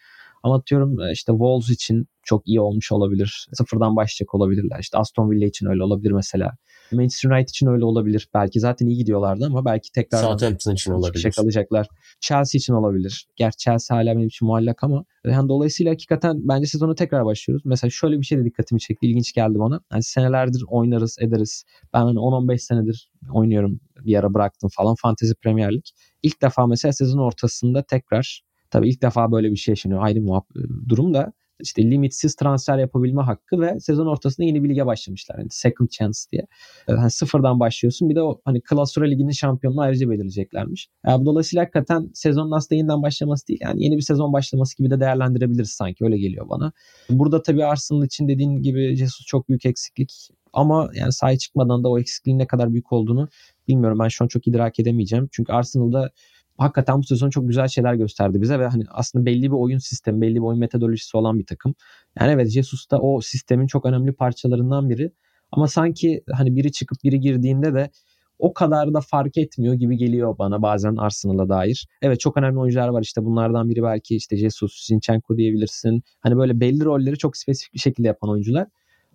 Ama 0.46 0.56
atıyorum 0.56 1.00
e, 1.00 1.12
işte 1.12 1.32
Wolves 1.32 1.70
için 1.70 2.08
çok 2.22 2.48
iyi 2.48 2.60
olmuş 2.60 2.92
olabilir. 2.92 3.46
Sıfırdan 3.52 3.96
başlayacak 3.96 4.34
olabilirler. 4.34 4.78
İşte 4.80 4.98
Aston 4.98 5.30
Villa 5.30 5.46
için 5.46 5.66
öyle 5.66 5.82
olabilir 5.82 6.10
mesela. 6.10 6.56
Manchester 6.92 7.30
United 7.30 7.48
için 7.48 7.66
öyle 7.66 7.84
olabilir. 7.84 8.28
Belki 8.34 8.60
zaten 8.60 8.86
iyi 8.86 8.96
gidiyorlardı 8.96 9.46
ama 9.46 9.64
belki 9.64 9.92
tekrar 9.92 10.18
Southampton 10.22 10.72
için 10.72 10.92
olabilir. 10.92 11.22
Şey 11.22 11.30
kalacaklar. 11.30 11.88
Chelsea 12.20 12.58
için 12.58 12.72
olabilir. 12.72 13.26
Gerçi 13.36 13.58
Chelsea 13.58 13.96
hala 13.96 14.16
benim 14.16 14.26
için 14.26 14.46
muallak 14.46 14.84
ama 14.84 15.04
yani 15.26 15.48
dolayısıyla 15.48 15.92
hakikaten 15.92 16.36
bence 16.48 16.66
sezonu 16.66 16.94
tekrar 16.94 17.24
başlıyoruz. 17.24 17.62
Mesela 17.66 17.90
şöyle 17.90 18.20
bir 18.20 18.24
şey 18.26 18.38
de 18.38 18.44
dikkatimi 18.44 18.80
çekti. 18.80 19.06
ilginç 19.06 19.32
geldi 19.32 19.58
bana. 19.58 19.80
Yani 19.92 20.02
senelerdir 20.02 20.64
oynarız, 20.68 21.16
ederiz. 21.20 21.64
Ben 21.94 22.00
hani 22.00 22.18
10-15 22.18 22.58
senedir 22.58 23.10
oynuyorum. 23.32 23.80
Bir 24.04 24.18
ara 24.18 24.34
bıraktım 24.34 24.70
falan. 24.76 24.94
Fantasy 25.02 25.32
Premier 25.42 25.72
Lig. 25.72 25.84
İlk 26.22 26.42
defa 26.42 26.66
mesela 26.66 26.92
sezon 26.92 27.18
ortasında 27.18 27.82
tekrar 27.82 28.45
tabii 28.70 28.88
ilk 28.88 29.02
defa 29.02 29.32
böyle 29.32 29.50
bir 29.50 29.56
şey 29.56 29.72
yaşanıyor. 29.72 30.02
Ayrı 30.02 30.18
muhab- 30.18 30.88
durum 30.88 31.14
da 31.14 31.32
işte 31.60 31.90
limitsiz 31.90 32.34
transfer 32.34 32.78
yapabilme 32.78 33.22
hakkı 33.22 33.60
ve 33.60 33.80
sezon 33.80 34.06
ortasında 34.06 34.46
yeni 34.46 34.64
bir 34.64 34.68
lige 34.68 34.86
başlamışlar. 34.86 35.38
Yani 35.38 35.48
second 35.50 35.88
chance 35.88 36.18
diye. 36.32 36.46
Yani 36.88 37.10
sıfırdan 37.10 37.60
başlıyorsun. 37.60 38.08
Bir 38.08 38.14
de 38.14 38.22
o 38.22 38.40
hani 38.44 38.60
Klasura 38.60 39.04
Ligi'nin 39.04 39.30
şampiyonluğu 39.30 39.80
ayrıca 39.80 40.10
belirleyeceklermiş. 40.10 40.88
Yani 41.06 41.24
dolayısıyla 41.26 41.62
hakikaten 41.62 42.10
sezonun 42.14 42.50
aslında 42.52 42.78
yeniden 42.78 43.02
başlaması 43.02 43.48
değil. 43.48 43.60
Yani 43.62 43.84
yeni 43.84 43.96
bir 43.96 44.02
sezon 44.02 44.32
başlaması 44.32 44.76
gibi 44.78 44.90
de 44.90 45.00
değerlendirebiliriz 45.00 45.70
sanki. 45.70 46.04
Öyle 46.04 46.18
geliyor 46.18 46.48
bana. 46.48 46.72
Burada 47.10 47.42
tabii 47.42 47.64
Arsenal 47.64 48.04
için 48.04 48.28
dediğin 48.28 48.62
gibi 48.62 48.96
Jesus 48.96 49.26
çok 49.26 49.48
büyük 49.48 49.66
eksiklik. 49.66 50.28
Ama 50.52 50.90
yani 50.94 51.12
sahaya 51.12 51.38
çıkmadan 51.38 51.84
da 51.84 51.88
o 51.88 51.98
eksikliğin 51.98 52.38
ne 52.38 52.46
kadar 52.46 52.72
büyük 52.72 52.92
olduğunu 52.92 53.28
bilmiyorum. 53.68 53.98
Ben 53.98 54.08
şu 54.08 54.24
an 54.24 54.28
çok 54.28 54.46
idrak 54.46 54.80
edemeyeceğim. 54.80 55.28
Çünkü 55.32 55.52
Arsenal'da 55.52 56.10
hakikaten 56.58 56.98
bu 56.98 57.02
sezon 57.02 57.30
çok 57.30 57.48
güzel 57.48 57.68
şeyler 57.68 57.94
gösterdi 57.94 58.40
bize 58.40 58.58
ve 58.58 58.66
hani 58.66 58.84
aslında 58.90 59.26
belli 59.26 59.42
bir 59.42 59.56
oyun 59.56 59.78
sistemi, 59.78 60.20
belli 60.20 60.34
bir 60.34 60.40
oyun 60.40 60.60
metodolojisi 60.60 61.16
olan 61.16 61.38
bir 61.38 61.46
takım. 61.46 61.74
Yani 62.20 62.32
evet 62.32 62.50
Jesus 62.50 62.90
da 62.90 63.00
o 63.00 63.20
sistemin 63.20 63.66
çok 63.66 63.86
önemli 63.86 64.12
parçalarından 64.12 64.90
biri. 64.90 65.12
Ama 65.52 65.68
sanki 65.68 66.22
hani 66.32 66.56
biri 66.56 66.72
çıkıp 66.72 66.98
biri 67.04 67.20
girdiğinde 67.20 67.74
de 67.74 67.90
o 68.38 68.54
kadar 68.54 68.94
da 68.94 69.00
fark 69.00 69.36
etmiyor 69.36 69.74
gibi 69.74 69.96
geliyor 69.96 70.38
bana 70.38 70.62
bazen 70.62 70.96
Arsenal'a 70.96 71.48
dair. 71.48 71.88
Evet 72.02 72.20
çok 72.20 72.36
önemli 72.36 72.58
oyuncular 72.58 72.88
var 72.88 73.02
işte 73.02 73.24
bunlardan 73.24 73.68
biri 73.68 73.82
belki 73.82 74.16
işte 74.16 74.36
Jesus, 74.36 74.86
Zinchenko 74.86 75.36
diyebilirsin. 75.36 76.02
Hani 76.20 76.36
böyle 76.36 76.60
belli 76.60 76.84
rolleri 76.84 77.18
çok 77.18 77.36
spesifik 77.36 77.74
bir 77.74 77.78
şekilde 77.78 78.08
yapan 78.08 78.30
oyuncular. 78.30 78.66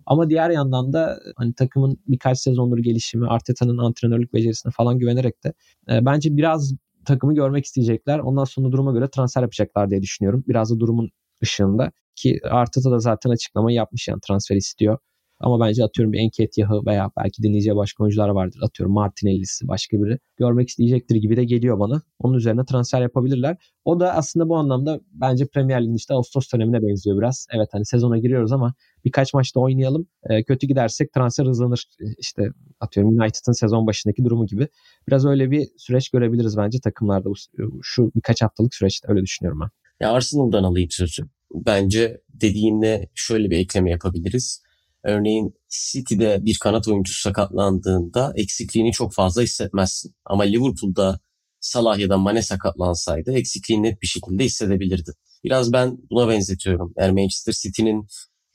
Ama 0.06 0.30
diğer 0.30 0.50
yandan 0.50 0.92
da 0.92 1.20
hani 1.36 1.54
takımın 1.54 1.98
birkaç 2.08 2.38
sezondur 2.38 2.78
gelişimi, 2.78 3.26
Arteta'nın 3.26 3.78
antrenörlük 3.78 4.34
becerisine 4.34 4.72
falan 4.72 4.98
güvenerek 4.98 5.44
de 5.44 5.52
e, 5.90 6.04
bence 6.06 6.36
biraz 6.36 6.74
takımı 7.06 7.34
görmek 7.34 7.64
isteyecekler. 7.64 8.18
Ondan 8.18 8.44
sonra 8.44 8.72
duruma 8.72 8.92
göre 8.92 9.08
transfer 9.10 9.42
yapacaklar 9.42 9.90
diye 9.90 10.02
düşünüyorum. 10.02 10.44
Biraz 10.48 10.70
da 10.70 10.80
durumun 10.80 11.10
ışığında 11.42 11.92
ki 12.16 12.40
Arteta 12.50 12.90
da 12.90 12.98
zaten 12.98 13.30
açıklamayı 13.30 13.76
yapmış 13.76 14.08
yani 14.08 14.20
transfer 14.28 14.56
istiyor. 14.56 14.98
Ama 15.42 15.66
bence 15.66 15.84
atıyorum 15.84 16.12
bir 16.12 16.18
Enketyah'ı 16.18 16.86
veya 16.86 17.10
belki 17.16 17.42
dinleyeceği 17.42 17.76
başka 17.76 18.04
oyuncular 18.04 18.28
vardır. 18.28 18.60
Atıyorum 18.62 18.94
Martinelli'si 18.94 19.68
başka 19.68 19.96
biri. 19.96 20.18
Görmek 20.36 20.68
isteyecektir 20.68 21.16
gibi 21.16 21.36
de 21.36 21.44
geliyor 21.44 21.78
bana. 21.78 22.02
Onun 22.18 22.34
üzerine 22.34 22.64
transfer 22.64 23.02
yapabilirler. 23.02 23.56
O 23.84 24.00
da 24.00 24.14
aslında 24.14 24.48
bu 24.48 24.56
anlamda 24.56 25.00
bence 25.12 25.46
Premier 25.46 25.82
Lig'in 25.82 25.94
işte 25.94 26.14
Ağustos 26.14 26.52
dönemine 26.52 26.82
benziyor 26.82 27.18
biraz. 27.18 27.46
Evet 27.54 27.68
hani 27.72 27.86
sezona 27.86 28.18
giriyoruz 28.18 28.52
ama 28.52 28.74
birkaç 29.04 29.34
maçta 29.34 29.60
oynayalım. 29.60 30.06
E, 30.30 30.42
kötü 30.42 30.66
gidersek 30.66 31.12
transfer 31.12 31.46
hızlanır. 31.46 31.84
İşte 32.18 32.42
atıyorum 32.80 33.12
United'ın 33.12 33.52
sezon 33.52 33.86
başındaki 33.86 34.24
durumu 34.24 34.46
gibi. 34.46 34.68
Biraz 35.08 35.26
öyle 35.26 35.50
bir 35.50 35.68
süreç 35.76 36.08
görebiliriz 36.08 36.56
bence 36.56 36.80
takımlarda 36.80 37.30
bu, 37.30 37.34
şu 37.82 38.10
birkaç 38.16 38.42
haftalık 38.42 38.74
süreçte 38.74 39.08
öyle 39.10 39.22
düşünüyorum 39.22 39.60
ben. 39.60 39.68
Ya 40.06 40.12
Arsenal'dan 40.12 40.64
alayım 40.64 40.90
sözü. 40.90 41.22
Bence 41.54 42.20
dediğinle 42.28 43.08
şöyle 43.14 43.50
bir 43.50 43.58
ekleme 43.58 43.90
yapabiliriz. 43.90 44.62
Örneğin 45.04 45.54
City'de 45.68 46.38
bir 46.44 46.58
kanat 46.62 46.88
oyuncusu 46.88 47.20
sakatlandığında 47.20 48.32
eksikliğini 48.36 48.92
çok 48.92 49.14
fazla 49.14 49.42
hissetmezsin. 49.42 50.14
Ama 50.24 50.42
Liverpool'da 50.42 51.20
Salah 51.62 51.98
ya 51.98 52.08
da 52.08 52.18
Mane 52.18 52.42
sakatlansaydı 52.42 53.32
eksikliğini 53.32 53.82
net 53.82 54.02
bir 54.02 54.06
şekilde 54.06 54.44
hissedebilirdi. 54.44 55.10
Biraz 55.44 55.72
ben 55.72 55.98
buna 56.10 56.28
benzetiyorum. 56.28 56.92
Yani 56.98 57.20
Manchester 57.20 57.52
City'nin 57.52 58.06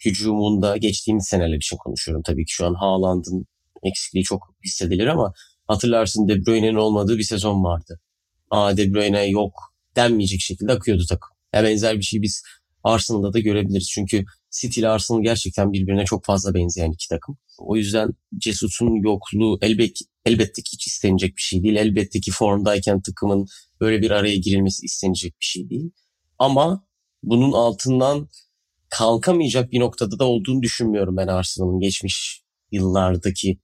hücumunda 0.06 0.78
geçtiğimiz 0.78 1.28
seneler 1.28 1.58
için 1.58 1.78
konuşuyorum. 1.78 2.24
Tabii 2.26 2.46
ki 2.46 2.54
şu 2.54 2.66
an 2.66 2.74
Haaland'ın 2.74 3.48
eksikliği 3.84 4.24
çok 4.24 4.56
hissedilir 4.66 5.08
ama 5.08 5.34
hatırlarsın 5.68 6.28
De 6.28 6.46
Bruyne'nin 6.46 6.76
olmadığı 6.76 7.18
bir 7.18 7.24
sezon 7.24 7.64
vardı. 7.64 8.00
Aa 8.52 8.78
De 8.78 8.94
Bruyne 8.94 9.26
yok 9.26 9.54
denmeyecek 9.96 10.42
şekilde 10.42 10.72
akıyordu 10.72 11.04
takım. 11.10 11.30
Ya 11.54 11.64
benzer 11.64 11.98
bir 11.98 12.04
şey 12.04 12.22
biz 12.22 12.44
Arsenal'da 12.84 13.34
da 13.34 13.40
görebiliriz. 13.40 13.90
Çünkü 13.90 14.26
City 14.62 14.80
ile 14.80 14.90
Arsenal 14.90 15.24
gerçekten 15.24 15.74
birbirine 15.74 16.06
çok 16.06 16.26
fazla 16.26 16.54
benzeyen 16.54 16.92
iki 16.92 17.08
takım. 17.10 17.38
O 17.58 17.76
yüzden 17.76 18.10
Jesus'un 18.42 18.96
yokluğu 19.04 19.58
elbet, 19.62 19.98
elbette 20.26 20.62
ki 20.62 20.70
hiç 20.74 20.88
istenecek 20.88 21.36
bir 21.38 21.42
şey 21.42 21.64
değil. 21.64 21.76
Elbette 21.76 22.20
ki 22.20 22.32
formdayken 22.32 23.02
takımın 23.02 23.46
böyle 23.82 24.02
bir 24.02 24.12
araya 24.12 24.36
girilmesi 24.36 24.86
istenecek 24.86 25.32
bir 25.42 25.46
şey 25.46 25.70
değil. 25.70 25.92
Ama 26.40 26.88
bunun 27.24 27.52
altından 27.52 28.30
kalkamayacak 28.90 29.72
bir 29.72 29.80
noktada 29.80 30.20
da 30.20 30.26
olduğunu 30.26 30.62
düşünmüyorum 30.62 31.18
ben 31.18 31.28
Arsenal'ın 31.28 31.80
geçmiş 31.80 32.42
yıllardaki 32.72 33.60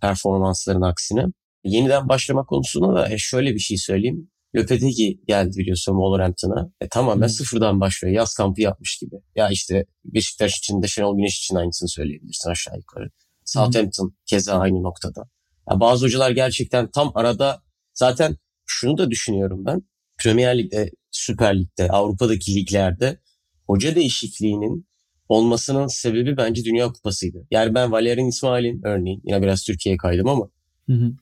performansların 0.00 0.82
aksine. 0.82 1.24
Yeniden 1.64 2.08
başlama 2.08 2.44
konusunda 2.44 2.94
da 2.94 3.12
e, 3.12 3.18
şöyle 3.18 3.54
bir 3.54 3.58
şey 3.58 3.76
söyleyeyim. 3.76 4.30
Löpetegi 4.56 5.20
geldi 5.26 5.58
biliyorsun 5.58 5.92
Wolverhampton'a. 5.92 6.70
E, 6.80 6.88
tamamen 6.88 7.26
hmm. 7.26 7.34
sıfırdan 7.34 7.80
başlıyor. 7.80 8.14
Yaz 8.14 8.34
kampı 8.34 8.60
yapmış 8.60 8.98
gibi. 8.98 9.14
Ya 9.36 9.48
işte 9.48 9.86
Beşiktaş 10.04 10.58
için 10.58 10.82
de 10.82 10.86
Şenol 10.86 11.16
Güneş 11.16 11.38
için 11.38 11.56
aynısını 11.56 11.88
söyleyebilirsin 11.88 12.50
aşağı 12.50 12.76
yukarı. 12.76 13.10
Southampton 13.44 14.06
hmm. 14.06 14.14
keza 14.26 14.58
aynı 14.58 14.82
noktada. 14.82 15.28
Ya 15.70 15.80
bazı 15.80 16.06
hocalar 16.06 16.30
gerçekten 16.30 16.90
tam 16.90 17.12
arada 17.14 17.62
zaten 17.94 18.36
şunu 18.66 18.98
da 18.98 19.10
düşünüyorum 19.10 19.64
ben. 19.66 19.82
Premier 20.18 20.58
Lig'de, 20.58 20.90
Süper 21.10 21.58
Lig'de, 21.58 21.88
Avrupa'daki 21.88 22.54
liglerde 22.54 23.18
hoca 23.66 23.94
değişikliğinin 23.94 24.86
olmasının 25.28 25.86
sebebi 25.86 26.36
bence 26.36 26.64
Dünya 26.64 26.92
Kupası'ydı. 26.92 27.46
Yani 27.50 27.74
ben 27.74 27.92
Valerian 27.92 28.28
İsmail'in 28.28 28.82
örneğin 28.84 29.22
yine 29.24 29.42
biraz 29.42 29.62
Türkiye'ye 29.62 29.96
kaydım 29.96 30.28
ama 30.28 30.48
hı 30.86 30.92
hı. 30.92 31.12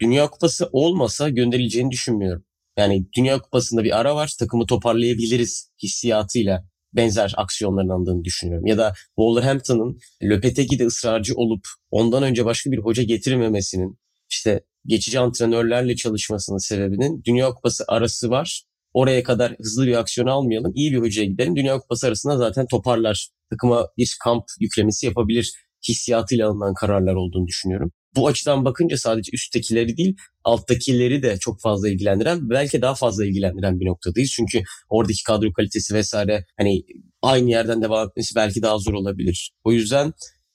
Dünya 0.00 0.30
Kupası 0.30 0.68
olmasa 0.72 1.28
gönderileceğini 1.28 1.90
düşünmüyorum. 1.90 2.44
Yani 2.80 3.06
Dünya 3.16 3.38
Kupası'nda 3.38 3.84
bir 3.84 4.00
ara 4.00 4.16
var 4.16 4.34
takımı 4.38 4.66
toparlayabiliriz 4.66 5.70
hissiyatıyla 5.82 6.64
benzer 6.92 7.34
aksiyonların 7.36 7.88
alındığını 7.88 8.24
düşünüyorum. 8.24 8.66
Ya 8.66 8.78
da 8.78 8.92
Wolverhampton'ın 9.06 9.98
Lopetegui'de 10.22 10.86
ısrarcı 10.86 11.34
olup 11.34 11.60
ondan 11.90 12.22
önce 12.22 12.44
başka 12.44 12.70
bir 12.70 12.78
hoca 12.78 13.02
getirmemesinin 13.02 13.98
işte 14.30 14.64
geçici 14.86 15.18
antrenörlerle 15.18 15.96
çalışmasının 15.96 16.58
sebebinin 16.58 17.22
Dünya 17.24 17.50
Kupası 17.50 17.84
arası 17.88 18.30
var. 18.30 18.62
Oraya 18.94 19.22
kadar 19.22 19.56
hızlı 19.58 19.86
bir 19.86 19.96
aksiyon 19.96 20.26
almayalım. 20.26 20.72
İyi 20.74 20.92
bir 20.92 20.98
hocaya 20.98 21.24
gidelim. 21.24 21.56
Dünya 21.56 21.78
Kupası 21.78 22.06
arasında 22.06 22.36
zaten 22.36 22.66
toparlar. 22.66 23.28
Takıma 23.50 23.88
bir 23.98 24.16
kamp 24.24 24.44
yüklemesi 24.60 25.06
yapabilir 25.06 25.52
hissiyatıyla 25.88 26.48
alınan 26.48 26.74
kararlar 26.74 27.14
olduğunu 27.14 27.46
düşünüyorum 27.46 27.92
bu 28.16 28.28
açıdan 28.28 28.64
bakınca 28.64 28.96
sadece 28.96 29.30
üsttekileri 29.32 29.96
değil 29.96 30.16
alttakileri 30.44 31.22
de 31.22 31.36
çok 31.40 31.60
fazla 31.60 31.88
ilgilendiren 31.88 32.50
belki 32.50 32.82
daha 32.82 32.94
fazla 32.94 33.26
ilgilendiren 33.26 33.80
bir 33.80 33.86
noktadayız. 33.86 34.30
Çünkü 34.30 34.62
oradaki 34.88 35.24
kadro 35.24 35.52
kalitesi 35.52 35.94
vesaire 35.94 36.44
hani 36.56 36.82
aynı 37.22 37.50
yerden 37.50 37.82
devam 37.82 38.08
etmesi 38.08 38.34
belki 38.34 38.62
daha 38.62 38.78
zor 38.78 38.94
olabilir. 38.94 39.52
O 39.64 39.72
yüzden 39.72 40.12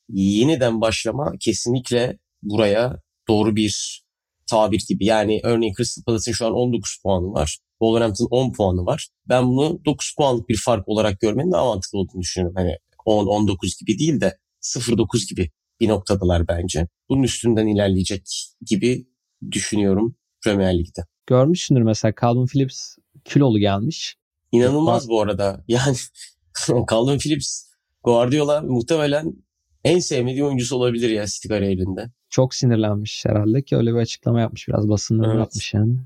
yeniden 0.09 0.81
başlama 0.81 1.33
kesinlikle 1.39 2.17
buraya 2.43 2.99
doğru 3.27 3.55
bir 3.55 4.03
tabir 4.49 4.85
gibi. 4.89 5.05
Yani 5.05 5.39
örneğin 5.43 5.73
Crystal 5.73 6.03
Palace'ın 6.03 6.33
şu 6.33 6.45
an 6.45 6.53
19 6.53 6.99
puanı 7.03 7.33
var. 7.33 7.57
Wolverhampton 7.81 8.27
10 8.31 8.53
puanı 8.53 8.85
var. 8.85 9.07
Ben 9.29 9.47
bunu 9.47 9.79
9 9.85 10.15
puanlık 10.17 10.49
bir 10.49 10.57
fark 10.65 10.87
olarak 10.87 11.19
görmenin 11.19 11.51
daha 11.51 11.65
mantıklı 11.65 11.99
olduğunu 11.99 12.21
düşünüyorum. 12.21 12.55
Hani 12.57 12.77
10-19 13.05 13.79
gibi 13.79 13.99
değil 13.99 14.21
de 14.21 14.37
0-9 14.61 15.29
gibi 15.29 15.49
bir 15.79 15.87
noktadalar 15.87 16.47
bence. 16.47 16.87
Bunun 17.09 17.23
üstünden 17.23 17.67
ilerleyecek 17.67 18.53
gibi 18.65 19.07
düşünüyorum 19.51 20.15
Premier 20.43 20.79
Lig'de. 20.79 21.01
Görmüşsündür 21.27 21.81
mesela 21.81 22.13
Calvin 22.21 22.45
Phillips 22.45 22.95
kilolu 23.25 23.59
gelmiş. 23.59 24.17
İnanılmaz 24.51 25.09
bu 25.09 25.21
arada. 25.21 25.63
Yani 25.67 25.97
Calvin 26.91 27.17
Phillips 27.17 27.65
Guardiola 28.03 28.61
muhtemelen 28.61 29.33
en 29.83 29.99
sevmediği 29.99 30.43
oyuncusu 30.43 30.75
olabilir 30.75 31.09
ya 31.09 31.25
City 31.25 31.47
kariyerinde. 31.47 32.11
Çok 32.29 32.55
sinirlenmiş 32.55 33.25
herhalde 33.25 33.61
ki 33.61 33.75
öyle 33.75 33.93
bir 33.93 33.99
açıklama 33.99 34.41
yapmış 34.41 34.67
biraz 34.67 34.89
basında 34.89 35.27
evet. 35.27 35.39
yapmış 35.39 35.73
yani. 35.73 35.97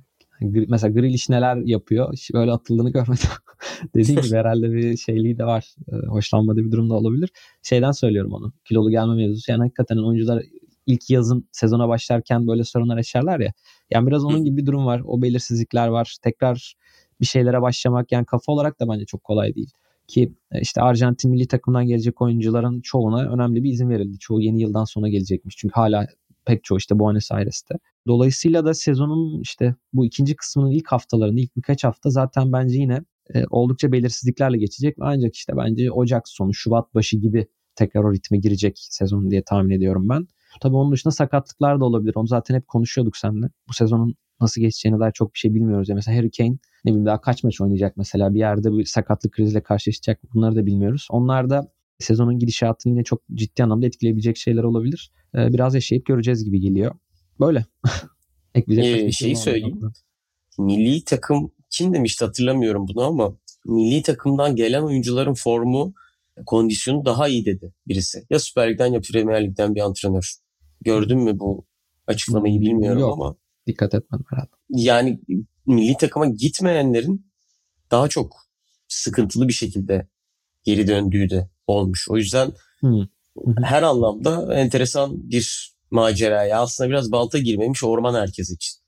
Mesela 0.42 0.94
Grealish 0.94 1.30
neler 1.30 1.56
yapıyor 1.56 2.14
böyle 2.34 2.52
atıldığını 2.52 2.90
görmedim. 2.90 3.30
Dediğim 3.96 4.22
gibi 4.22 4.36
herhalde 4.36 4.72
bir 4.72 4.98
şeyliği 4.98 5.38
de 5.38 5.46
var. 5.46 5.76
Ee, 5.92 6.08
hoşlanmadığı 6.08 6.66
bir 6.66 6.72
durum 6.72 6.90
da 6.90 6.94
olabilir. 6.94 7.30
Şeyden 7.64 7.92
söylüyorum 7.92 8.34
onu. 8.34 8.54
Kilolu 8.66 8.90
gelme 8.90 9.16
mevzusu. 9.16 9.52
Yani 9.52 9.62
hakikaten 9.62 9.98
oyuncular 9.98 10.44
ilk 10.86 11.10
yazın 11.10 11.48
sezona 11.52 11.88
başlarken 11.88 12.48
böyle 12.48 12.64
sorunlar 12.64 12.98
yaşarlar 12.98 13.40
ya. 13.40 13.54
Yani 13.92 14.08
biraz 14.08 14.26
onun 14.26 14.44
gibi 14.44 14.58
bir 14.58 14.66
durum 14.66 14.86
var. 14.86 15.02
O 15.06 15.22
belirsizlikler 15.22 15.88
var. 15.88 16.18
Tekrar 16.24 16.76
bir 17.22 17.26
şeylere 17.26 17.62
başlamak 17.62 18.12
yani 18.12 18.26
kafa 18.26 18.52
olarak 18.52 18.80
da 18.80 18.90
bence 18.90 19.06
çok 19.06 19.24
kolay 19.24 19.56
değil. 19.56 19.72
Ki 20.08 20.34
e, 20.52 20.62
işte 20.62 20.82
Arjantin 20.82 21.32
milli 21.32 21.48
takımdan 21.48 21.86
gelecek 21.86 22.22
oyuncuların 22.22 22.82
çoğuna 22.82 23.34
önemli 23.34 23.64
bir 23.64 23.72
izin 23.72 23.90
verildi. 23.90 24.20
Çoğu 24.20 24.42
yeni 24.42 24.62
yıldan 24.62 24.84
sonra 24.84 25.08
gelecekmiş. 25.08 25.56
Çünkü 25.58 25.74
hala 25.74 26.08
pek 26.50 26.64
çoğu 26.64 26.78
işte 26.78 27.00
Buenos 27.00 27.32
Aires'te. 27.32 27.76
Dolayısıyla 28.08 28.66
da 28.66 28.74
sezonun 28.74 29.42
işte 29.42 29.76
bu 29.94 30.06
ikinci 30.06 30.36
kısmının 30.36 30.72
ilk 30.72 30.88
haftalarında 30.88 31.42
ilk 31.42 31.56
birkaç 31.56 31.84
hafta 31.84 32.10
zaten 32.10 32.52
bence 32.54 32.80
yine 32.80 33.02
e, 33.34 33.44
oldukça 33.50 33.92
belirsizliklerle 33.92 34.58
geçecek. 34.58 34.96
Ancak 35.00 35.36
işte 35.36 35.54
bence 35.58 35.92
Ocak 35.92 36.28
sonu, 36.28 36.54
Şubat 36.54 36.96
başı 36.96 37.18
gibi 37.18 37.48
tekrar 37.76 38.04
o 38.04 38.14
ritme 38.14 38.38
girecek 38.38 38.78
sezon 38.78 39.32
diye 39.32 39.44
tahmin 39.44 39.76
ediyorum 39.76 40.10
ben. 40.10 40.28
Tabii 40.62 40.76
onun 40.76 40.92
dışında 40.92 41.12
sakatlıklar 41.12 41.80
da 41.80 41.86
olabilir. 41.86 42.14
Onu 42.16 42.28
zaten 42.28 42.56
hep 42.56 42.68
konuşuyorduk 42.68 43.18
seninle. 43.18 43.46
Bu 43.68 43.74
sezonun 43.74 44.16
nasıl 44.42 44.62
geçeceğine 44.62 45.00
dair 45.00 45.12
çok 45.12 45.34
bir 45.34 45.40
şey 45.40 45.54
bilmiyoruz. 45.54 45.90
Ya 45.90 45.96
mesela 45.96 46.18
Harry 46.18 46.32
Kane 46.32 46.58
ne 46.86 46.92
bileyim 46.92 47.06
daha 47.06 47.22
kaç 47.22 47.44
maç 47.44 47.62
oynayacak 47.62 47.98
mesela 47.98 48.34
bir 48.34 48.40
yerde 48.40 48.72
bir 48.72 48.86
sakatlık 48.86 49.32
kriziyle 49.32 49.64
karşılaşacak? 49.64 50.20
Bunları 50.34 50.56
da 50.56 50.66
bilmiyoruz. 50.66 51.08
Onlar 51.12 51.50
da 51.50 51.72
sezonun 52.00 52.40
gidişatını 52.40 52.94
yine 52.94 53.04
çok 53.04 53.22
ciddi 53.34 53.64
anlamda 53.64 53.86
etkileyebilecek 53.86 54.38
şeyler 54.38 54.64
olabilir. 54.64 55.12
Ee, 55.36 55.54
biraz 55.54 55.76
yaşayıp 55.76 56.06
göreceğiz 56.06 56.44
gibi 56.46 56.60
geliyor. 56.60 56.96
Böyle. 57.40 57.66
Ekleyecek 58.56 59.08
ee, 59.08 59.12
şeyi 59.12 59.36
söyleyeyim. 59.36 59.82
Milli 60.58 61.04
takım 61.04 61.52
kim 61.70 61.94
demişti 61.94 62.26
hatırlamıyorum 62.26 62.88
bunu 62.88 63.04
ama 63.04 63.38
milli 63.66 64.02
takımdan 64.02 64.56
gelen 64.56 64.84
oyuncuların 64.84 65.34
formu 65.34 65.94
kondisyonu 66.46 67.06
daha 67.06 67.28
iyi 67.28 67.46
dedi 67.46 67.74
birisi. 67.88 68.26
Ya 68.30 68.40
Süper 68.40 68.72
Lig'den 68.72 68.88
ya 68.88 69.02
Premier 69.02 69.44
Lig'den 69.44 69.76
bir 69.76 69.82
antrenör. 69.82 70.36
Gördün 70.82 71.20
mü 71.20 71.40
bu 71.40 71.66
açıklamayı 72.08 72.62
bilmiyorum 72.62 73.00
Yok, 73.00 73.14
ama. 73.14 73.36
Dikkat 73.68 73.94
etmedim 73.94 74.26
herhalde. 74.30 74.50
Yani 74.70 75.20
milli 75.66 75.98
takıma 75.98 76.26
gitmeyenlerin 76.26 77.32
daha 77.92 78.08
çok 78.08 78.36
sıkıntılı 78.88 79.48
bir 79.48 79.54
şekilde 79.54 80.08
geri 80.64 80.88
döndüğü 80.88 81.30
de 81.30 81.50
olmuş. 81.70 82.08
O 82.10 82.18
yüzden 82.18 82.52
hmm. 82.80 83.06
her 83.64 83.84
anlamda 83.84 84.56
enteresan 84.56 85.30
bir 85.32 85.74
maceraya 85.92 86.62
aslında 86.62 86.90
biraz 86.90 87.12
balta 87.12 87.38
girmemiş 87.38 87.84
orman 87.84 88.14
herkes 88.14 88.52
için. 88.52 88.80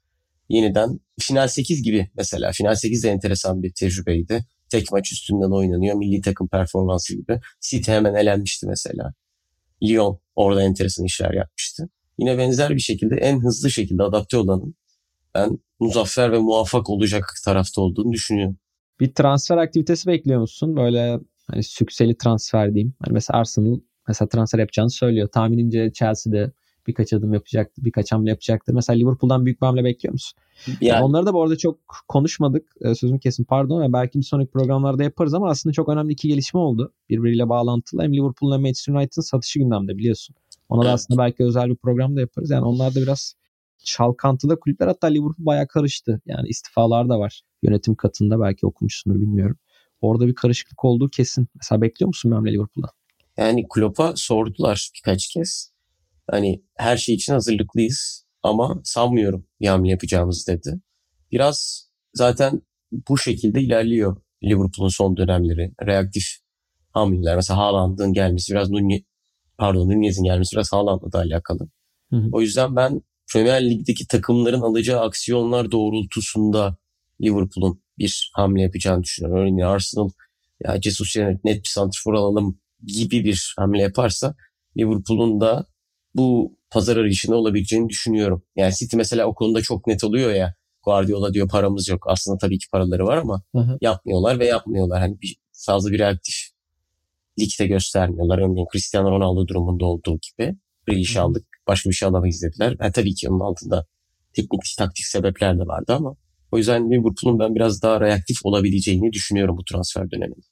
Yeniden 0.50 1.00
final 1.20 1.48
8 1.48 1.84
gibi 1.84 2.10
mesela. 2.18 2.52
Final 2.52 2.76
8 2.76 3.04
de 3.04 3.10
enteresan 3.10 3.64
bir 3.64 3.74
tecrübeydi. 3.74 4.46
Tek 4.70 4.92
maç 4.92 5.12
üstünden 5.12 5.52
oynanıyor. 5.52 5.96
Milli 5.96 6.22
takım 6.22 6.48
performansı 6.48 7.16
gibi. 7.16 7.40
City 7.62 7.92
hemen 7.92 8.14
elenmişti 8.14 8.68
mesela. 8.68 9.14
Lyon 9.84 10.20
orada 10.36 10.64
enteresan 10.64 11.06
işler 11.06 11.34
yapmıştı. 11.34 11.90
Yine 12.18 12.38
benzer 12.38 12.70
bir 12.70 12.80
şekilde 12.80 13.16
en 13.16 13.40
hızlı 13.40 13.72
şekilde 13.72 14.04
adapte 14.04 14.38
olanın 14.38 14.76
ben 15.36 15.60
muzaffer 15.80 16.32
ve 16.32 16.38
muvaffak 16.38 16.90
olacak 16.90 17.34
tarafta 17.46 17.82
olduğunu 17.82 18.14
düşünüyorum. 18.14 18.58
Bir 19.00 19.14
transfer 19.14 19.58
aktivitesi 19.58 20.08
bekliyor 20.08 20.42
musun? 20.42 20.76
Böyle 20.76 21.20
hani 21.52 21.64
sükseli 21.64 22.18
transfer 22.18 22.74
diyeyim. 22.74 22.94
Hani 23.00 23.14
mesela 23.14 23.40
Arsenal 23.40 23.80
mesela 24.08 24.30
transfer 24.30 24.60
yapacağını 24.60 24.90
söylüyor. 24.90 25.28
Tahminimce 25.28 25.92
Chelsea'de 25.94 26.52
birkaç 26.88 27.14
adım 27.14 27.34
yapacaktır, 27.34 27.86
birkaç 27.86 28.12
hamle 28.12 28.30
yapacaktır. 28.30 28.74
Mesela 28.74 28.98
Liverpool'dan 28.98 29.46
büyük 29.46 29.62
bir 29.62 29.66
hamle 29.66 29.84
bekliyor 29.84 30.12
musun? 30.12 30.40
Yani. 30.82 31.04
Onları 31.04 31.26
da 31.26 31.34
bu 31.34 31.44
arada 31.44 31.58
çok 31.58 31.80
konuşmadık. 32.08 32.72
Ee, 32.82 32.96
sözüm 32.96 33.20
kesin 33.20 33.44
pardon 33.44 33.82
ama 33.82 33.94
belki 33.94 34.20
bir 34.20 34.24
sonraki 34.24 34.52
programlarda 34.52 35.04
yaparız 35.04 35.34
ama 35.34 35.50
aslında 35.50 35.74
çok 35.74 35.90
önemli 35.90 36.14
iki 36.14 36.28
gelişme 36.28 36.60
oldu. 36.60 36.94
Birbiriyle 37.10 37.50
bağlantılı. 37.50 38.04
Hem 38.04 38.14
Liverpool'la 38.14 38.58
Manchester 38.58 38.94
United'ın 38.94 39.22
satışı 39.22 39.60
gündemde 39.60 39.98
biliyorsun. 39.98 40.36
Ona 40.70 40.86
da 40.86 40.92
aslında 40.92 41.22
belki 41.22 41.44
özel 41.44 41.70
bir 41.70 41.76
program 41.76 42.16
da 42.16 42.20
yaparız. 42.20 42.50
Yani 42.50 42.66
onlar 42.66 42.96
da 42.96 43.00
biraz 43.00 43.34
çalkantıda 43.84 44.60
kulüpler. 44.60 44.88
Hatta 44.88 45.08
Liverpool 45.08 45.46
bayağı 45.46 45.68
karıştı. 45.68 46.22
Yani 46.26 46.48
istifalar 46.48 47.10
da 47.10 47.20
var. 47.20 47.42
Yönetim 47.64 47.96
katında 47.96 48.40
belki 48.40 48.66
okumuşsundur 48.66 49.22
bilmiyorum. 49.22 49.58
Orada 50.02 50.28
bir 50.28 50.36
karışıklık 50.36 50.86
olduğu 50.86 51.10
kesin. 51.10 51.48
Mesela 51.56 51.82
bekliyor 51.82 52.08
musun 52.08 52.32
bir 52.32 52.36
hamle 52.36 52.52
Liverpool'dan? 52.52 52.90
Yani 53.38 53.66
Klopp'a 53.74 54.14
sordular 54.16 54.90
birkaç 54.96 55.28
kez. 55.28 55.72
Hani 56.32 56.64
her 56.76 56.98
şey 56.98 57.16
için 57.16 57.34
hazırlıklıyız 57.34 58.26
ama 58.44 58.82
sanmıyorum 58.84 59.46
bir 59.62 59.68
hamle 59.68 59.90
yapacağımız 59.90 60.48
dedi. 60.48 60.82
Biraz 61.32 61.88
zaten 62.14 62.62
bu 62.92 63.18
şekilde 63.18 63.62
ilerliyor 63.62 64.18
Liverpool'un 64.44 64.90
son 64.90 65.18
dönemleri. 65.18 65.74
Reaktif 65.86 66.24
hamleler. 66.92 67.36
Mesela 67.36 67.58
Haaland'ın 67.60 68.14
gelmesi 68.14 68.52
biraz 68.52 68.70
Nunez, 68.70 69.02
pardon 69.58 69.90
Nunez'in 69.90 70.24
gelmesi 70.24 70.56
biraz 70.56 70.74
Haaland'la 70.74 71.12
da 71.12 71.20
alakalı. 71.20 71.70
Hı 72.10 72.16
hı. 72.16 72.30
O 72.32 72.42
yüzden 72.42 72.76
ben 72.76 73.02
Premier 73.34 73.70
Lig'deki 73.70 74.08
takımların 74.08 74.62
alacağı 74.62 75.02
aksiyonlar 75.02 75.72
doğrultusunda 75.72 76.78
Liverpool'un 77.22 77.82
bir 77.98 78.32
hamle 78.34 78.62
yapacağını 78.62 79.04
düşünüyorum. 79.04 79.42
Örneğin 79.42 79.60
Arsenal 79.60 80.10
ya 80.64 80.82
Jesus 80.82 81.16
yerine 81.16 81.40
net 81.44 81.64
bir 81.64 81.70
santrfor 81.70 82.14
alalım 82.14 82.60
gibi 82.84 83.24
bir 83.24 83.54
hamle 83.58 83.82
yaparsa 83.82 84.36
Liverpool'un 84.78 85.42
da 85.42 85.66
bu 86.16 86.58
pazar 86.70 86.98
arayışında 86.98 87.36
olabileceğini 87.36 87.90
düşünüyorum. 87.90 88.44
Yani 88.56 88.74
City 88.76 88.98
mesela 88.98 89.26
o 89.26 89.36
konuda 89.36 89.62
çok 89.62 89.88
net 89.88 90.04
oluyor 90.04 90.32
ya. 90.32 90.56
Guardiola 90.84 91.34
diyor 91.34 91.50
paramız 91.50 91.90
yok. 91.90 92.04
Aslında 92.08 92.38
tabii 92.38 92.58
ki 92.58 92.66
paraları 92.72 93.06
var 93.06 93.18
ama 93.18 93.44
hı 93.56 93.60
hı. 93.60 93.78
yapmıyorlar 93.82 94.40
ve 94.40 94.46
yapmıyorlar. 94.46 95.00
Hani 95.00 95.22
bir, 95.22 95.36
fazla 95.66 95.92
bir 95.92 96.00
aktif 96.00 96.36
ligde 97.40 97.68
göstermiyorlar. 97.68 98.38
Örneğin 98.38 98.68
Cristiano 98.72 99.12
Ronaldo 99.12 99.48
durumunda 99.48 99.86
olduğu 99.86 100.20
gibi. 100.20 100.56
Bir 100.88 100.98
iş 100.98 101.18
aldık. 101.18 101.48
Başka 101.68 101.90
bir 101.90 101.96
şey 101.96 102.08
alamayız 102.08 102.42
dediler. 102.42 102.76
Yani 102.80 102.92
tabii 102.92 103.16
ki 103.16 103.30
onun 103.30 103.40
altında 103.40 103.86
teknik, 104.34 104.62
taktik 104.78 105.06
sebepler 105.06 105.60
de 105.60 105.68
vardı 105.68 105.94
ama 105.94 106.16
o 106.52 106.58
yüzden 106.58 106.92
Liverpool'un 106.92 107.40
ben 107.40 107.56
biraz 107.56 107.82
daha 107.82 108.02
reaktif 108.02 108.38
olabileceğini 108.44 109.14
düşünüyorum 109.14 109.58
bu 109.58 109.64
transfer 109.64 110.12
döneminde. 110.12 110.46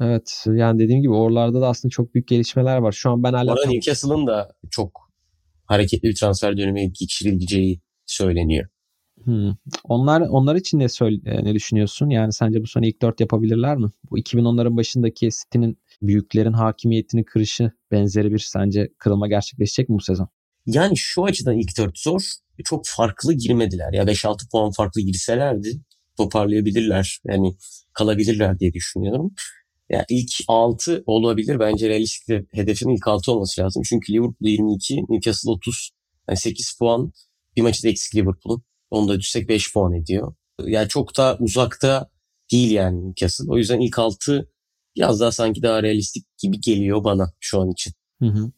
Evet 0.00 0.44
yani 0.54 0.78
dediğim 0.78 1.02
gibi 1.02 1.12
oralarda 1.12 1.60
da 1.60 1.68
aslında 1.68 1.90
çok 1.90 2.14
büyük 2.14 2.28
gelişmeler 2.28 2.76
var. 2.76 2.92
Şu 2.92 3.10
an 3.10 3.22
ben 3.22 3.32
hala... 3.32 3.52
Orada 3.52 3.66
Newcastle'ın 3.66 4.26
da 4.26 4.52
çok 4.70 5.10
hareketli 5.66 6.08
bir 6.08 6.14
transfer 6.14 6.56
dönemi 6.56 6.92
geçirileceği 6.92 7.80
söyleniyor. 8.06 8.68
Hmm. 9.24 9.54
Onlar 9.84 10.20
onlar 10.20 10.56
için 10.56 10.78
ne 10.78 10.88
söyle, 10.88 11.20
e, 11.24 11.44
ne 11.44 11.54
düşünüyorsun? 11.54 12.10
Yani 12.10 12.32
sence 12.32 12.62
bu 12.62 12.66
sene 12.66 12.88
ilk 12.88 13.02
dört 13.02 13.20
yapabilirler 13.20 13.76
mi? 13.76 13.86
Bu 14.10 14.18
2010'ların 14.18 14.76
başındaki 14.76 15.28
City'nin 15.30 15.78
büyüklerin 16.02 16.52
hakimiyetini 16.52 17.24
kırışı 17.24 17.72
benzeri 17.90 18.32
bir 18.32 18.38
sence 18.38 18.88
kırılma 18.98 19.28
gerçekleşecek 19.28 19.88
mi 19.88 19.94
bu 19.94 20.00
sezon? 20.00 20.28
Yani 20.66 20.96
şu 20.96 21.24
açıdan 21.24 21.58
ilk 21.58 21.78
dört 21.78 21.98
zor. 21.98 22.22
Çok 22.64 22.86
farklı 22.86 23.32
girmediler. 23.32 23.92
Ya 23.92 24.02
5-6 24.04 24.50
puan 24.50 24.70
farklı 24.70 25.00
girselerdi 25.00 25.80
toparlayabilirler. 26.16 27.20
Yani 27.24 27.56
kalabilirler 27.92 28.58
diye 28.58 28.72
düşünüyorum. 28.72 29.34
Yani 29.90 30.04
ilk 30.08 30.30
6 30.48 31.02
olabilir. 31.06 31.60
Bence 31.60 31.88
realistik 31.88 32.54
hedefin 32.54 32.88
ilk 32.88 33.08
6 33.08 33.32
olması 33.32 33.60
lazım. 33.60 33.82
Çünkü 33.86 34.12
Liverpool 34.12 34.48
22, 34.48 35.04
Newcastle 35.08 35.50
30. 35.50 35.90
Yani 36.28 36.38
8 36.38 36.72
puan 36.78 37.12
bir 37.56 37.62
maçı 37.62 37.82
da 37.82 37.88
eksik 37.88 38.16
Liverpool'un. 38.16 38.62
Onu 38.90 39.08
da 39.08 39.18
düşsek 39.18 39.48
5 39.48 39.72
puan 39.72 39.92
ediyor. 39.92 40.34
Yani 40.64 40.88
çok 40.88 41.16
da 41.16 41.36
uzakta 41.40 42.10
değil 42.52 42.70
yani 42.70 43.06
Newcastle. 43.06 43.44
O 43.48 43.56
yüzden 43.56 43.80
ilk 43.80 43.98
6 43.98 44.48
biraz 44.96 45.20
daha 45.20 45.32
sanki 45.32 45.62
daha 45.62 45.82
realistik 45.82 46.38
gibi 46.38 46.60
geliyor 46.60 47.04
bana 47.04 47.32
şu 47.40 47.60
an 47.60 47.70
için. 47.70 47.92
Hı 48.22 48.26
hı. 48.26 48.50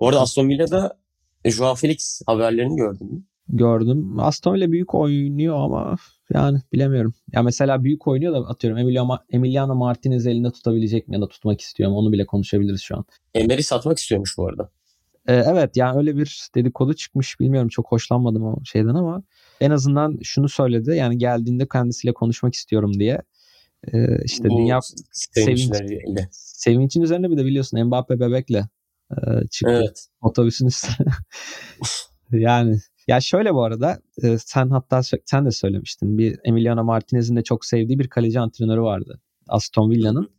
Bu 0.00 0.08
arada 0.08 0.20
Aston 0.20 0.48
Villa'da 0.48 1.01
Joao 1.44 1.74
Felix 1.74 2.20
haberlerini 2.26 2.76
gördün 2.76 3.12
mü? 3.12 3.22
Gördüm. 3.48 4.20
Aston 4.20 4.54
Villa 4.54 4.72
büyük 4.72 4.94
oynuyor 4.94 5.56
ama 5.56 5.96
yani 6.34 6.60
bilemiyorum. 6.72 7.14
Ya 7.32 7.42
mesela 7.42 7.84
büyük 7.84 8.08
oynuyor 8.08 8.32
da 8.32 8.38
atıyorum 8.38 8.78
Emiliano, 8.78 9.18
Emiliano 9.30 9.74
Martinez 9.74 10.26
elinde 10.26 10.50
tutabilecek 10.50 11.08
mi 11.08 11.14
ya 11.14 11.22
da 11.22 11.28
tutmak 11.28 11.60
istiyorum. 11.60 11.96
Onu 11.96 12.12
bile 12.12 12.26
konuşabiliriz 12.26 12.80
şu 12.80 12.96
an. 12.96 13.04
Emery 13.34 13.62
satmak 13.62 13.98
istiyormuş 13.98 14.38
bu 14.38 14.46
arada. 14.46 14.70
Ee, 15.28 15.34
evet 15.34 15.76
yani 15.76 15.98
öyle 15.98 16.16
bir 16.16 16.48
dedikodu 16.54 16.94
çıkmış. 16.94 17.40
Bilmiyorum 17.40 17.68
çok 17.68 17.92
hoşlanmadım 17.92 18.42
o 18.42 18.56
şeyden 18.64 18.94
ama 18.94 19.22
en 19.60 19.70
azından 19.70 20.18
şunu 20.22 20.48
söyledi. 20.48 20.96
Yani 20.96 21.18
geldiğinde 21.18 21.68
kendisiyle 21.72 22.14
konuşmak 22.14 22.54
istiyorum 22.54 22.94
diye. 22.94 23.22
Ee, 23.92 24.24
işte 24.24 24.48
bu 24.48 24.58
dünya 24.58 24.80
sevinç, 25.12 25.70
sevinçin 26.30 27.02
üzerine 27.02 27.30
bir 27.30 27.36
de 27.36 27.44
biliyorsun 27.44 27.86
Mbappe 27.86 28.20
bebekle 28.20 28.64
e, 29.16 29.46
çıktı. 29.48 29.72
Evet. 29.72 30.06
Otobüsün 30.20 30.66
üstüne. 30.66 31.08
yani 32.32 32.78
ya 33.08 33.20
şöyle 33.20 33.54
bu 33.54 33.64
arada 33.64 33.98
e, 34.22 34.38
sen 34.38 34.70
hatta 34.70 35.00
sen 35.24 35.46
de 35.46 35.50
söylemiştin. 35.50 36.18
Bir 36.18 36.38
Emiliano 36.44 36.84
Martinez'in 36.84 37.36
de 37.36 37.42
çok 37.42 37.64
sevdiği 37.64 37.98
bir 37.98 38.08
kaleci 38.08 38.40
antrenörü 38.40 38.80
vardı. 38.80 39.20
Aston 39.48 39.90
Villa'nın. 39.90 40.30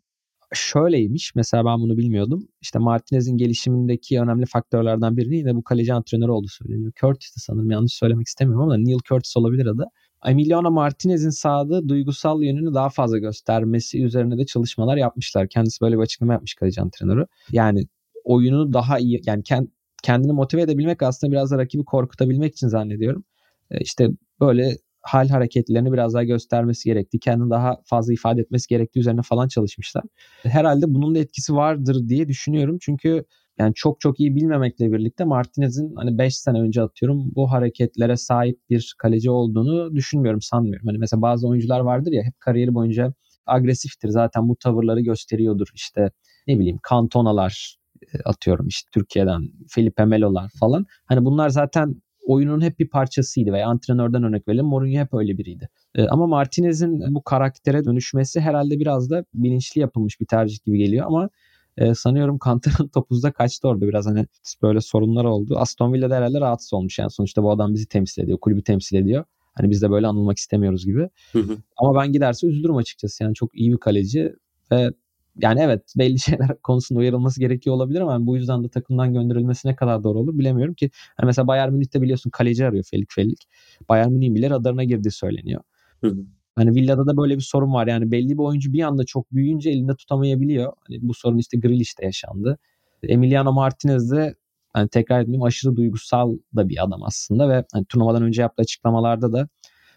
Şöyleymiş 0.54 1.36
mesela 1.36 1.66
ben 1.66 1.80
bunu 1.80 1.98
bilmiyordum. 1.98 2.48
İşte 2.62 2.80
Martinez'in 2.80 3.38
gelişimindeki 3.38 4.20
önemli 4.20 4.46
faktörlerden 4.46 5.18
birini 5.18 5.38
yine 5.38 5.56
bu 5.56 5.64
kaleci 5.64 5.94
antrenörü 5.94 6.32
oldu 6.32 6.48
söyleniyor. 6.48 6.92
Curtis'ti 7.02 7.40
sanırım 7.40 7.72
yanlış 7.72 7.94
söylemek 7.94 8.28
istemiyorum 8.28 8.64
ama 8.64 8.78
Neil 8.78 9.00
Curtis 9.10 9.38
olabilir 9.38 9.66
adı. 9.66 9.86
Emiliano 10.26 10.72
Martinez'in 10.72 11.30
sahada 11.30 11.90
duygusal 11.90 12.44
yönünü 12.44 12.74
daha 12.74 12.90
fazla 12.90 13.18
göstermesi 13.18 14.04
üzerine 14.04 14.38
de 14.38 14.46
çalışmalar 14.46 14.98
yapmışlar. 14.98 15.48
Kendisi 15.50 15.82
böyle 15.82 15.98
bir 15.98 16.02
açıklama 16.02 16.34
yapmış 16.34 16.54
kaleci 16.54 16.82
antrenörü. 16.82 17.26
Yani 17.52 17.88
oyunu 18.24 18.74
daha 18.74 19.00
iyi 19.00 19.22
yani 19.26 19.44
kend, 19.44 19.68
kendini 20.04 20.32
motive 20.32 20.62
edebilmek 20.62 21.04
aslında 21.04 21.32
biraz 21.32 21.52
da 21.52 21.58
rakibi 21.58 21.86
korkutabilmek 21.86 22.54
için 22.54 22.68
zannediyorum. 22.68 23.24
E, 23.72 23.80
işte 23.80 24.10
böyle 24.40 24.78
hal 25.02 25.30
hareketlerini 25.30 25.94
biraz 25.94 26.14
daha 26.14 26.24
göstermesi 26.24 26.90
gerektiği, 26.90 27.20
kendini 27.20 27.50
daha 27.50 27.78
fazla 27.86 28.14
ifade 28.14 28.42
etmesi 28.42 28.68
gerektiği 28.68 29.00
üzerine 29.00 29.22
falan 29.22 29.48
çalışmışlar. 29.48 30.04
Herhalde 30.44 30.94
bunun 30.94 31.16
da 31.16 31.20
etkisi 31.20 31.56
vardır 31.56 32.08
diye 32.10 32.28
düşünüyorum. 32.28 32.78
Çünkü 32.82 33.26
yani 33.60 33.74
çok 33.76 34.00
çok 34.00 34.20
iyi 34.20 34.36
bilmemekle 34.36 34.92
birlikte 34.92 35.24
Martinez'in 35.24 35.96
hani 35.96 36.18
5 36.18 36.38
sene 36.38 36.60
önce 36.60 36.82
atıyorum 36.82 37.32
bu 37.36 37.52
hareketlere 37.52 38.18
sahip 38.18 38.60
bir 38.70 38.96
kaleci 38.98 39.32
olduğunu 39.32 39.96
düşünmüyorum, 39.96 40.42
sanmıyorum. 40.42 40.88
Hani 40.88 40.98
mesela 40.98 41.22
bazı 41.22 41.48
oyuncular 41.48 41.80
vardır 41.80 42.12
ya 42.12 42.24
hep 42.24 42.40
kariyeri 42.40 42.74
boyunca 42.74 43.14
agresiftir. 43.46 44.10
Zaten 44.10 44.50
bu 44.50 44.56
tavırları 44.56 45.02
gösteriyordur. 45.02 45.68
İşte 45.74 46.12
ne 46.48 46.60
bileyim 46.60 46.80
kantonalar, 46.84 47.78
e, 47.78 47.83
atıyorum 48.26 48.68
işte 48.68 48.90
Türkiye'den 48.94 49.50
Felipe 49.70 50.06
Melo'lar 50.06 50.50
falan. 50.60 50.86
Hani 51.06 51.26
bunlar 51.26 51.50
zaten 51.50 52.02
oyunun 52.28 52.62
hep 52.62 52.80
bir 52.80 52.90
parçasıydı 52.90 53.54
veya 53.54 53.68
antrenörden 53.68 54.24
örnek 54.24 54.48
verelim 54.48 54.66
Mourinho 54.66 55.00
hep 55.00 55.14
öyle 55.14 55.38
biriydi. 55.38 55.70
E, 55.96 56.08
ama 56.08 56.28
Martinez'in 56.28 57.16
bu 57.16 57.24
karaktere 57.24 57.86
dönüşmesi 57.86 58.40
herhalde 58.40 58.80
biraz 58.80 59.10
da 59.10 59.26
bilinçli 59.34 59.82
yapılmış 59.82 60.22
bir 60.22 60.26
tercih 60.26 60.64
gibi 60.66 60.78
geliyor 60.78 61.06
ama 61.06 61.30
e, 61.78 61.94
sanıyorum 61.94 62.38
Kanter'ın 62.40 62.88
topuzda 62.94 63.32
kaçtı 63.32 63.68
orada 63.68 63.88
biraz 63.88 64.06
hani 64.06 64.26
böyle 64.62 64.82
sorunlar 64.82 65.26
oldu. 65.26 65.58
Aston 65.58 65.94
Villa'da 65.94 66.16
herhalde 66.16 66.42
rahatsız 66.42 66.74
olmuş 66.74 67.00
yani 67.00 67.12
sonuçta 67.12 67.44
bu 67.44 67.52
adam 67.52 67.74
bizi 67.74 67.88
temsil 67.88 68.22
ediyor, 68.22 68.38
kulübü 68.40 68.64
temsil 68.64 68.96
ediyor. 68.96 69.24
Hani 69.54 69.70
biz 69.70 69.82
de 69.82 69.92
böyle 69.92 70.08
anılmak 70.08 70.38
istemiyoruz 70.38 70.86
gibi. 70.86 71.10
Hı 71.32 71.40
hı. 71.40 71.58
Ama 71.78 72.02
ben 72.02 72.12
giderse 72.12 72.48
üzülürüm 72.48 72.76
açıkçası. 72.76 73.24
Yani 73.24 73.36
çok 73.36 73.56
iyi 73.56 73.72
bir 73.72 73.78
kaleci 73.78 74.34
ve 74.72 74.92
yani 75.38 75.60
evet 75.60 75.94
belli 75.98 76.20
şeyler 76.20 76.58
konusunda 76.64 77.00
uyarılması 77.00 77.40
gerekiyor 77.40 77.76
olabilir 77.76 78.02
ama 78.02 78.28
bu 78.28 78.38
yüzden 78.38 78.64
de 78.64 78.70
takımdan 78.70 79.14
gönderilmesi 79.14 79.68
ne 79.68 79.76
kadar 79.76 80.04
doğru 80.04 80.20
olur 80.20 80.38
bilemiyorum 80.38 80.74
ki. 80.74 80.90
Hani 81.18 81.28
mesela 81.28 81.48
Bayern 81.48 81.74
Münih'te 81.74 82.02
biliyorsun 82.02 82.30
kaleci 82.30 82.66
arıyor 82.66 82.84
Felik 82.92 83.12
Felik. 83.12 83.48
Bayern 83.90 84.12
Münih'in 84.12 84.36
bile 84.36 84.50
radarına 84.50 84.84
girdiği 84.84 85.12
söyleniyor. 85.12 85.62
Hı 86.02 86.08
hı. 86.08 86.26
Hani 86.56 86.76
Villa'da 86.76 87.08
da 87.08 87.18
böyle 87.18 87.36
bir 87.36 87.42
sorun 87.42 87.74
var. 87.74 87.88
Yani 87.88 88.12
belli 88.12 88.30
bir 88.30 88.44
oyuncu 88.44 88.74
bir 88.74 88.84
anda 88.84 89.06
çok 89.06 89.32
büyüyünce 89.32 89.70
elinde 89.70 89.96
tutamayabiliyor. 89.96 90.74
Hani 90.88 91.00
bu 91.02 91.14
sorun 91.14 91.38
işte 91.38 91.58
Grealish'te 91.58 92.06
yaşandı. 92.06 92.58
Emiliano 93.04 93.54
Martinez 93.54 94.12
de 94.12 94.36
hani 94.74 94.90
tekrar 94.90 95.22
etmeyeyim 95.22 95.44
aşırı 95.44 95.76
duygusal 95.76 96.38
da 96.56 96.70
bir 96.70 96.84
adam 96.84 97.04
aslında 97.04 97.50
ve 97.50 97.66
hani 97.74 97.86
turnuvadan 97.86 98.24
önce 98.24 98.42
yaptığı 98.42 98.62
açıklamalarda 98.62 99.34
da 99.34 99.48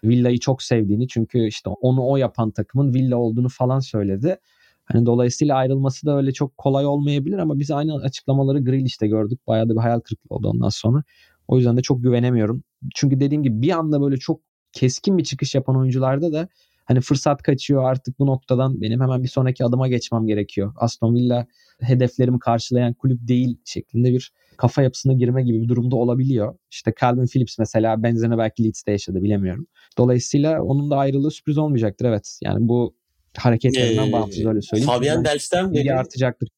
Villa'yı 0.04 0.38
çok 0.38 0.62
sevdiğini 0.62 1.08
çünkü 1.08 1.46
işte 1.46 1.70
onu 1.70 2.08
o 2.08 2.16
yapan 2.16 2.50
takımın 2.50 2.94
Villa 2.94 3.16
olduğunu 3.16 3.48
falan 3.48 3.80
söyledi. 3.80 4.38
Hani 4.86 5.06
dolayısıyla 5.06 5.56
ayrılması 5.56 6.06
da 6.06 6.16
öyle 6.16 6.32
çok 6.32 6.58
kolay 6.58 6.86
olmayabilir 6.86 7.38
ama 7.38 7.58
biz 7.58 7.70
aynı 7.70 7.94
açıklamaları 7.94 8.64
Grealish'te 8.64 9.06
gördük. 9.06 9.40
Bayağı 9.46 9.68
da 9.68 9.74
bir 9.74 9.80
hayal 9.80 10.00
kırıklığı 10.00 10.36
oldu 10.36 10.48
ondan 10.48 10.68
sonra. 10.68 11.02
O 11.48 11.56
yüzden 11.56 11.76
de 11.76 11.82
çok 11.82 12.02
güvenemiyorum. 12.02 12.62
Çünkü 12.94 13.20
dediğim 13.20 13.42
gibi 13.42 13.62
bir 13.62 13.70
anda 13.70 14.00
böyle 14.00 14.16
çok 14.16 14.40
keskin 14.72 15.18
bir 15.18 15.24
çıkış 15.24 15.54
yapan 15.54 15.76
oyuncularda 15.76 16.32
da 16.32 16.48
hani 16.84 17.00
fırsat 17.00 17.42
kaçıyor 17.42 17.84
artık 17.84 18.18
bu 18.18 18.26
noktadan 18.26 18.80
benim 18.80 19.00
hemen 19.00 19.22
bir 19.22 19.28
sonraki 19.28 19.64
adıma 19.64 19.88
geçmem 19.88 20.26
gerekiyor. 20.26 20.72
Aston 20.76 21.14
Villa 21.14 21.46
hedeflerimi 21.80 22.38
karşılayan 22.38 22.94
kulüp 22.94 23.28
değil 23.28 23.58
şeklinde 23.64 24.12
bir 24.12 24.32
kafa 24.56 24.82
yapısına 24.82 25.12
girme 25.12 25.42
gibi 25.42 25.62
bir 25.62 25.68
durumda 25.68 25.96
olabiliyor. 25.96 26.54
İşte 26.70 26.92
Calvin 27.00 27.26
Phillips 27.26 27.58
mesela 27.58 28.02
benzerini 28.02 28.38
belki 28.38 28.64
Leeds'te 28.64 28.92
yaşadı 28.92 29.22
bilemiyorum. 29.22 29.66
Dolayısıyla 29.98 30.62
onun 30.62 30.90
da 30.90 30.96
ayrılığı 30.96 31.30
sürpriz 31.30 31.58
olmayacaktır 31.58 32.04
evet. 32.04 32.38
Yani 32.42 32.68
bu 32.68 32.95
hareketlerinden 33.38 34.08
ee, 34.08 34.12
bağımsız 34.12 34.46
öyle 34.46 34.62
söyleyeyim. 34.62 34.86
Fabian 34.86 35.24
Delph'ten 35.24 35.74
beri 35.74 35.94
artacaktır. 35.94 36.48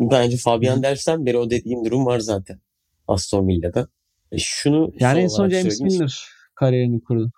Bence 0.00 0.36
Fabian 0.36 0.82
Delph'ten 0.82 1.26
beri 1.26 1.38
o 1.38 1.50
dediğim 1.50 1.84
durum 1.84 2.06
var 2.06 2.18
zaten. 2.18 2.60
Aston 3.08 3.48
Villa'da. 3.48 3.88
E 4.32 4.38
şunu 4.38 4.92
yani 5.00 5.20
en 5.20 5.28
son 5.28 5.48
James 5.48 5.80
Milner 5.80 6.24
kariyerini 6.54 7.00
kurdu. 7.04 7.32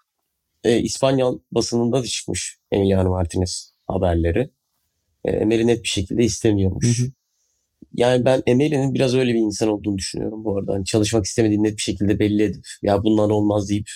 E, 0.64 0.78
İspanyol 0.78 1.38
basınında 1.52 2.02
da 2.02 2.06
çıkmış 2.06 2.58
Emiliano 2.70 3.10
Martinez 3.10 3.74
haberleri. 3.86 4.50
E, 5.24 5.30
Emery 5.30 5.66
net 5.66 5.82
bir 5.82 5.88
şekilde 5.88 6.24
istemiyormuş. 6.24 7.00
Hı 7.00 7.04
hı. 7.04 7.10
Yani 7.94 8.24
ben 8.24 8.42
Emery'nin 8.46 8.94
biraz 8.94 9.14
öyle 9.14 9.34
bir 9.34 9.38
insan 9.38 9.68
olduğunu 9.68 9.98
düşünüyorum 9.98 10.44
bu 10.44 10.58
arada. 10.58 10.72
Hani 10.72 10.84
çalışmak 10.84 11.24
istemediğini 11.24 11.62
net 11.62 11.76
bir 11.76 11.82
şekilde 11.82 12.18
belli 12.18 12.42
edip 12.42 12.64
ya 12.82 13.02
bunlar 13.02 13.30
olmaz 13.30 13.68
deyip 13.68 13.88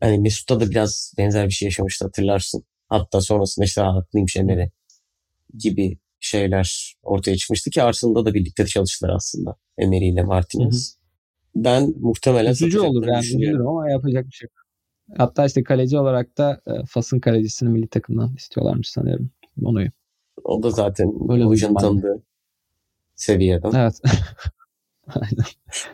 hani 0.00 0.18
Mesut'ta 0.18 0.60
da 0.60 0.70
biraz 0.70 1.14
benzer 1.18 1.46
bir 1.46 1.52
şey 1.52 1.66
yaşamıştı 1.66 2.04
hatırlarsın. 2.04 2.64
Hatta 2.88 3.20
sonrasında 3.20 3.64
işte 3.64 3.80
haklıymış 3.80 4.36
Emery 4.36 4.68
gibi 5.58 5.98
şeyler 6.20 6.96
ortaya 7.02 7.36
çıkmıştı 7.36 7.70
ki 7.70 7.82
Arsenal'da 7.82 8.24
da 8.24 8.34
birlikte 8.34 8.66
çalıştılar 8.66 9.10
aslında 9.10 9.56
Emery 9.78 10.08
ile 10.08 10.22
Martinez. 10.22 10.96
Hı 11.54 11.60
hı. 11.60 11.64
Ben 11.64 11.94
muhtemelen 12.00 12.52
Üzücü 12.52 12.80
olur 12.80 13.06
yani 13.06 13.24
üzülürüm 13.24 13.68
ama 13.68 13.90
yapacak 13.90 14.26
bir 14.26 14.32
şey 14.32 14.46
yok. 14.46 14.66
Hatta 15.18 15.46
işte 15.46 15.62
kaleci 15.62 15.98
olarak 15.98 16.38
da 16.38 16.60
e, 16.66 16.70
Fas'ın 16.86 17.20
kalecisini 17.20 17.68
milli 17.68 17.88
takımdan 17.88 18.34
istiyorlarmış 18.36 18.88
sanıyorum. 18.88 19.30
Onu. 19.62 19.84
O 20.44 20.62
da 20.62 20.70
zaten 20.70 21.28
Böyle 21.28 21.44
hocanın 21.44 21.74
tanıdığı 21.74 22.22
seviyeden. 23.14 23.72
Evet. 23.74 24.00
Aynen. 25.08 25.46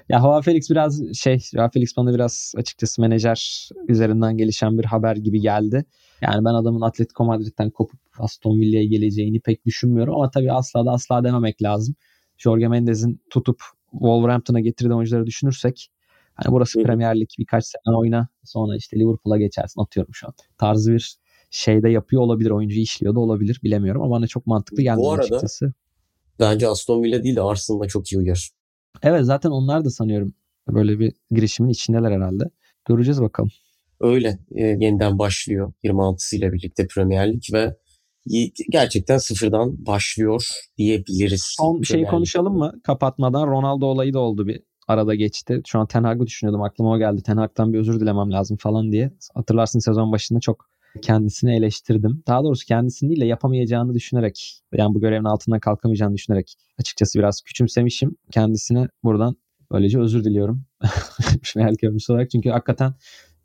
Ya 0.08 0.18
Joao 0.18 0.42
Felix 0.42 0.70
biraz 0.70 1.14
şey, 1.14 1.38
Joao 1.38 1.70
Felix 1.70 1.96
bana 1.96 2.14
biraz 2.14 2.52
açıkçası 2.56 3.00
menajer 3.00 3.68
üzerinden 3.88 4.36
gelişen 4.36 4.78
bir 4.78 4.84
haber 4.84 5.16
gibi 5.16 5.40
geldi. 5.40 5.84
Yani 6.20 6.44
ben 6.44 6.54
adamın 6.54 6.80
Atletico 6.80 7.24
Madrid'den 7.24 7.70
kopup 7.70 8.00
Aston 8.18 8.60
Villa'ya 8.60 8.84
geleceğini 8.84 9.40
pek 9.40 9.66
düşünmüyorum 9.66 10.14
ama 10.14 10.30
tabii 10.30 10.52
asla 10.52 10.86
da 10.86 10.90
asla 10.90 11.24
dememek 11.24 11.62
lazım. 11.62 11.94
Jorge 12.38 12.68
Mendez'in 12.68 13.20
tutup 13.30 13.62
Wolverhampton'a 13.90 14.60
getirdiği 14.60 14.94
oyuncuları 14.94 15.26
düşünürsek 15.26 15.90
hani 16.34 16.52
burası 16.52 16.80
Hı. 16.80 16.84
Premier 16.84 17.20
Lig 17.20 17.28
birkaç 17.38 17.64
sene 17.64 17.96
oyna 17.96 18.28
sonra 18.44 18.76
işte 18.76 18.98
Liverpool'a 18.98 19.38
geçersin 19.38 19.80
atıyorum 19.80 20.14
şu 20.14 20.26
an. 20.26 20.34
Tarzı 20.58 20.92
bir 20.92 21.16
şeyde 21.50 21.90
yapıyor 21.90 22.22
olabilir 22.22 22.50
oyuncu 22.50 22.80
işliyor 22.80 23.14
da 23.14 23.20
olabilir 23.20 23.60
bilemiyorum 23.62 24.02
ama 24.02 24.10
bana 24.16 24.26
çok 24.26 24.46
mantıklı 24.46 24.82
geldi 24.82 25.00
açıkçası. 25.08 25.72
Bence 26.40 26.68
Aston 26.68 27.02
Villa 27.02 27.22
değil 27.22 27.36
de 27.36 27.42
Arsenal'la 27.42 27.88
çok 27.88 28.12
iyi 28.12 28.18
uyar. 28.18 28.50
Evet 29.02 29.24
zaten 29.24 29.50
onlar 29.50 29.84
da 29.84 29.90
sanıyorum 29.90 30.34
böyle 30.68 30.98
bir 30.98 31.12
girişimin 31.30 31.70
içindeler 31.70 32.12
herhalde. 32.12 32.44
Göreceğiz 32.88 33.22
bakalım. 33.22 33.50
Öyle 34.00 34.38
e, 34.50 34.62
yeniden 34.64 35.18
başlıyor 35.18 35.72
26'sıyla 35.84 36.52
birlikte 36.52 36.86
Premier 36.86 37.32
Lig 37.32 37.42
ve 37.52 37.76
gerçekten 38.70 39.18
sıfırdan 39.18 39.86
başlıyor 39.86 40.48
diyebiliriz. 40.78 41.54
Son 41.58 41.80
bir 41.80 41.86
şey 41.86 42.04
konuşalım 42.04 42.58
mı? 42.58 42.72
Kapatmadan 42.84 43.46
Ronaldo 43.46 43.86
olayı 43.86 44.14
da 44.14 44.18
oldu 44.18 44.46
bir 44.46 44.62
arada 44.88 45.14
geçti. 45.14 45.60
Şu 45.66 45.78
an 45.78 45.86
Ten 45.86 46.04
Hag'ı 46.04 46.26
düşünüyordum. 46.26 46.62
Aklıma 46.62 46.92
o 46.92 46.98
geldi. 46.98 47.22
Ten 47.22 47.36
Hag'dan 47.36 47.72
bir 47.72 47.78
özür 47.78 48.00
dilemem 48.00 48.32
lazım 48.32 48.56
falan 48.56 48.92
diye. 48.92 49.12
Hatırlarsın 49.34 49.78
sezon 49.78 50.12
başında 50.12 50.40
çok 50.40 50.71
kendisini 51.02 51.56
eleştirdim. 51.56 52.22
Daha 52.26 52.44
doğrusu 52.44 52.66
kendisini 52.66 53.10
değil 53.10 53.20
de 53.20 53.26
yapamayacağını 53.26 53.94
düşünerek 53.94 54.62
yani 54.72 54.94
bu 54.94 55.00
görevin 55.00 55.24
altından 55.24 55.60
kalkamayacağını 55.60 56.14
düşünerek 56.14 56.54
açıkçası 56.78 57.18
biraz 57.18 57.40
küçümsemişim. 57.40 58.16
Kendisine 58.30 58.88
buradan 59.04 59.36
böylece 59.72 60.00
özür 60.00 60.24
diliyorum. 60.24 60.64
Real 61.56 61.74
görmüş 61.82 62.10
olarak. 62.10 62.30
Çünkü 62.30 62.50
hakikaten 62.50 62.94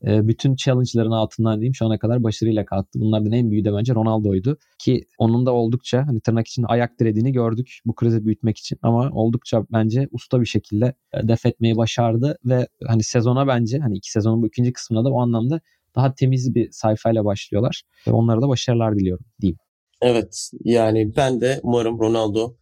e, 0.05 0.27
bütün 0.27 0.55
challenge'ların 0.55 1.11
altından 1.11 1.59
diyeyim 1.59 1.75
şu 1.75 1.85
ana 1.85 1.99
kadar 1.99 2.23
başarıyla 2.23 2.65
kalktı. 2.65 2.99
Bunlardan 2.99 3.31
en 3.31 3.51
büyüğü 3.51 3.65
de 3.65 3.73
bence 3.73 3.95
Ronaldo'ydu. 3.95 4.57
Ki 4.79 5.05
onun 5.17 5.45
da 5.45 5.53
oldukça 5.53 6.07
hani 6.07 6.21
tırnak 6.21 6.47
içinde 6.47 6.67
ayak 6.67 6.99
dirediğini 6.99 7.31
gördük 7.31 7.79
bu 7.85 7.95
krizi 7.95 8.25
büyütmek 8.25 8.57
için. 8.57 8.79
Ama 8.81 9.09
oldukça 9.11 9.65
bence 9.71 10.07
usta 10.11 10.41
bir 10.41 10.45
şekilde 10.45 10.93
e, 11.13 11.27
def 11.27 11.45
etmeyi 11.45 11.77
başardı 11.77 12.37
ve 12.45 12.67
hani 12.87 13.03
sezona 13.03 13.47
bence 13.47 13.79
hani 13.79 13.97
iki 13.97 14.11
sezonun 14.11 14.41
bu 14.41 14.47
ikinci 14.47 14.73
kısmında 14.73 15.05
da 15.05 15.09
o 15.09 15.21
anlamda 15.21 15.61
daha 15.97 16.13
temiz 16.15 16.55
bir 16.55 16.71
sayfayla 16.71 17.25
başlıyorlar. 17.25 17.83
Ve 18.07 18.11
onlara 18.11 18.41
da 18.41 18.47
başarılar 18.47 18.95
diliyorum 18.95 19.25
diyeyim. 19.41 19.57
Evet 20.01 20.49
yani 20.63 21.15
ben 21.15 21.41
de 21.41 21.59
umarım 21.63 21.99
Ronaldo 21.99 22.55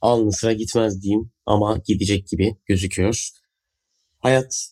alnı 0.00 0.32
sıra 0.32 0.52
gitmez 0.52 1.02
diyeyim 1.02 1.30
ama 1.46 1.78
gidecek 1.86 2.28
gibi 2.28 2.56
gözüküyor. 2.66 3.28
Hayat 4.18 4.68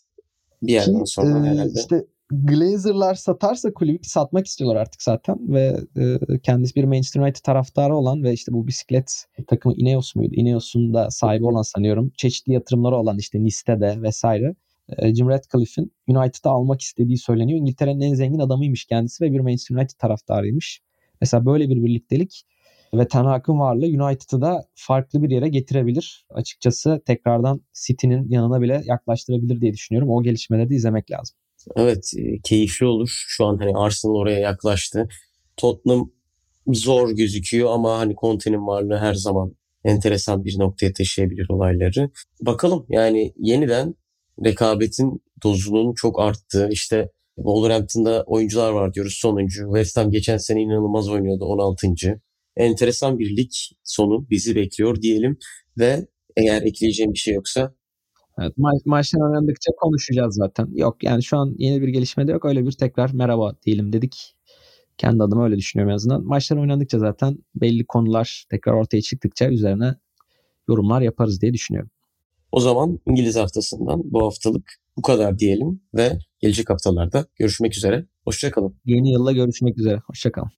bir 0.62 0.72
yerden 0.72 1.04
Ki, 1.04 1.10
sonra 1.10 1.46
e, 1.46 1.50
herhalde. 1.50 1.80
İşte 1.80 2.04
Glazer'lar 2.30 3.14
satarsa 3.14 3.72
kulübü 3.72 3.98
satmak 4.02 4.46
istiyorlar 4.46 4.80
artık 4.80 5.02
zaten 5.02 5.36
ve 5.40 5.80
e, 5.96 6.18
kendisi 6.42 6.74
bir 6.74 6.84
Manchester 6.84 7.20
United 7.20 7.40
taraftarı 7.44 7.96
olan 7.96 8.22
ve 8.22 8.32
işte 8.32 8.52
bu 8.52 8.66
bisiklet 8.66 9.24
takımı 9.46 9.74
Ineos 9.76 10.14
muydu? 10.16 10.34
Ineos'un 10.34 10.94
da 10.94 11.10
sahibi 11.10 11.44
olan 11.44 11.62
sanıyorum. 11.62 12.12
Çeşitli 12.16 12.52
yatırımları 12.52 12.96
olan 12.96 13.18
işte 13.18 13.44
Niste'de 13.44 14.02
vesaire. 14.02 14.54
E, 14.98 15.14
Jim 15.14 15.28
Ratcliffe'in 15.28 15.92
United'ı 16.08 16.48
almak 16.48 16.80
istediği 16.80 17.18
söyleniyor. 17.18 17.58
İngiltere'nin 17.58 18.00
en 18.00 18.14
zengin 18.14 18.38
adamıymış 18.38 18.84
kendisi 18.84 19.24
ve 19.24 19.32
bir 19.32 19.40
Manchester 19.40 19.76
United 19.76 19.98
taraftarıymış. 19.98 20.80
Mesela 21.20 21.46
böyle 21.46 21.68
bir 21.68 21.84
birliktelik 21.84 22.44
ve 22.94 23.08
Ten 23.08 23.24
Hag'ın 23.24 23.58
varlığı 23.58 23.86
United'ı 23.86 24.40
da 24.40 24.64
farklı 24.74 25.22
bir 25.22 25.30
yere 25.30 25.48
getirebilir. 25.48 26.26
Açıkçası 26.30 27.02
tekrardan 27.06 27.60
City'nin 27.86 28.28
yanına 28.28 28.60
bile 28.60 28.82
yaklaştırabilir 28.84 29.60
diye 29.60 29.72
düşünüyorum. 29.72 30.10
O 30.10 30.22
gelişmeleri 30.22 30.70
de 30.70 30.74
izlemek 30.74 31.10
lazım. 31.10 31.36
Evet 31.76 32.12
e, 32.16 32.40
keyifli 32.40 32.86
olur. 32.86 33.24
Şu 33.28 33.44
an 33.46 33.58
hani 33.58 33.72
Arsenal 33.76 34.14
oraya 34.14 34.38
yaklaştı. 34.38 35.08
Tottenham 35.56 36.10
zor 36.66 37.10
gözüküyor 37.10 37.70
ama 37.70 37.98
hani 37.98 38.14
Conte'nin 38.20 38.66
varlığı 38.66 38.96
her 38.96 39.14
zaman 39.14 39.54
enteresan 39.84 40.44
bir 40.44 40.58
noktaya 40.58 40.92
taşıyabilir 40.92 41.46
olayları. 41.48 42.10
Bakalım 42.42 42.86
yani 42.88 43.32
yeniden 43.38 43.94
rekabetin 44.44 45.22
dozunun 45.44 45.94
çok 45.94 46.20
arttığı 46.20 46.68
işte 46.70 47.10
Wolverhampton'da 47.36 48.22
oyuncular 48.26 48.72
var 48.72 48.94
diyoruz 48.94 49.14
sonuncu. 49.20 49.64
West 49.64 49.96
Ham 49.96 50.10
geçen 50.10 50.36
sene 50.36 50.62
inanılmaz 50.62 51.08
oynuyordu 51.08 51.44
16. 51.44 51.88
Enteresan 52.56 53.18
bir 53.18 53.36
lig 53.36 53.50
sonu 53.84 54.26
bizi 54.30 54.56
bekliyor 54.56 55.02
diyelim 55.02 55.38
ve 55.78 56.06
eğer 56.36 56.62
ekleyeceğim 56.62 57.12
bir 57.12 57.18
şey 57.18 57.34
yoksa 57.34 57.74
Evet, 58.38 58.58
ma- 58.58 58.82
maçlar 58.84 59.20
oynandıkça 59.20 59.72
konuşacağız 59.76 60.34
zaten. 60.34 60.68
Yok 60.74 61.04
yani 61.04 61.22
şu 61.22 61.36
an 61.36 61.54
yeni 61.58 61.82
bir 61.82 61.88
gelişme 61.88 62.26
de 62.26 62.32
yok. 62.32 62.44
Öyle 62.44 62.66
bir 62.66 62.72
tekrar 62.72 63.10
merhaba 63.12 63.54
diyelim 63.66 63.92
dedik. 63.92 64.36
Kendi 64.98 65.22
adıma 65.22 65.44
öyle 65.44 65.56
düşünüyorum 65.56 65.90
en 65.90 65.94
azından. 65.94 66.24
Maçlar 66.24 66.56
oynandıkça 66.56 66.98
zaten 66.98 67.38
belli 67.54 67.86
konular 67.86 68.44
tekrar 68.50 68.72
ortaya 68.72 69.02
çıktıkça 69.02 69.48
üzerine 69.48 69.94
yorumlar 70.68 71.00
yaparız 71.00 71.40
diye 71.40 71.52
düşünüyorum. 71.52 71.90
O 72.52 72.60
zaman 72.60 72.98
İngiliz 73.06 73.36
haftasından 73.36 74.02
bu 74.04 74.24
haftalık 74.24 74.72
bu 74.96 75.02
kadar 75.02 75.38
diyelim 75.38 75.80
ve 75.94 76.18
gelecek 76.40 76.70
haftalarda 76.70 77.26
görüşmek 77.38 77.76
üzere. 77.76 78.06
Hoşçakalın. 78.24 78.76
Yeni 78.84 79.12
yılda 79.12 79.32
görüşmek 79.32 79.78
üzere. 79.78 80.00
Hoşçakalın. 80.06 80.50